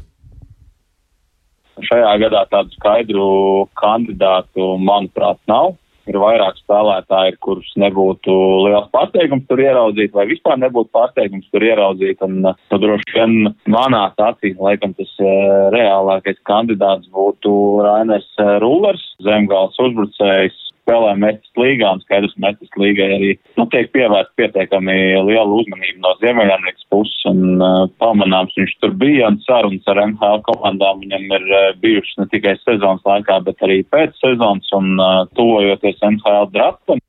Šajā 1.81 2.15
gadā 2.23 2.45
tādu 2.47 2.71
skaidru 2.77 3.67
kandidātu, 3.75 4.77
manuprāt, 4.79 5.43
nav 5.51 5.75
ir 6.09 6.17
vairāk 6.21 6.57
spēlētāji, 6.61 7.37
kurus 7.43 7.69
nebūtu 7.81 8.33
liels 8.67 8.89
pārsteigums 8.95 9.45
tur 9.49 9.61
ieraudzīt, 9.63 10.13
vai 10.17 10.27
vispār 10.29 10.59
nebūtu 10.61 10.91
pārsteigums 10.95 11.47
tur 11.53 11.65
ieraudzīt. 11.65 12.23
Un, 12.25 12.41
nu, 12.45 12.81
droši 12.83 13.15
vien 13.17 13.35
manā 13.71 14.07
acīs, 14.21 14.57
laikam, 14.61 14.95
tas 14.97 15.11
uh, 15.21 15.69
reālākais 15.75 16.41
kandidāts 16.47 17.09
būtu 17.13 17.53
Rainers 17.85 18.27
uh, 18.41 18.57
Rūlers, 18.63 19.03
zemgāls 19.25 19.79
uzbrucējs, 19.81 20.70
spēlē 20.91 21.13
Mestis 21.19 21.51
līgā, 21.59 21.93
un 21.95 22.01
skaidrs, 22.03 22.33
Mestis 22.41 22.71
līgai 22.79 23.07
arī 23.15 23.29
nu, 23.57 23.65
tiek 23.71 23.91
pievērsta 23.95 24.33
pietiekami 24.39 24.95
liela 25.27 25.47
uzmanība 25.55 26.03
no 26.03 26.13
Ziemeļamerikas 26.19 26.87
puses, 26.91 27.21
un 27.29 27.61
uh, 27.61 27.87
pamanāms 28.01 28.55
viņš 28.57 28.75
tur 28.83 28.95
bija, 28.99 29.29
un 29.31 29.39
sarunas 29.45 29.87
ar 29.91 30.01
NHL 30.03 30.43
komandām 30.49 31.03
viņam 31.05 31.29
ir 31.37 31.47
uh, 31.47 31.69
bijušas 31.83 32.19
ne 32.19 32.27
tikai 32.33 32.57
sezonas 32.65 33.05
laikā, 33.07 33.39
bet 33.47 33.63
arī 33.67 33.81
pēc 33.93 34.17
sezonas, 34.19 34.67
un 34.75 34.99
uh, 34.99 35.23
tuvojoties 35.39 36.03
NHL 36.11 36.51
draftam. 36.51 36.99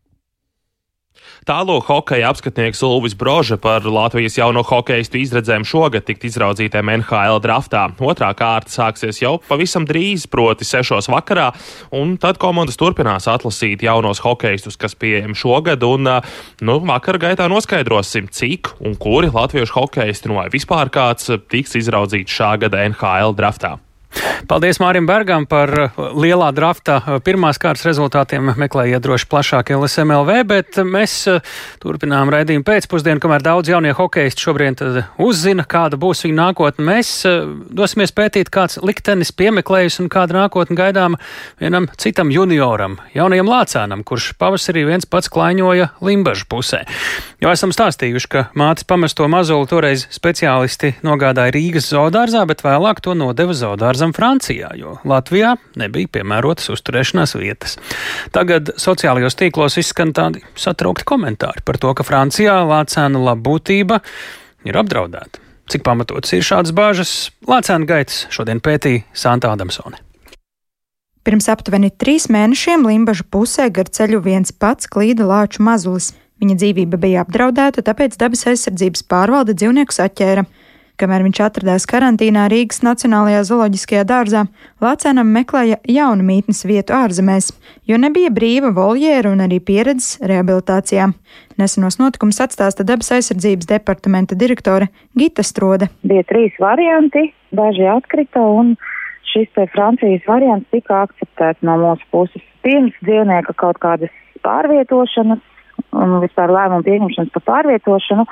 Tālāk 1.43 1.88
hokeja 1.90 2.28
apskatnieks 2.30 2.84
Ulvis 2.86 3.16
Broža 3.18 3.57
par 3.59 3.82
Latvijas 3.82 4.36
jauno 4.38 4.62
hokeistu 4.62 5.18
izredzēm 5.18 5.64
šogad 5.66 6.07
tikt 6.07 6.28
izraudzītēm 6.28 6.93
NHL 7.01 7.40
draftā. 7.43 7.88
Otrā 7.99 8.28
kārta 8.38 8.70
sāksies 8.70 9.18
jau 9.24 9.32
pavisam 9.49 9.82
drīz, 9.88 10.28
proti, 10.30 10.62
sešos 10.68 11.11
vakarā, 11.11 11.49
un 11.99 12.14
tad 12.22 12.38
komandas 12.38 12.78
turpinās 12.78 13.26
atlasīt 13.26 13.82
jaunos 13.82 14.22
hokeistus, 14.22 14.78
kas 14.78 14.95
pieejami 14.95 15.34
šogad, 15.34 15.82
un 15.82 16.07
nu, 16.62 16.80
vakar 16.86 17.18
gaitā 17.18 17.51
noskaidrosim, 17.51 18.30
cik 18.30 18.76
un 18.78 18.95
kuri 18.95 19.34
latviešu 19.34 19.80
hokeisti, 19.80 20.30
nu 20.30 20.38
vai 20.38 20.47
vispār 20.53 20.95
kāds, 20.95 21.34
tiks 21.51 21.74
izraudzīts 21.82 22.38
šā 22.38 22.55
gada 22.62 22.86
NHL 22.86 23.34
draftā. 23.34 23.80
Paldies 24.50 24.80
Mārim 24.82 25.06
Bergam 25.06 25.46
par 25.48 25.70
uh, 25.70 26.00
lielā 26.18 26.50
drafta 26.54 26.98
uh, 26.98 27.18
pirmās 27.24 27.56
kārtas 27.62 27.86
rezultātiem. 27.86 28.50
Meklējiet 28.58 29.02
droši 29.04 29.28
plašāk 29.30 29.70
LSMLV, 29.76 30.34
bet 30.50 30.80
mēs 30.84 31.14
uh, 31.30 31.40
turpinām 31.82 32.28
raidījumu 32.32 32.66
pēcpusdienu, 32.66 33.22
kamēr 33.22 33.44
daudz 33.46 33.70
jaunie 33.72 33.94
hokeisti 33.96 34.44
šobrīd 34.44 34.82
uzzina, 35.22 35.64
kāda 35.68 35.96
būs 36.00 36.24
viņa 36.26 36.36
nākotne. 36.40 36.84
Mēs 36.84 37.12
dosimies 37.72 38.12
pētīt, 38.12 38.50
kāds 38.52 38.80
liktenis 38.82 39.32
piemeklējis 39.38 40.00
un 40.02 40.10
kāda 40.12 40.42
nākotne 40.42 40.76
gaidām 40.76 41.16
vienam 41.62 41.88
citam 41.96 42.32
junioram, 42.34 42.98
jaunajam 43.16 43.48
lācēnam, 43.48 44.04
kurš 44.04 44.32
pavasarī 44.42 44.84
viens 44.88 45.08
pats 45.08 45.32
klaiņoja 45.32 45.92
Limbažu 46.04 46.48
pusē. 46.50 46.82
Jau 47.42 47.54
esam 47.54 47.72
stāstījuši, 47.74 48.30
ka 48.30 48.44
mātes 48.58 48.86
pamesto 48.88 49.26
mazuli 49.30 49.70
toreiz 49.70 50.06
speciālisti 50.14 50.96
nogādāja 51.06 51.54
Rīgas 51.56 51.88
zoodārzā, 51.94 52.44
bet 52.50 52.62
vēlāk 52.66 53.02
to 53.04 53.16
nodeva 53.18 53.56
zoodārzā 53.56 54.01
dārzam 54.03 54.12
Francijā, 54.14 54.72
jo 54.74 54.96
Latvijā 55.05 55.57
nebija 55.78 56.09
piemērotas 56.11 56.70
uzturēšanās 56.74 57.36
vietas. 57.38 57.78
Tagad 58.32 58.74
sociālajos 58.76 59.36
tīklos 59.38 59.78
izskan 59.78 60.12
tādi 60.12 60.42
satraukti 60.57 61.07
komentāri 61.07 61.62
par 61.64 61.78
to, 61.78 61.92
ka 61.94 62.03
Francijā 62.03 62.64
lācēna 62.66 63.18
labbūtība 63.22 64.00
ir 64.66 64.78
apdraudēta. 64.78 65.38
Cik 65.70 65.84
pamatots 65.86 66.32
ir 66.34 66.42
šādas 66.42 66.74
bāžas, 66.74 67.30
lācēna 67.46 67.86
gaitas 67.86 68.26
šodien 68.30 68.61
pētīja 68.61 69.05
Santa 69.14 69.53
Adamsone. 69.53 70.00
Pirms 71.22 71.46
aptuveni 71.46 71.92
trīs 71.94 72.26
mēnešiem 72.26 72.82
Limbažu 72.82 73.22
pusē 73.30 73.68
gar 73.70 73.86
ceļu 73.86 74.18
viens 74.24 74.50
pats 74.50 74.90
klīda 74.90 75.28
lāču 75.28 75.62
mazulis. 75.62 76.11
Viņa 76.42 76.57
dzīvība 76.59 76.98
bija 76.98 77.22
apdraudēta, 77.22 77.84
tāpēc 77.86 78.18
dabas 78.18 78.42
aizsardzības 78.50 79.07
pārvalde 79.07 79.55
dzīvniekus 79.55 80.03
atķēra. 80.03 80.42
Kamēr 81.01 81.24
viņš 81.24 81.38
atradās 81.43 81.86
karantīnā 81.88 82.45
Rīgas 82.53 82.82
Nacionālajā 82.84 83.40
zooloģiskajā 83.49 84.03
dārzā, 84.07 84.43
Lācēnam 84.82 85.30
meklēja 85.32 85.78
jaunu 85.88 86.26
mītnes 86.26 86.62
vietu 86.68 86.95
ārzemēs, 86.95 87.49
jo 87.88 87.97
nebija 87.99 88.30
brīva 88.34 88.70
voljēra 88.76 89.32
un 89.32 89.40
arī 89.47 89.59
pieredzes 89.64 90.20
rehabilitācijā. 90.20 91.09
Nesenos 91.59 91.99
notikumus 92.01 92.43
atstāsta 92.45 92.84
dabas 92.86 93.12
aizsardzības 93.16 93.70
departamenta 93.72 94.36
direktore 94.38 94.90
Gita 95.18 95.45
Strode. 95.47 95.88
Bija 96.05 96.26
trīs 96.28 96.57
varianti, 96.61 97.30
daži 97.57 97.88
atkrita 97.88 98.45
un 98.45 98.76
šis 99.32 99.49
Francijas 99.72 100.28
variants 100.28 100.68
tika 100.74 101.07
akceptēts 101.07 101.64
no 101.64 101.78
mūsu 101.80 102.09
puses. 102.12 102.45
Pirms 102.62 102.95
dzīvnieka 103.01 103.57
kaut 103.59 103.80
kādas 103.82 104.12
pārvietošanas 104.45 105.40
un 105.97 106.18
vispār 106.22 106.53
lēmumu 106.53 106.84
pieņemšanas 106.86 107.32
par 107.34 107.49
pārvietošanu 107.49 108.26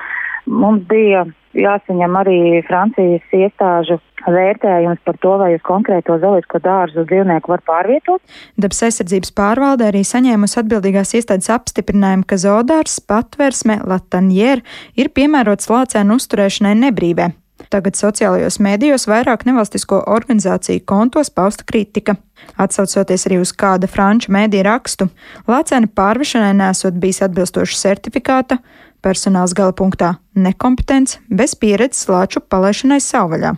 mums 0.51 0.85
bija 0.91 1.25
jāsaņem 1.57 2.17
arī 2.21 2.39
Francijas 2.67 3.35
iestāžu 3.35 3.99
vērtējums 4.21 5.01
par 5.07 5.17
to, 5.23 5.33
vai 5.41 5.55
uz 5.57 5.63
konkrēto 5.67 6.19
zooloģisko 6.21 6.61
dārzu 6.63 7.07
dzīvnieku 7.09 7.53
var 7.55 7.63
pārvietot. 7.67 8.21
Dabas 8.61 8.83
aizsardzības 8.87 9.33
pārvalde 9.37 9.89
arī 9.89 10.05
saņēmusi 10.07 10.61
atbildīgās 10.63 11.15
iestādes 11.19 11.51
apstiprinājumu, 11.55 12.27
ka 12.29 12.39
zoodārs 12.41 13.01
patversme 13.01 13.81
Latanjēra 13.89 14.65
ir 15.01 15.13
piemērots 15.17 15.71
lācēnu 15.73 16.21
uzturēšanai 16.21 16.77
nebrīvē. 16.87 17.31
Tagad 17.69 17.99
sociālajos 17.99 18.57
mēdījos 18.63 19.05
vairāk 19.11 19.45
nevalstisko 19.45 20.01
organizāciju 20.09 20.81
kontos 20.89 21.29
pausta 21.35 21.67
kritika. 21.69 22.17
Atsaucoties 22.61 23.27
arī 23.29 23.41
uz 23.43 23.53
kāda 23.53 23.91
franču 23.91 24.33
mēdīja 24.33 24.65
rakstu, 24.71 25.11
lācēna 25.51 25.91
pārvešanai 25.93 26.55
nesot 26.57 26.97
bijis 27.03 27.21
atbilstoša 27.27 27.77
certifikāta, 27.83 28.59
Personāls 29.01 29.55
gala 29.57 29.73
punktā- 29.73 30.19
nekompetents, 30.47 31.19
bez 31.31 31.55
pieredzes 31.55 32.07
lāču 32.07 32.41
palaišanai 32.41 33.01
savvaļā. 33.01 33.57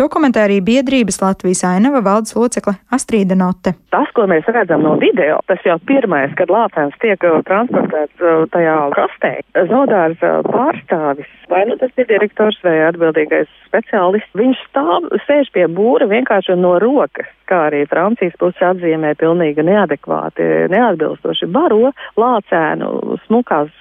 To 0.00 0.06
komentē 0.08 0.46
arī 0.46 0.62
biedrības 0.64 1.18
Latvijas 1.20 1.60
ainava 1.68 2.00
valdes 2.00 2.32
locekle 2.32 2.72
Astrīda 2.96 3.36
Note. 3.36 3.74
Tas, 3.92 4.08
ko 4.16 4.24
mēs 4.30 4.46
redzam 4.48 4.80
no 4.80 4.94
video, 4.96 5.42
tas 5.44 5.60
jau 5.66 5.74
pirmais, 5.90 6.32
kad 6.38 6.48
lācēns 6.48 6.96
tiek 7.02 7.20
uh, 7.28 7.42
transportēts 7.44 8.24
uh, 8.24 8.46
tajā 8.54 8.78
kastē. 8.94 9.32
Zodārs 9.68 10.24
uh, 10.24 10.38
pārstāvis, 10.48 11.28
vai 11.52 11.66
nu 11.68 11.76
tas 11.82 11.92
ir 12.00 12.08
direktors 12.08 12.56
vai 12.64 12.78
atbildīgais 12.86 13.52
speciālists, 13.66 14.32
viņš 14.40 14.64
stāv, 14.70 15.10
sēž 15.26 15.52
pie 15.52 15.68
būra 15.68 16.08
vienkārši 16.08 16.56
no 16.56 16.78
rokas 16.80 17.28
kā 17.50 17.64
arī 17.68 17.82
Francijas 17.90 18.36
puse 18.40 18.62
atzīmē 18.64 19.14
pilnīgi 19.18 19.64
neadekvāti, 19.66 20.46
neatbilstoši 20.72 21.48
baro 21.50 21.90
lācēnu, 22.20 23.18
smukās 23.26 23.72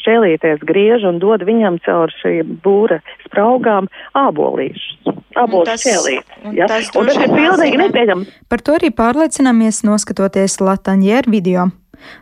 šķēlīties 0.00 0.64
griež 0.68 1.06
un 1.10 1.20
dod 1.22 1.44
viņam 1.48 1.80
caur 1.84 2.12
šī 2.22 2.40
būra 2.64 3.00
spraugām 3.26 3.90
ābolīšus. 4.18 5.12
Ābolīšus 5.60 5.84
šķēlīt. 5.84 6.38
Ja? 6.56 6.68
Un 7.00 7.10
tas 7.10 7.20
ir 7.20 7.34
pilnīgi 7.34 7.82
nepieņemams. 7.84 8.40
Par 8.50 8.64
to 8.64 8.78
arī 8.78 8.92
pārliecināmies 8.94 9.84
noskatoties 9.86 10.60
Latanjēra 10.64 11.30
video. 11.30 11.70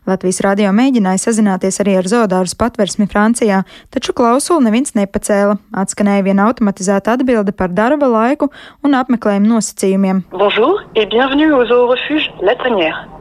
Latvijas 0.09 0.41
radio 0.45 0.73
mēģināja 0.75 1.23
sazināties 1.23 1.81
arī 1.83 1.99
ar 2.01 2.09
zoodārs 2.11 2.57
patversmi 2.59 3.09
Francijā, 3.11 3.63
taču 3.95 4.15
klausuli 4.17 4.67
neviens 4.67 4.97
nepacēla. 4.99 5.59
Atskanēja 5.83 6.27
viena 6.27 6.49
automatizēta 6.51 7.15
atbilde 7.19 7.55
par 7.55 7.75
darba 7.75 8.11
laiku 8.11 8.51
un 8.83 8.99
apmeklējumu 8.99 9.55
nosacījumiem. 9.55 10.25
Bonjour 10.35 10.83
et 10.97 11.07
bienvenue 11.15 11.55
au 11.55 11.63
zoo 11.69 11.87
refuge 11.93 12.33
La 12.43 12.59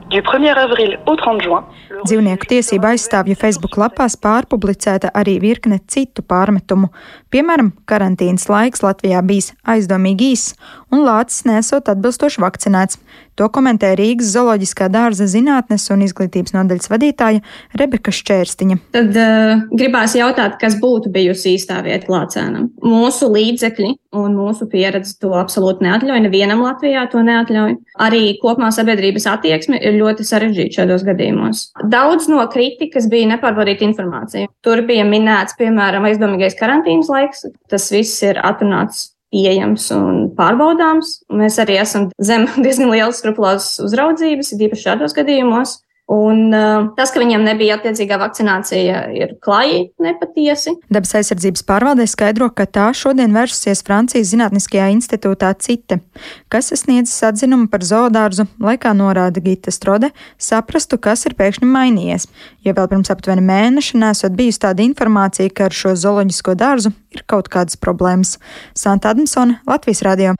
Tanière. 0.07 0.21
Du 0.21 0.21
1er 0.21 0.57
avril 0.57 0.97
au 1.05 1.15
30 1.15 1.41
juin. 1.43 1.63
Dzīvnieku 2.05 2.47
tiesība 2.47 2.93
aizstāvju 2.93 3.35
Facebook 3.35 3.77
lapās 3.77 4.15
pārpublicēta 4.15 5.11
arī 5.13 5.39
virkne 5.39 5.79
citu 5.87 6.21
pārmetumu. 6.21 6.89
Piemēram, 7.31 7.73
karantīnas 7.85 8.47
laiks 8.49 8.83
Latvijā 8.83 9.21
bijis 9.21 9.53
aizdomīgi 9.65 10.31
īss 10.33 10.55
un 10.93 11.03
lācis 11.05 11.45
nesot 11.47 11.89
atbilstoši 11.91 12.41
vakcinēts. 12.43 12.99
To 13.37 13.45
komentē 13.53 13.91
Rīgas 13.99 14.31
zooloģiskā 14.33 14.87
dārza 14.89 15.27
zinātnes 15.29 15.83
un 15.93 16.01
izglītības 16.07 16.55
nodaļas 16.55 16.89
vadītāja 16.89 17.43
Rebeka 17.77 18.09
Šķērstiņa. 18.15 18.77
Tad 18.95 19.11
uh, 19.13 19.65
gribās 19.77 20.15
jautāt, 20.17 20.55
kas 20.61 20.79
būtu 20.81 21.11
bijusi 21.13 21.53
īstā 21.53 21.83
vieta 21.85 22.09
lācēnam. 22.09 22.71
Mūsu 22.81 23.29
līdzekļi 23.29 23.91
un 24.17 24.37
mūsu 24.39 24.65
pieredze 24.71 25.13
to 25.21 25.35
absolūti 25.37 25.85
neatļauj. 25.85 26.23
Nevienam 26.25 26.63
Latvijā 26.65 27.03
to 27.11 27.21
neatļauj. 27.27 27.75
Arī 28.07 28.23
kopumā 28.41 28.71
sabiedrības 28.73 29.27
attieksme 29.29 29.77
ir 29.77 29.99
ļoti 29.99 30.25
sarežģīta 30.25 30.79
šādos 30.79 31.05
gadījumos. 31.05 31.67
Daudz 31.93 32.25
no 32.31 32.41
kritikas 32.49 33.05
bija 33.11 33.29
nepārbaudīta 33.35 33.85
informācija. 33.85 34.49
Tur 34.65 34.81
bija 34.87 35.05
minēts, 35.05 35.53
piemēram, 35.61 36.09
aizdomīgais 36.09 36.57
karantīnas 36.57 37.13
laiks. 37.13 37.45
Tas 37.69 37.91
viss 37.93 38.25
ir 38.25 38.41
atrunāts 38.41 39.11
pieejams 39.33 39.89
un 39.95 40.21
pārbaudāms. 40.37 41.17
Mēs 41.33 41.59
arī 41.63 41.79
esam 41.81 42.09
zem 42.23 42.47
diezgan 42.65 42.93
lielas 42.93 43.21
skrupulāzes 43.21 43.81
uzraudzības, 43.87 44.53
īpaši 44.57 44.89
šādos 44.89 45.17
gadījumos. 45.17 45.79
Un 46.07 46.53
uh, 46.55 46.85
tas, 46.95 47.11
ka 47.11 47.19
viņiem 47.19 47.43
nebija 47.43 47.75
attiecīgā 47.75 48.15
vakcinācija, 48.21 48.99
ir 49.11 49.33
klāji 49.43 49.89
nepatiesi. 49.99 50.77
Dabas 50.87 51.11
aizsardzības 51.19 51.65
pārvaldē 51.67 52.05
skaidro, 52.07 52.47
ka 52.55 52.63
tā 52.63 52.85
šodien 52.95 53.35
vērsusies 53.35 53.83
Francijas 53.83 54.31
Zinātniskajā 54.31 54.87
institūtā 54.93 55.51
CITE, 55.59 55.99
kas 56.47 56.71
sniedzis 56.79 57.19
atzinumu 57.27 57.67
par 57.67 57.83
zoodārzu, 57.83 58.47
lai, 58.63 58.77
kā 58.79 58.95
norāda 58.95 59.43
Gita 59.43 59.73
Strode, 59.75 60.13
saprastu, 60.39 60.95
kas 60.95 61.27
ir 61.27 61.35
pēkšņi 61.35 61.67
mainījies. 61.75 62.29
Jo 62.63 62.77
vēl 62.79 62.87
pirms 62.95 63.11
aptuveni 63.11 63.43
mēneša 63.43 63.99
nesot 64.07 64.39
bijusi 64.39 64.63
tāda 64.63 64.87
informācija, 64.87 65.51
ka 65.51 65.67
ar 65.67 65.75
šo 65.75 65.91
zooloģisko 65.99 66.55
dārzu 66.55 66.95
ir 67.11 67.27
kaut 67.27 67.51
kādas 67.51 67.75
problēmas. 67.75 68.37
Santa 68.79 69.11
Adamsona, 69.11 69.59
Latvijas 69.67 70.07
Radio. 70.07 70.39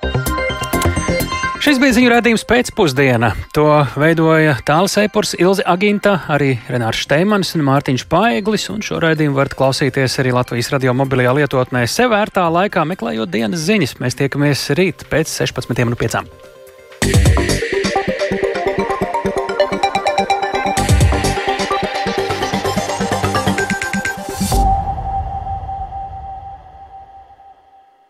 Šis 1.68 1.82
bija 1.84 1.97
ziņu 1.97 2.11
rādījums 2.13 2.45
pēcpusdienā. 2.47 3.34
To 3.51 3.65
veidoja 3.99 4.53
Tāls 4.63 4.93
Eipurs, 5.01 5.34
Ilze 5.36 5.65
Aginta, 5.68 6.13
arī 6.32 6.53
Renārs 6.72 7.01
Šteimans 7.03 7.51
un 7.57 7.65
Mārtiņš 7.68 8.05
Paeglis, 8.07 8.70
un 8.72 8.80
šo 8.88 9.01
raidījumu 9.03 9.36
varat 9.36 9.57
klausīties 9.59 10.15
arī 10.24 10.32
Latvijas 10.38 10.72
radio 10.72 10.95
mobilajā 10.95 11.36
lietotnē 11.41 11.84
sevērtā 11.91 12.47
laikā 12.55 12.88
meklējot 12.88 13.36
dienas 13.36 13.68
ziņas. 13.68 13.97
Mēs 13.99 14.15
tiekamies 14.15 14.63
rīt 14.80 15.03
pēc 15.11 15.28
16.05. 15.43 17.47